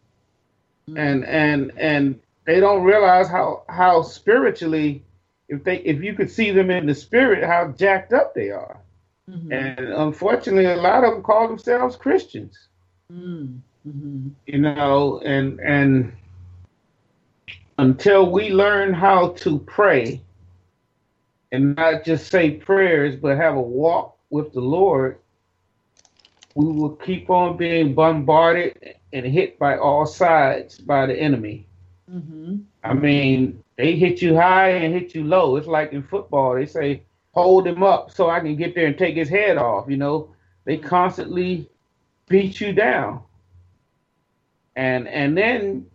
and 0.96 1.26
and 1.26 1.72
and 1.78 2.20
they 2.46 2.60
don't 2.60 2.84
realize 2.84 3.28
how 3.28 3.64
how 3.70 4.04
spiritually 4.04 5.04
if 5.48 5.64
they 5.64 5.78
if 5.78 6.04
you 6.04 6.14
could 6.14 6.30
see 6.30 6.52
them 6.52 6.70
in 6.70 6.86
the 6.86 6.94
spirit 6.94 7.44
how 7.44 7.70
jacked 7.70 8.14
up 8.14 8.36
they 8.36 8.52
are. 8.52 8.78
Mhm, 9.30 9.52
and 9.52 9.80
unfortunately 9.94 10.66
a 10.66 10.76
lot 10.76 11.04
of 11.04 11.14
them 11.14 11.24
call 11.24 11.48
themselves 11.48 11.96
christians. 11.96 12.68
Mm, 13.12 13.62
mhm, 13.86 14.32
you 14.48 14.60
know 14.60 15.20
and 15.26 15.60
and 15.62 16.12
until 17.78 18.32
we 18.32 18.50
learn 18.50 18.94
how 18.94 19.30
to 19.30 19.60
pray 19.60 20.22
and 21.52 21.76
not 21.76 22.04
just 22.04 22.30
say 22.30 22.52
prayers 22.52 23.16
but 23.16 23.38
have 23.38 23.56
a 23.56 23.62
walk 23.62 24.18
with 24.30 24.54
the 24.54 24.62
lord 24.62 25.20
we 26.56 26.66
will 26.66 26.96
keep 26.98 27.30
on 27.30 27.58
being 27.58 27.94
bombarded 27.94 28.96
and 29.14 29.26
hit 29.26 29.58
by 29.60 29.78
all 29.78 30.06
sides 30.06 30.80
by 30.80 31.06
the 31.06 31.16
enemy 31.16 31.68
mhm, 32.10 32.66
I 32.84 32.94
mean, 32.94 33.64
they 33.78 33.96
hit 33.96 34.22
you 34.22 34.36
high 34.36 34.70
and 34.70 34.94
hit 34.94 35.16
you 35.16 35.24
low. 35.24 35.58
It's 35.58 35.68
like 35.68 35.94
in 35.94 36.04
football, 36.04 36.56
they 36.56 36.66
say, 36.66 37.04
hold 37.34 37.68
him 37.68 37.84
up 37.84 38.12
so 38.12 38.30
I 38.30 38.40
can 38.40 38.56
get 38.56 38.76
there 38.76 38.88
and 38.88 38.98
take 38.98 39.16
his 39.16 39.30
head 39.30 39.58
off. 39.58 39.86
You 39.90 39.98
know, 39.98 40.34
they 40.66 40.78
constantly 40.78 41.70
beat 42.30 42.62
you 42.62 42.74
down. 42.74 43.22
And 44.76 45.08
and 45.08 45.38
then 45.38 45.88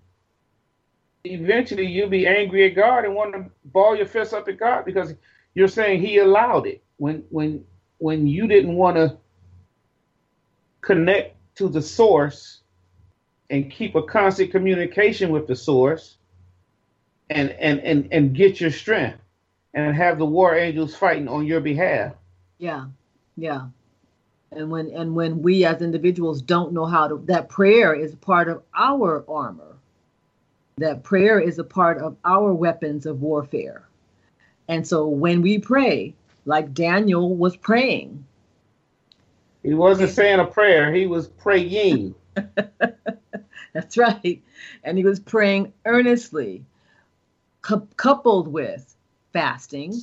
eventually 1.24 1.86
you'll 1.86 2.08
be 2.08 2.26
angry 2.26 2.66
at 2.66 2.76
God 2.76 3.04
and 3.04 3.14
want 3.14 3.34
to 3.34 3.46
ball 3.66 3.96
your 3.96 4.06
fist 4.06 4.32
up 4.32 4.48
at 4.48 4.58
God 4.58 4.84
because 4.84 5.14
you're 5.54 5.68
saying 5.68 6.00
he 6.00 6.18
allowed 6.18 6.66
it 6.66 6.82
when 6.96 7.24
when 7.30 7.64
when 7.98 8.26
you 8.26 8.46
didn't 8.46 8.74
want 8.76 8.96
to 8.96 9.16
connect 10.80 11.36
to 11.56 11.68
the 11.68 11.82
source 11.82 12.60
and 13.50 13.70
keep 13.70 13.94
a 13.94 14.02
constant 14.02 14.50
communication 14.50 15.30
with 15.30 15.46
the 15.46 15.56
source 15.56 16.16
and 17.28 17.50
and 17.50 17.80
and 17.80 18.08
and 18.12 18.34
get 18.34 18.60
your 18.60 18.70
strength 18.70 19.20
and 19.74 19.94
have 19.94 20.18
the 20.18 20.26
war 20.26 20.54
angels 20.56 20.96
fighting 20.96 21.28
on 21.28 21.46
your 21.46 21.60
behalf. 21.60 22.14
yeah, 22.58 22.86
yeah. 23.36 23.68
And 24.53 24.70
when 24.70 24.90
and 24.90 25.14
when 25.14 25.42
we 25.42 25.64
as 25.64 25.82
individuals 25.82 26.42
don't 26.42 26.72
know 26.72 26.86
how 26.86 27.09
to, 27.09 27.22
that 27.26 27.48
prayer 27.48 27.94
is 27.94 28.14
part 28.16 28.48
of 28.48 28.62
our 28.74 29.24
armor. 29.28 29.76
That 30.78 31.05
prayer 31.05 31.38
is 31.40 31.59
a 31.59 31.64
part 31.64 31.98
of 31.98 32.16
our 32.24 32.53
weapons 32.53 33.07
of 33.07 33.22
warfare. 33.22 33.86
And 34.68 34.86
so 34.86 35.09
when 35.09 35.42
we 35.42 35.59
pray, 35.59 36.14
like 36.46 36.74
Daniel 36.74 37.36
was 37.36 37.57
praying, 37.57 38.24
He 39.62 39.74
wasn't 39.74 40.11
saying 40.11 40.40
a 40.40 40.46
prayer, 40.46 40.92
he 40.92 41.07
was 41.07 41.28
praying. 41.28 42.14
That's 43.72 43.96
right. 43.98 44.42
And 44.84 44.98
he 44.98 45.05
was 45.05 45.20
praying 45.20 45.72
earnestly, 45.84 46.64
cou- 47.62 47.88
coupled 47.96 48.48
with 48.48 48.96
fasting, 49.32 49.94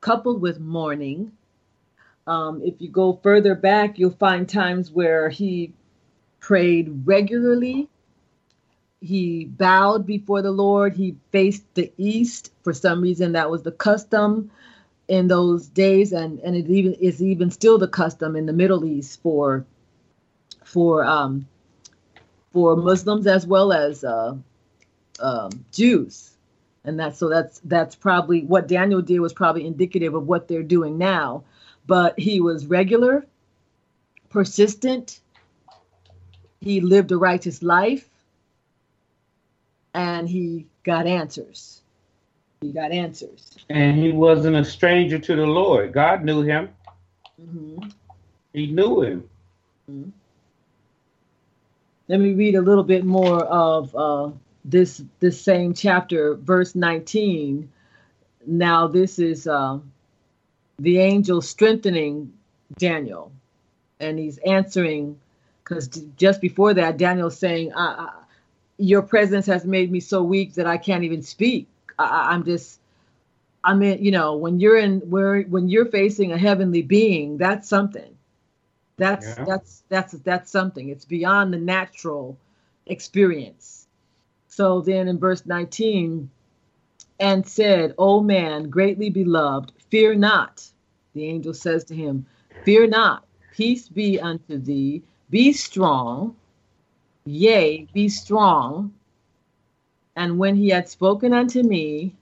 coupled 0.00 0.40
with 0.40 0.60
mourning. 0.60 1.32
Um, 2.26 2.62
if 2.64 2.74
you 2.80 2.88
go 2.88 3.20
further 3.22 3.54
back, 3.54 3.98
you'll 3.98 4.10
find 4.10 4.48
times 4.48 4.90
where 4.90 5.28
he 5.28 5.74
prayed 6.40 7.06
regularly. 7.06 7.88
He 9.00 9.44
bowed 9.44 10.06
before 10.06 10.40
the 10.40 10.50
Lord. 10.50 10.94
He 10.94 11.16
faced 11.30 11.64
the 11.74 11.92
east. 11.98 12.52
For 12.62 12.72
some 12.72 13.02
reason, 13.02 13.32
that 13.32 13.50
was 13.50 13.62
the 13.62 13.72
custom 13.72 14.50
in 15.08 15.28
those 15.28 15.66
days, 15.66 16.12
and 16.12 16.38
and 16.40 16.56
it 16.56 16.68
even 16.70 16.94
is 16.94 17.22
even 17.22 17.50
still 17.50 17.78
the 17.78 17.88
custom 17.88 18.36
in 18.36 18.46
the 18.46 18.52
Middle 18.52 18.84
East 18.84 19.20
for 19.22 19.66
for 20.64 21.04
um, 21.04 21.46
for 22.52 22.76
Muslims 22.76 23.26
as 23.26 23.46
well 23.46 23.72
as 23.72 24.04
uh, 24.04 24.34
um, 25.20 25.50
Jews, 25.72 26.30
and 26.84 26.98
that's 26.98 27.18
so 27.18 27.28
that's 27.28 27.60
that's 27.64 27.94
probably 27.94 28.44
what 28.44 28.68
Daniel 28.68 29.02
did 29.02 29.20
was 29.20 29.34
probably 29.34 29.66
indicative 29.66 30.14
of 30.14 30.26
what 30.26 30.48
they're 30.48 30.62
doing 30.62 30.96
now. 30.96 31.44
But 31.86 32.18
he 32.18 32.40
was 32.40 32.66
regular, 32.66 33.26
persistent. 34.30 35.20
He 36.60 36.80
lived 36.80 37.12
a 37.12 37.16
righteous 37.18 37.62
life, 37.62 38.08
and 39.92 40.28
he 40.28 40.66
got 40.82 41.06
answers. 41.06 41.82
He 42.62 42.72
got 42.72 42.90
answers. 42.90 43.58
And 43.68 43.98
he 43.98 44.12
wasn't 44.12 44.56
a 44.56 44.64
stranger 44.64 45.18
to 45.18 45.36
the 45.36 45.46
Lord. 45.46 45.92
God 45.92 46.24
knew 46.24 46.42
him. 46.42 46.70
Mhm. 47.40 47.92
He 48.54 48.68
knew 48.68 49.02
him. 49.02 49.28
Let 52.08 52.20
me 52.20 52.32
read 52.34 52.54
a 52.54 52.60
little 52.60 52.84
bit 52.84 53.04
more 53.04 53.44
of 53.44 53.94
uh, 53.96 54.30
this 54.64 55.02
this 55.20 55.40
same 55.40 55.74
chapter, 55.74 56.34
verse 56.34 56.74
19. 56.74 57.70
Now 58.46 58.86
this 58.86 59.18
is 59.18 59.46
uh, 59.46 59.78
the 60.78 60.98
angel 60.98 61.40
strengthening 61.42 62.32
Daniel, 62.78 63.32
and 64.00 64.18
he's 64.18 64.38
answering 64.38 65.18
because 65.62 65.88
just 66.16 66.40
before 66.40 66.74
that, 66.74 66.98
Daniel's 66.98 67.38
saying, 67.38 67.72
I, 67.74 67.84
I, 67.84 68.10
"Your 68.78 69.02
presence 69.02 69.46
has 69.46 69.64
made 69.64 69.90
me 69.90 70.00
so 70.00 70.22
weak 70.22 70.54
that 70.54 70.66
I 70.66 70.76
can't 70.78 71.04
even 71.04 71.22
speak. 71.22 71.68
I, 71.98 72.30
I'm 72.32 72.44
just." 72.44 72.80
I 73.66 73.74
mean, 73.74 74.04
you 74.04 74.10
know, 74.10 74.36
when 74.36 74.60
you're 74.60 74.76
in 74.76 75.00
where 75.08 75.42
when 75.42 75.68
you're 75.68 75.86
facing 75.86 76.32
a 76.32 76.38
heavenly 76.38 76.82
being, 76.82 77.38
that's 77.38 77.68
something. 77.68 78.14
That's 78.96 79.26
Yeah. 79.26 79.44
that's 79.44 79.82
that's 79.88 80.12
that's 80.12 80.50
something. 80.50 80.88
It's 80.90 81.04
beyond 81.04 81.52
the 81.52 81.58
natural 81.58 82.36
experience. 82.86 83.86
So 84.48 84.82
then 84.82 85.08
in 85.08 85.18
verse 85.18 85.46
19, 85.46 86.30
and 87.18 87.46
said, 87.46 87.94
O 87.98 88.20
man, 88.20 88.70
greatly 88.70 89.10
beloved, 89.10 89.72
fear 89.94 90.16
not. 90.16 90.68
The 91.12 91.24
angel 91.24 91.54
says 91.54 91.84
to 91.84 91.94
him, 91.94 92.26
Fear 92.64 92.88
not, 92.88 93.28
peace 93.52 93.88
be 93.88 94.18
unto 94.18 94.58
thee, 94.58 95.04
be 95.30 95.52
strong, 95.52 96.34
yea, 97.24 97.86
be 97.94 98.08
strong. 98.08 98.92
And 100.16 100.36
when 100.36 100.56
he 100.56 100.68
had 100.68 100.88
spoken 100.88 101.32
unto 101.32 101.62
me, 101.62 102.12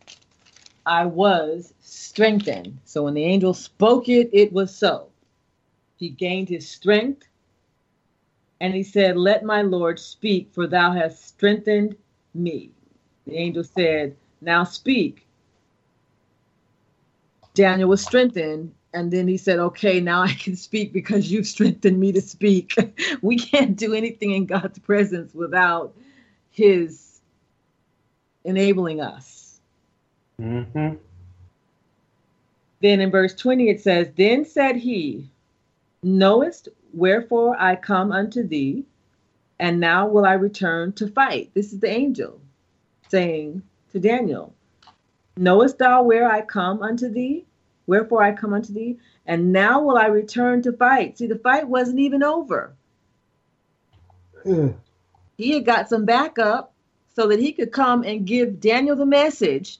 I 0.84 1.06
was 1.06 1.72
strengthened. 1.80 2.78
So 2.84 3.04
when 3.04 3.14
the 3.14 3.24
angel 3.24 3.54
spoke 3.54 4.06
it, 4.10 4.28
it 4.34 4.52
was 4.52 4.76
so. 4.76 5.08
He 5.96 6.10
gained 6.10 6.50
his 6.50 6.68
strength. 6.68 7.26
And 8.60 8.74
he 8.74 8.82
said, 8.82 9.16
Let 9.16 9.44
my 9.44 9.62
Lord 9.62 9.98
speak, 9.98 10.50
for 10.52 10.66
thou 10.66 10.92
hast 10.92 11.26
strengthened 11.26 11.96
me. 12.34 12.70
The 13.26 13.36
angel 13.38 13.64
said, 13.64 14.14
Now 14.42 14.62
speak. 14.62 15.21
Daniel 17.55 17.88
was 17.88 18.03
strengthened. 18.03 18.74
And 18.94 19.11
then 19.11 19.26
he 19.26 19.38
said, 19.38 19.59
Okay, 19.59 20.00
now 20.00 20.22
I 20.22 20.32
can 20.32 20.57
speak 20.57 20.92
because 20.92 21.30
you've 21.30 21.46
strengthened 21.46 21.98
me 21.98 22.12
to 22.12 22.20
speak. 22.20 22.74
we 23.22 23.36
can't 23.36 23.76
do 23.76 23.94
anything 23.94 24.32
in 24.32 24.46
God's 24.46 24.78
presence 24.78 25.34
without 25.34 25.94
his 26.50 27.20
enabling 28.44 29.00
us. 29.00 29.61
Mm-hmm. 30.40 30.96
Then 32.80 33.00
in 33.00 33.11
verse 33.11 33.34
20 33.34 33.70
it 33.70 33.80
says, 33.80 34.09
Then 34.16 34.44
said 34.44 34.76
he, 34.76 35.30
Knowest 36.03 36.68
wherefore 36.92 37.57
I 37.59 37.76
come 37.76 38.11
unto 38.12 38.46
thee, 38.46 38.84
and 39.61 39.78
now 39.78 40.09
will 40.09 40.26
I 40.26 40.32
return 40.32 40.92
to 40.94 41.07
fight. 41.07 41.50
This 41.55 41.72
is 41.72 41.78
the 41.78 41.90
angel 41.90 42.40
saying 43.09 43.62
to 43.92 44.00
Daniel, 44.00 44.53
Knowest 45.36 45.78
thou 45.78 46.02
where 46.02 46.30
I 46.30 46.42
come 46.42 46.82
unto 46.82 47.08
thee? 47.08 47.46
Wherefore 47.86 48.22
I 48.22 48.32
come 48.32 48.52
unto 48.52 48.72
thee, 48.72 48.98
and 49.26 49.52
now 49.52 49.82
will 49.82 49.96
I 49.96 50.06
return 50.06 50.62
to 50.62 50.72
fight. 50.72 51.18
See, 51.18 51.26
the 51.26 51.38
fight 51.38 51.68
wasn't 51.68 52.00
even 52.00 52.22
over. 52.22 52.74
Hmm. 54.42 54.68
He 55.36 55.52
had 55.52 55.64
got 55.64 55.88
some 55.88 56.04
backup 56.04 56.72
so 57.14 57.26
that 57.28 57.40
he 57.40 57.52
could 57.52 57.72
come 57.72 58.02
and 58.02 58.26
give 58.26 58.60
Daniel 58.60 58.96
the 58.96 59.06
message. 59.06 59.78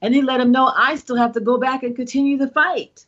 And 0.00 0.14
he 0.14 0.22
let 0.22 0.40
him 0.40 0.50
know, 0.50 0.72
I 0.74 0.96
still 0.96 1.16
have 1.16 1.32
to 1.32 1.40
go 1.40 1.58
back 1.58 1.82
and 1.82 1.94
continue 1.94 2.36
the 2.36 2.48
fight. 2.48 3.06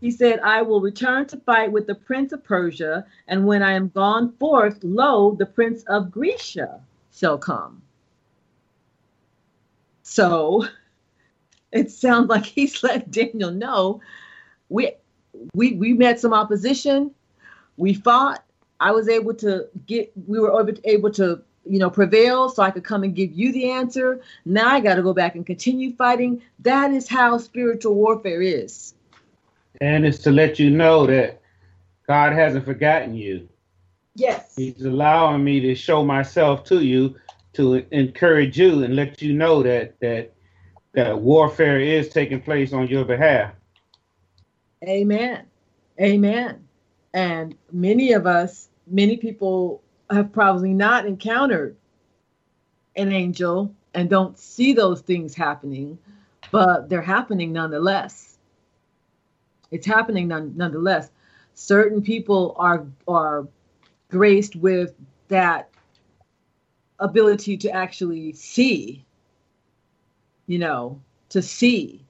He 0.00 0.10
said, 0.10 0.40
I 0.40 0.62
will 0.62 0.80
return 0.80 1.26
to 1.26 1.36
fight 1.38 1.70
with 1.70 1.86
the 1.86 1.94
prince 1.94 2.32
of 2.32 2.42
Persia, 2.42 3.06
and 3.28 3.46
when 3.46 3.62
I 3.62 3.72
am 3.72 3.88
gone 3.88 4.32
forth, 4.32 4.78
lo, 4.82 5.34
the 5.36 5.46
prince 5.46 5.84
of 5.84 6.10
Grecia 6.10 6.80
shall 7.12 7.38
come. 7.38 7.82
So 10.12 10.66
it 11.72 11.90
sounds 11.90 12.28
like 12.28 12.44
he's 12.56 12.82
let 12.82 13.10
Daniel 13.10 13.50
know 13.50 14.02
we 14.68 14.92
we 15.54 15.72
we 15.72 15.94
met 15.94 16.20
some 16.20 16.34
opposition, 16.34 17.12
we 17.76 17.94
fought. 17.94 18.44
I 18.78 18.90
was 18.90 19.08
able 19.08 19.32
to 19.34 19.68
get 19.86 20.12
we 20.26 20.38
were 20.38 20.52
able 20.84 21.10
to, 21.12 21.40
you 21.64 21.78
know 21.78 21.88
prevail 21.88 22.50
so 22.50 22.62
I 22.62 22.70
could 22.70 22.84
come 22.84 23.04
and 23.04 23.14
give 23.14 23.32
you 23.32 23.52
the 23.52 23.70
answer. 23.70 24.20
Now 24.44 24.68
I 24.68 24.80
got 24.80 24.96
to 24.96 25.02
go 25.02 25.14
back 25.14 25.34
and 25.34 25.46
continue 25.46 25.94
fighting. 25.96 26.42
That 26.58 26.90
is 26.90 27.08
how 27.08 27.38
spiritual 27.38 27.94
warfare 27.94 28.42
is. 28.42 28.92
And 29.80 30.04
it's 30.04 30.18
to 30.24 30.30
let 30.30 30.58
you 30.58 30.68
know 30.68 31.06
that 31.06 31.40
God 32.06 32.34
hasn't 32.34 32.66
forgotten 32.66 33.14
you. 33.14 33.48
Yes. 34.14 34.54
He's 34.56 34.84
allowing 34.84 35.42
me 35.42 35.60
to 35.60 35.74
show 35.74 36.04
myself 36.04 36.64
to 36.64 36.82
you 36.82 37.16
to 37.54 37.84
encourage 37.90 38.58
you 38.58 38.84
and 38.84 38.96
let 38.96 39.20
you 39.22 39.32
know 39.32 39.62
that 39.62 39.98
that 40.00 40.32
that 40.92 41.18
warfare 41.18 41.80
is 41.80 42.08
taking 42.08 42.40
place 42.40 42.72
on 42.72 42.86
your 42.88 43.04
behalf. 43.04 43.54
Amen. 44.84 45.46
Amen. 46.00 46.68
And 47.14 47.56
many 47.70 48.12
of 48.12 48.26
us, 48.26 48.68
many 48.86 49.16
people 49.16 49.82
have 50.10 50.32
probably 50.32 50.72
not 50.74 51.06
encountered 51.06 51.76
an 52.96 53.12
angel 53.12 53.74
and 53.94 54.08
don't 54.08 54.38
see 54.38 54.72
those 54.72 55.00
things 55.00 55.34
happening, 55.34 55.98
but 56.50 56.88
they're 56.88 57.02
happening 57.02 57.52
nonetheless. 57.52 58.38
It's 59.70 59.86
happening 59.86 60.28
none, 60.28 60.54
nonetheless. 60.56 61.10
Certain 61.54 62.02
people 62.02 62.54
are 62.58 62.86
are 63.08 63.46
graced 64.10 64.56
with 64.56 64.94
that 65.28 65.71
ability 67.02 67.56
to 67.58 67.70
actually 67.70 68.32
see, 68.32 69.04
you 70.46 70.58
know, 70.58 71.00
to 71.28 71.42
see 71.42 72.00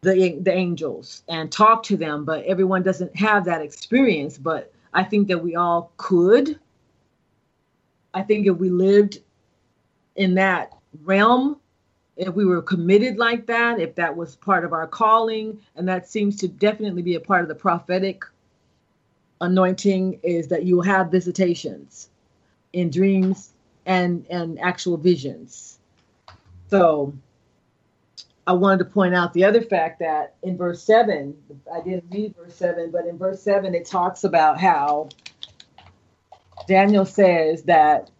the 0.00 0.38
the 0.42 0.52
angels 0.52 1.24
and 1.28 1.50
talk 1.50 1.82
to 1.82 1.96
them, 1.96 2.24
but 2.24 2.44
everyone 2.44 2.82
doesn't 2.82 3.14
have 3.16 3.44
that 3.44 3.60
experience. 3.60 4.38
But 4.38 4.72
I 4.94 5.02
think 5.02 5.28
that 5.28 5.42
we 5.42 5.56
all 5.56 5.92
could. 5.96 6.58
I 8.14 8.22
think 8.22 8.46
if 8.46 8.56
we 8.56 8.70
lived 8.70 9.18
in 10.16 10.34
that 10.34 10.72
realm, 11.02 11.58
if 12.16 12.34
we 12.34 12.44
were 12.44 12.62
committed 12.62 13.18
like 13.18 13.46
that, 13.46 13.80
if 13.80 13.94
that 13.96 14.16
was 14.16 14.36
part 14.36 14.64
of 14.64 14.72
our 14.72 14.86
calling, 14.86 15.60
and 15.76 15.86
that 15.88 16.08
seems 16.08 16.36
to 16.36 16.48
definitely 16.48 17.02
be 17.02 17.16
a 17.16 17.20
part 17.20 17.42
of 17.42 17.48
the 17.48 17.54
prophetic 17.54 18.24
anointing, 19.40 20.18
is 20.22 20.48
that 20.48 20.64
you 20.64 20.76
will 20.76 20.82
have 20.82 21.10
visitations 21.10 22.10
in 22.72 22.90
dreams 22.90 23.54
and 23.88 24.26
and 24.28 24.60
actual 24.60 24.98
visions. 24.98 25.78
So 26.70 27.14
I 28.46 28.52
wanted 28.52 28.78
to 28.78 28.84
point 28.84 29.14
out 29.14 29.32
the 29.32 29.44
other 29.44 29.62
fact 29.62 29.98
that 29.98 30.34
in 30.42 30.56
verse 30.56 30.82
7, 30.82 31.34
I 31.74 31.80
didn't 31.80 32.04
read 32.12 32.36
verse 32.36 32.54
7, 32.54 32.90
but 32.90 33.06
in 33.06 33.18
verse 33.18 33.42
7 33.42 33.74
it 33.74 33.86
talks 33.86 34.24
about 34.24 34.60
how 34.60 35.08
Daniel 36.68 37.06
says 37.06 37.62
that 37.64 38.10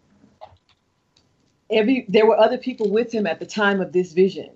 every 1.69 2.05
there 2.09 2.25
were 2.25 2.37
other 2.37 2.57
people 2.57 2.89
with 2.89 3.11
him 3.13 3.27
at 3.27 3.39
the 3.39 3.45
time 3.45 3.79
of 3.79 3.93
this 3.93 4.11
vision. 4.11 4.49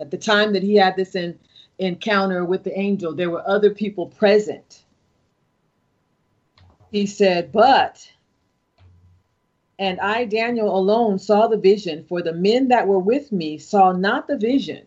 At 0.00 0.10
the 0.10 0.18
time 0.18 0.52
that 0.52 0.62
he 0.62 0.76
had 0.76 0.96
this 0.96 1.14
in, 1.14 1.38
encounter 1.78 2.44
with 2.44 2.62
the 2.62 2.78
angel, 2.78 3.14
there 3.14 3.30
were 3.30 3.46
other 3.48 3.70
people 3.70 4.06
present. 4.06 4.82
He 6.90 7.06
said, 7.06 7.52
But 7.52 8.10
and 9.80 9.98
I, 9.98 10.26
Daniel, 10.26 10.76
alone 10.76 11.18
saw 11.18 11.46
the 11.48 11.56
vision, 11.56 12.04
for 12.04 12.20
the 12.22 12.34
men 12.34 12.68
that 12.68 12.86
were 12.86 12.98
with 12.98 13.32
me 13.32 13.56
saw 13.56 13.92
not 13.92 14.28
the 14.28 14.36
vision, 14.36 14.84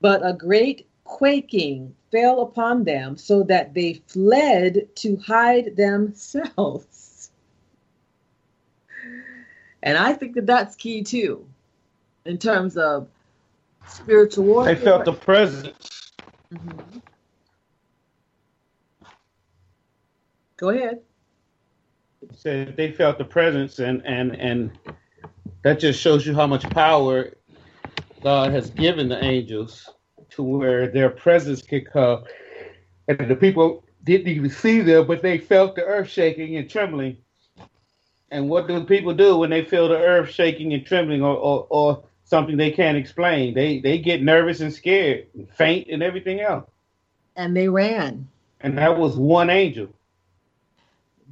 but 0.00 0.24
a 0.24 0.32
great 0.32 0.86
quaking 1.02 1.94
fell 2.12 2.42
upon 2.42 2.84
them, 2.84 3.16
so 3.16 3.42
that 3.42 3.74
they 3.74 3.94
fled 4.06 4.88
to 4.96 5.16
hide 5.16 5.76
themselves. 5.76 7.02
And 9.82 9.96
I 9.96 10.14
think 10.14 10.34
that 10.34 10.46
that's 10.46 10.74
key 10.74 11.02
too, 11.04 11.46
in 12.24 12.38
terms 12.38 12.76
of 12.76 13.06
spiritual 13.86 14.44
warfare. 14.44 14.74
They 14.74 14.84
felt 14.84 15.04
the 15.04 15.12
presence. 15.12 15.88
Mhm. 16.52 17.02
Go 20.56 20.70
ahead. 20.70 21.02
Said 22.34 22.76
they 22.76 22.92
felt 22.92 23.18
the 23.18 23.24
presence, 23.24 23.78
and 23.78 24.04
and 24.04 24.36
and 24.36 24.70
that 25.62 25.80
just 25.80 26.00
shows 26.00 26.26
you 26.26 26.34
how 26.34 26.46
much 26.46 26.68
power 26.70 27.32
God 28.22 28.52
has 28.52 28.70
given 28.70 29.08
the 29.08 29.22
angels 29.24 29.90
to 30.30 30.42
where 30.42 30.88
their 30.88 31.10
presence 31.10 31.62
could 31.62 31.90
come, 31.90 32.24
and 33.08 33.28
the 33.28 33.36
people 33.36 33.84
didn't 34.04 34.28
even 34.28 34.50
see 34.50 34.80
them, 34.80 35.06
but 35.06 35.22
they 35.22 35.38
felt 35.38 35.76
the 35.76 35.84
earth 35.84 36.08
shaking 36.08 36.56
and 36.56 36.68
trembling. 36.68 37.16
And 38.30 38.48
what 38.48 38.68
do 38.68 38.84
people 38.84 39.14
do 39.14 39.38
when 39.38 39.50
they 39.50 39.64
feel 39.64 39.88
the 39.88 39.98
earth 39.98 40.30
shaking 40.30 40.72
and 40.74 40.84
trembling, 40.84 41.22
or 41.22 41.36
or, 41.36 41.66
or 41.70 42.04
something 42.24 42.56
they 42.56 42.70
can't 42.70 42.96
explain? 42.96 43.54
They 43.54 43.80
they 43.80 43.98
get 43.98 44.22
nervous 44.22 44.60
and 44.60 44.72
scared, 44.72 45.26
and 45.34 45.48
faint, 45.50 45.88
and 45.90 46.02
everything 46.02 46.40
else. 46.40 46.68
And 47.36 47.56
they 47.56 47.68
ran. 47.68 48.28
And 48.60 48.78
that 48.78 48.98
was 48.98 49.16
one 49.16 49.50
angel. 49.50 49.88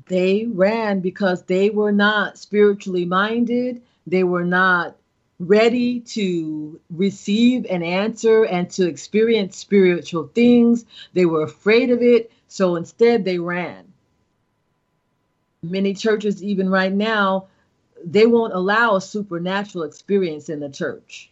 They 0.07 0.47
ran 0.47 1.01
because 1.01 1.43
they 1.45 1.71
were 1.71 1.93
not 1.93 2.39
spiritually 2.39 3.05
minded. 3.05 3.83
They 4.07 4.25
were 4.25 4.45
not 4.45 4.97
ready 5.41 6.01
to 6.01 6.81
receive 6.91 7.67
an 7.67 7.83
answer 7.83 8.45
and 8.45 8.71
to 8.71 8.87
experience 8.89 9.57
spiritual 9.57 10.31
things. 10.35 10.85
They 11.13 11.27
were 11.27 11.43
afraid 11.43 11.91
of 11.91 12.03
it. 12.03 12.31
So 12.49 12.77
instead, 12.77 13.25
they 13.25 13.39
ran. 13.39 13.93
Many 15.63 15.95
churches, 15.95 16.43
even 16.43 16.69
right 16.69 16.93
now, 16.93 17.47
they 18.05 18.27
won't 18.27 18.53
allow 18.53 18.97
a 18.97 19.01
supernatural 19.01 19.85
experience 19.85 20.51
in 20.51 20.61
the 20.61 20.69
church. 20.69 21.31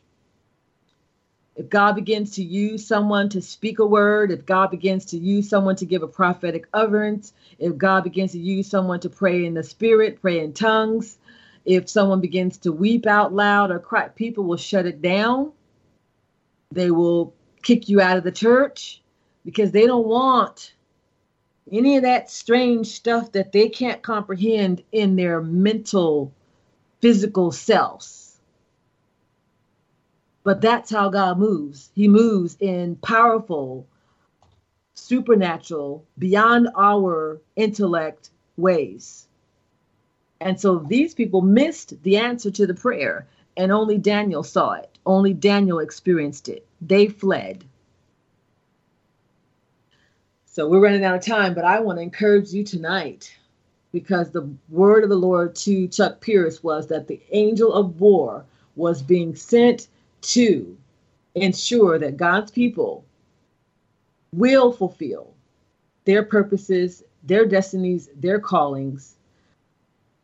If 1.54 1.68
God 1.68 1.96
begins 1.96 2.32
to 2.36 2.42
use 2.42 2.86
someone 2.86 3.28
to 3.30 3.42
speak 3.42 3.78
a 3.78 3.86
word, 3.86 4.30
if 4.30 4.46
God 4.46 4.70
begins 4.70 5.04
to 5.06 5.18
use 5.18 5.48
someone 5.48 5.76
to 5.76 5.86
give 5.86 6.02
a 6.02 6.08
prophetic 6.08 6.66
utterance, 6.72 7.34
if 7.58 7.76
God 7.76 8.04
begins 8.04 8.32
to 8.32 8.38
use 8.38 8.68
someone 8.68 9.00
to 9.00 9.10
pray 9.10 9.44
in 9.44 9.54
the 9.54 9.62
spirit, 9.62 10.22
pray 10.22 10.40
in 10.40 10.54
tongues, 10.54 11.18
if 11.64 11.88
someone 11.88 12.20
begins 12.20 12.56
to 12.58 12.72
weep 12.72 13.06
out 13.06 13.34
loud 13.34 13.70
or 13.70 13.78
cry, 13.78 14.08
people 14.08 14.44
will 14.44 14.56
shut 14.56 14.86
it 14.86 15.02
down. 15.02 15.52
They 16.72 16.90
will 16.90 17.34
kick 17.62 17.88
you 17.88 18.00
out 18.00 18.16
of 18.16 18.24
the 18.24 18.32
church 18.32 19.02
because 19.44 19.72
they 19.72 19.86
don't 19.86 20.06
want 20.06 20.72
any 21.70 21.96
of 21.96 22.02
that 22.02 22.30
strange 22.30 22.88
stuff 22.88 23.32
that 23.32 23.52
they 23.52 23.68
can't 23.68 24.02
comprehend 24.02 24.82
in 24.90 25.16
their 25.16 25.40
mental, 25.40 26.32
physical 27.00 27.52
selves. 27.52 28.21
But 30.44 30.60
that's 30.60 30.90
how 30.90 31.08
God 31.08 31.38
moves. 31.38 31.90
He 31.94 32.08
moves 32.08 32.56
in 32.58 32.96
powerful, 32.96 33.86
supernatural, 34.94 36.04
beyond 36.18 36.68
our 36.76 37.40
intellect 37.56 38.30
ways. 38.56 39.28
And 40.40 40.60
so 40.60 40.78
these 40.78 41.14
people 41.14 41.40
missed 41.40 42.02
the 42.02 42.16
answer 42.16 42.50
to 42.50 42.66
the 42.66 42.74
prayer, 42.74 43.28
and 43.56 43.70
only 43.70 43.98
Daniel 43.98 44.42
saw 44.42 44.72
it. 44.72 44.98
Only 45.06 45.32
Daniel 45.32 45.78
experienced 45.78 46.48
it. 46.48 46.66
They 46.80 47.06
fled. 47.06 47.64
So 50.46 50.68
we're 50.68 50.80
running 50.82 51.04
out 51.04 51.14
of 51.14 51.24
time, 51.24 51.54
but 51.54 51.64
I 51.64 51.80
want 51.80 51.98
to 51.98 52.02
encourage 52.02 52.52
you 52.52 52.64
tonight 52.64 53.34
because 53.92 54.30
the 54.30 54.52
word 54.68 55.04
of 55.04 55.10
the 55.10 55.16
Lord 55.16 55.54
to 55.56 55.86
Chuck 55.88 56.20
Pierce 56.20 56.62
was 56.62 56.88
that 56.88 57.06
the 57.06 57.20
angel 57.30 57.72
of 57.72 58.00
war 58.00 58.44
was 58.74 59.02
being 59.02 59.34
sent 59.34 59.88
to 60.22 60.76
ensure 61.34 61.98
that 61.98 62.16
God's 62.16 62.50
people 62.50 63.04
will 64.32 64.72
fulfill 64.72 65.34
their 66.04 66.22
purposes, 66.22 67.02
their 67.22 67.46
destinies, 67.46 68.08
their 68.16 68.40
callings. 68.40 69.14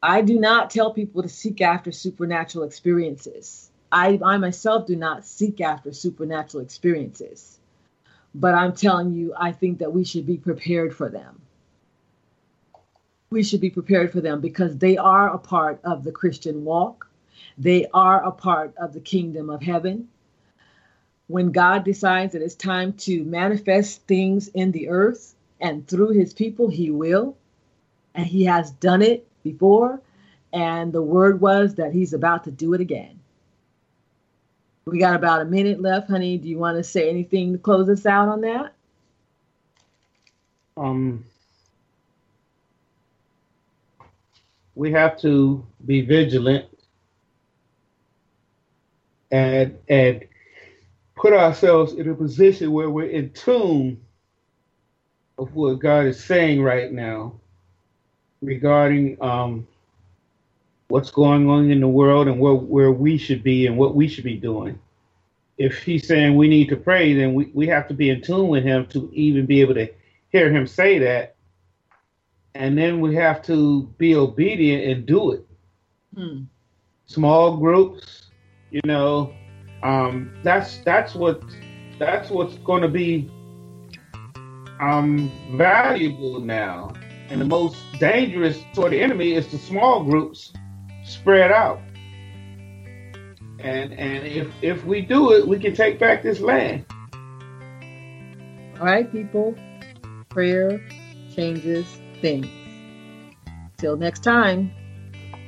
I 0.03 0.23
do 0.23 0.39
not 0.39 0.71
tell 0.71 0.93
people 0.93 1.23
to 1.23 1.29
seek 1.29 1.61
after 1.61 1.93
supernatural 1.93 2.65
experiences. 2.65 3.71
I, 3.91 4.19
I 4.25 4.37
myself 4.39 4.87
do 4.87 4.97
not 4.97 5.25
seek 5.25 5.61
after 5.61 5.93
supernatural 5.93 6.63
experiences. 6.63 7.59
But 8.35 8.55
I'm 8.55 8.75
telling 8.75 9.15
you, 9.15 9.35
I 9.37 9.53
think 9.53 9.79
that 9.79 9.93
we 9.93 10.05
should 10.05 10.27
be 10.27 10.37
prepared 10.37 10.95
for 10.95 11.09
them. 11.09 11.41
We 13.31 13.43
should 13.43 13.61
be 13.61 13.71
prepared 13.71 14.13
for 14.13 14.21
them 14.21 14.41
because 14.41 14.79
they 14.79 14.97
are 14.97 15.35
a 15.35 15.39
part 15.39 15.81
of 15.85 16.05
the 16.05 16.13
Christian 16.13 16.65
walk. 16.65 17.08
They 17.57 17.87
are 17.93 18.25
a 18.25 18.31
part 18.31 18.75
of 18.77 18.93
the 18.93 19.01
kingdom 19.01 19.51
of 19.51 19.63
heaven. 19.63 20.09
When 21.27 21.53
God 21.53 21.85
decides 21.85 22.33
that 22.33 22.43
it's 22.43 22.55
time 22.55 22.95
to 22.95 23.25
manifest 23.25 24.07
things 24.07 24.49
in 24.49 24.73
the 24.73 24.89
earth 24.89 25.35
and 25.61 25.87
through 25.87 26.11
his 26.11 26.33
people, 26.33 26.69
he 26.69 26.91
will. 26.91 27.37
And 28.15 28.27
he 28.27 28.45
has 28.45 28.71
done 28.71 29.03
it 29.03 29.27
before. 29.43 30.01
And 30.53 30.93
the 30.93 31.03
word 31.03 31.41
was 31.41 31.75
that 31.75 31.93
he's 31.93 32.15
about 32.15 32.45
to 32.45 32.51
do 32.51 32.73
it 32.75 32.81
again. 32.81 33.21
We 34.87 34.99
got 34.99 35.17
about 35.17 35.43
a 35.43 35.45
minute 35.45 35.83
left, 35.83 36.09
honey. 36.09 36.39
Do 36.39 36.49
you 36.49 36.59
want 36.59 36.79
to 36.79 36.85
say 36.85 37.11
anything 37.11 37.53
to 37.53 37.59
close 37.59 37.91
us 37.91 38.07
out 38.07 38.29
on 38.29 38.41
that? 38.41 38.73
Um, 40.79 41.27
we 44.75 44.93
have 44.93 45.21
to 45.21 45.67
be 45.85 46.01
vigilant 46.01 46.67
and 49.31 49.79
and 49.89 50.25
put 51.15 51.33
ourselves 51.33 51.95
in 51.95 52.09
a 52.09 52.15
position 52.15 52.73
where 52.73 52.91
we're 52.91 53.11
in 53.11 53.31
tune 53.33 54.01
of 55.37 55.55
what 55.55 55.79
God 55.79 56.07
is 56.07 56.23
saying 56.23 56.63
right 56.63 56.93
now 56.93 57.35
regarding 58.41 59.21
um, 59.21 59.67
what's 60.89 61.11
going 61.11 61.49
on 61.49 61.71
in 61.71 61.81
the 61.81 61.89
world 61.89 62.29
and 62.29 62.41
where, 62.41 62.55
where 62.55 62.93
we 62.93 63.19
should 63.19 63.43
be 63.43 63.67
and 63.67 63.77
what 63.77 63.95
we 63.95 64.09
should 64.09 64.25
be 64.25 64.37
doing. 64.37 64.79
If 65.57 65.83
he's 65.83 66.07
saying 66.07 66.37
we 66.37 66.49
need 66.49 66.69
to 66.69 66.77
pray, 66.77 67.15
then 67.15 67.35
we, 67.35 67.51
we 67.53 67.67
have 67.67 67.89
to 67.89 67.95
be 67.95 68.11
in 68.11 68.23
tune 68.23 68.49
with 68.49 68.65
him 68.65 68.87
to 68.87 69.11
even 69.13 69.47
be 69.47 69.61
able 69.61 69.75
to 69.75 69.89
hear 70.31 70.53
him 70.53 70.67
say 70.67 70.99
that. 71.01 71.35
And 72.55 72.77
then 72.79 73.01
we 73.01 73.15
have 73.17 73.43
to 73.43 73.83
be 73.99 74.15
obedient 74.15 74.85
and 74.85 75.07
do 75.07 75.33
it. 75.33 75.47
Hmm. 76.15 76.43
Small 77.07 77.57
groups, 77.57 78.28
you 78.71 78.81
know, 78.85 79.33
um, 79.83 80.35
that's 80.43 80.79
that's 80.79 81.15
what 81.15 81.43
that's 81.99 82.31
what's 82.31 82.55
going 82.59 82.83
to 82.83 82.89
be 82.89 83.31
um, 84.81 85.31
valuable 85.57 86.41
now. 86.41 86.93
And 87.31 87.41
the 87.41 87.45
most 87.45 87.77
dangerous 87.99 88.59
toward 88.75 88.93
the 88.93 89.01
enemy 89.01 89.35
is 89.35 89.49
the 89.49 89.59
small 89.59 90.05
groups 90.05 90.53
spread 91.05 91.51
out. 91.51 91.81
And 93.61 93.93
and 93.93 94.27
if 94.27 94.49
if 94.63 94.85
we 94.85 95.03
do 95.03 95.33
it, 95.33 95.47
we 95.47 95.59
can 95.59 95.75
take 95.75 95.99
back 95.99 96.23
this 96.23 96.41
land. 96.41 96.85
All 98.79 98.87
right, 98.87 99.11
people. 99.11 99.55
Prayer 100.29 100.81
changes 101.35 101.87
things. 102.21 102.47
Till 103.77 103.97
next 103.97 104.23
time, 104.23 104.71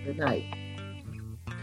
good 0.05 0.19
night. 0.19 0.45